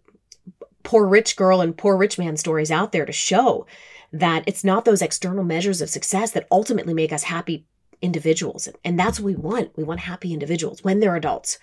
poor 0.84 1.08
rich 1.08 1.36
girl 1.36 1.62
and 1.62 1.78
poor 1.78 1.98
rich 1.98 2.18
man 2.18 2.38
stories 2.38 2.72
out 2.72 2.92
there 2.92 3.06
to 3.06 3.12
show 3.12 3.66
that 4.12 4.44
it's 4.46 4.64
not 4.64 4.86
those 4.86 5.02
external 5.02 5.44
measures 5.44 5.82
of 5.82 5.90
success 5.90 6.32
that 6.32 6.48
ultimately 6.52 6.94
make 6.94 7.12
us 7.12 7.24
happy 7.24 7.66
individuals. 8.02 8.70
And 8.84 9.00
that's 9.00 9.20
what 9.20 9.26
we 9.26 9.36
want. 9.36 9.76
We 9.76 9.84
want 9.84 10.02
happy 10.02 10.34
individuals 10.34 10.84
when 10.84 11.00
they're 11.00 11.16
adults, 11.16 11.58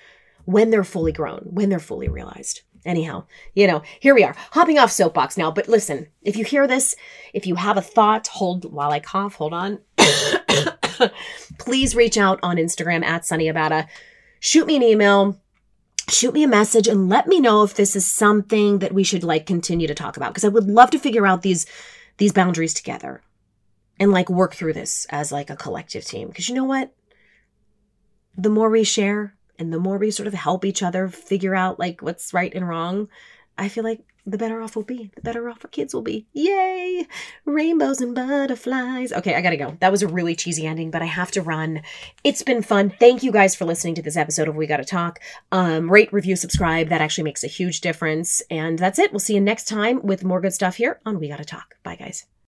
when 0.45 0.71
they're 0.71 0.83
fully 0.83 1.13
grown, 1.13 1.43
when 1.45 1.69
they're 1.69 1.79
fully 1.79 2.09
realized. 2.09 2.63
Anyhow, 2.85 3.27
you 3.55 3.67
know, 3.67 3.83
here 4.01 4.15
we 4.15 4.25
are, 4.25 4.35
hopping 4.53 4.79
off 4.79 4.91
soapbox 4.91 5.37
now. 5.37 5.51
But 5.51 5.69
listen, 5.69 6.09
if 6.23 6.35
you 6.35 6.45
hear 6.45 6.67
this, 6.67 6.97
if 7.35 7.47
you 7.47 7.57
have 7.57 7.77
a 7.77 7.83
thought, 7.83 8.27
hold 8.27 8.73
while 8.73 8.91
I 8.91 9.01
cough, 9.01 9.35
hold 9.35 9.53
on. 9.53 9.81
Please 11.59 11.95
reach 11.95 12.17
out 12.17 12.41
on 12.43 12.57
Instagram 12.57 13.05
at 13.05 13.27
Sunny 13.27 13.47
Abata. 13.47 13.87
Shoot 14.41 14.67
me 14.67 14.77
an 14.77 14.83
email, 14.83 15.39
shoot 16.11 16.35
me 16.35 16.43
a 16.43 16.49
message, 16.49 16.89
and 16.89 17.09
let 17.09 17.27
me 17.27 17.41
know 17.41 17.63
if 17.63 17.75
this 17.75 17.97
is 17.97 18.07
something 18.07 18.79
that 18.81 18.93
we 18.93 19.05
should 19.05 19.25
like 19.25 19.47
continue 19.47 19.87
to 19.87 19.95
talk 19.95 20.17
about. 20.17 20.31
Because 20.31 20.45
I 20.45 20.49
would 20.49 20.69
love 20.69 20.91
to 20.91 20.99
figure 20.99 21.27
out 21.27 21.43
these 21.43 21.67
these 22.19 22.33
boundaries 22.33 22.75
together 22.75 23.23
and 23.99 24.13
like 24.13 24.29
work 24.29 24.55
through 24.55 24.75
this 24.75 25.07
as 25.11 25.33
like 25.33 25.51
a 25.51 25.57
collective 25.57 26.05
team. 26.05 26.29
Because 26.29 26.49
you 26.49 26.55
know 26.55 26.65
what? 26.65 26.93
The 28.37 28.51
more 28.51 28.71
we 28.71 28.85
share, 28.85 29.35
and 29.59 29.73
the 29.73 29.79
more 29.79 29.99
we 29.99 30.11
sort 30.11 30.27
of 30.27 30.35
help 30.35 30.65
each 30.65 30.83
other 30.83 31.09
figure 31.09 31.55
out 31.55 31.79
like 31.79 32.01
what's 32.01 32.33
right 32.33 32.55
and 32.55 32.69
wrong, 32.69 33.09
I 33.59 33.69
feel 33.69 33.85
like 33.85 34.01
the 34.27 34.39
better 34.39 34.61
off 34.61 34.77
we'll 34.77 34.85
be. 34.85 35.11
The 35.15 35.21
better 35.23 35.49
off 35.49 35.65
our 35.65 35.71
kids 35.71 35.95
will 35.95 36.03
be. 36.03 36.27
Yay! 36.33 37.07
Rainbows 37.45 38.01
and 38.01 38.15
butterflies. 38.15 39.13
Okay, 39.13 39.35
I 39.35 39.41
gotta 39.41 39.57
go. 39.57 39.77
That 39.81 39.93
was 39.93 40.03
a 40.03 40.09
really 40.09 40.35
cheesy 40.37 40.67
ending, 40.67 40.91
but 40.91 41.03
I 41.03 41.07
have 41.07 41.31
to 41.33 41.43
run. 41.43 41.83
It's 42.25 42.43
been 42.43 42.63
fun. 42.63 42.91
Thank 42.91 43.23
you 43.23 43.33
guys 43.33 43.55
for 43.55 43.65
listening 43.65 43.95
to 43.97 44.03
this 44.03 44.17
episode 44.17 44.49
of 44.49 44.57
We 44.57 44.67
Gotta 44.67 44.85
Talk. 44.85 45.21
Um, 45.53 45.91
rate, 45.91 46.13
review, 46.13 46.37
subscribe. 46.37 46.89
That 46.89 47.01
actually 47.01 47.25
makes 47.25 47.45
a 47.45 47.49
huge 47.49 47.81
difference. 47.81 48.43
And 48.51 48.79
that's 48.79 48.99
it. 48.99 49.13
We'll 49.13 49.21
see 49.21 49.35
you 49.35 49.41
next 49.41 49.69
time 49.69 50.03
with 50.03 50.25
more 50.25 50.41
good 50.41 50.55
stuff 50.55 50.77
here 50.77 51.01
on 51.07 51.19
We 51.19 51.29
Gotta 51.29 51.45
Talk. 51.45 51.77
Bye, 51.83 51.97
guys. 51.97 52.27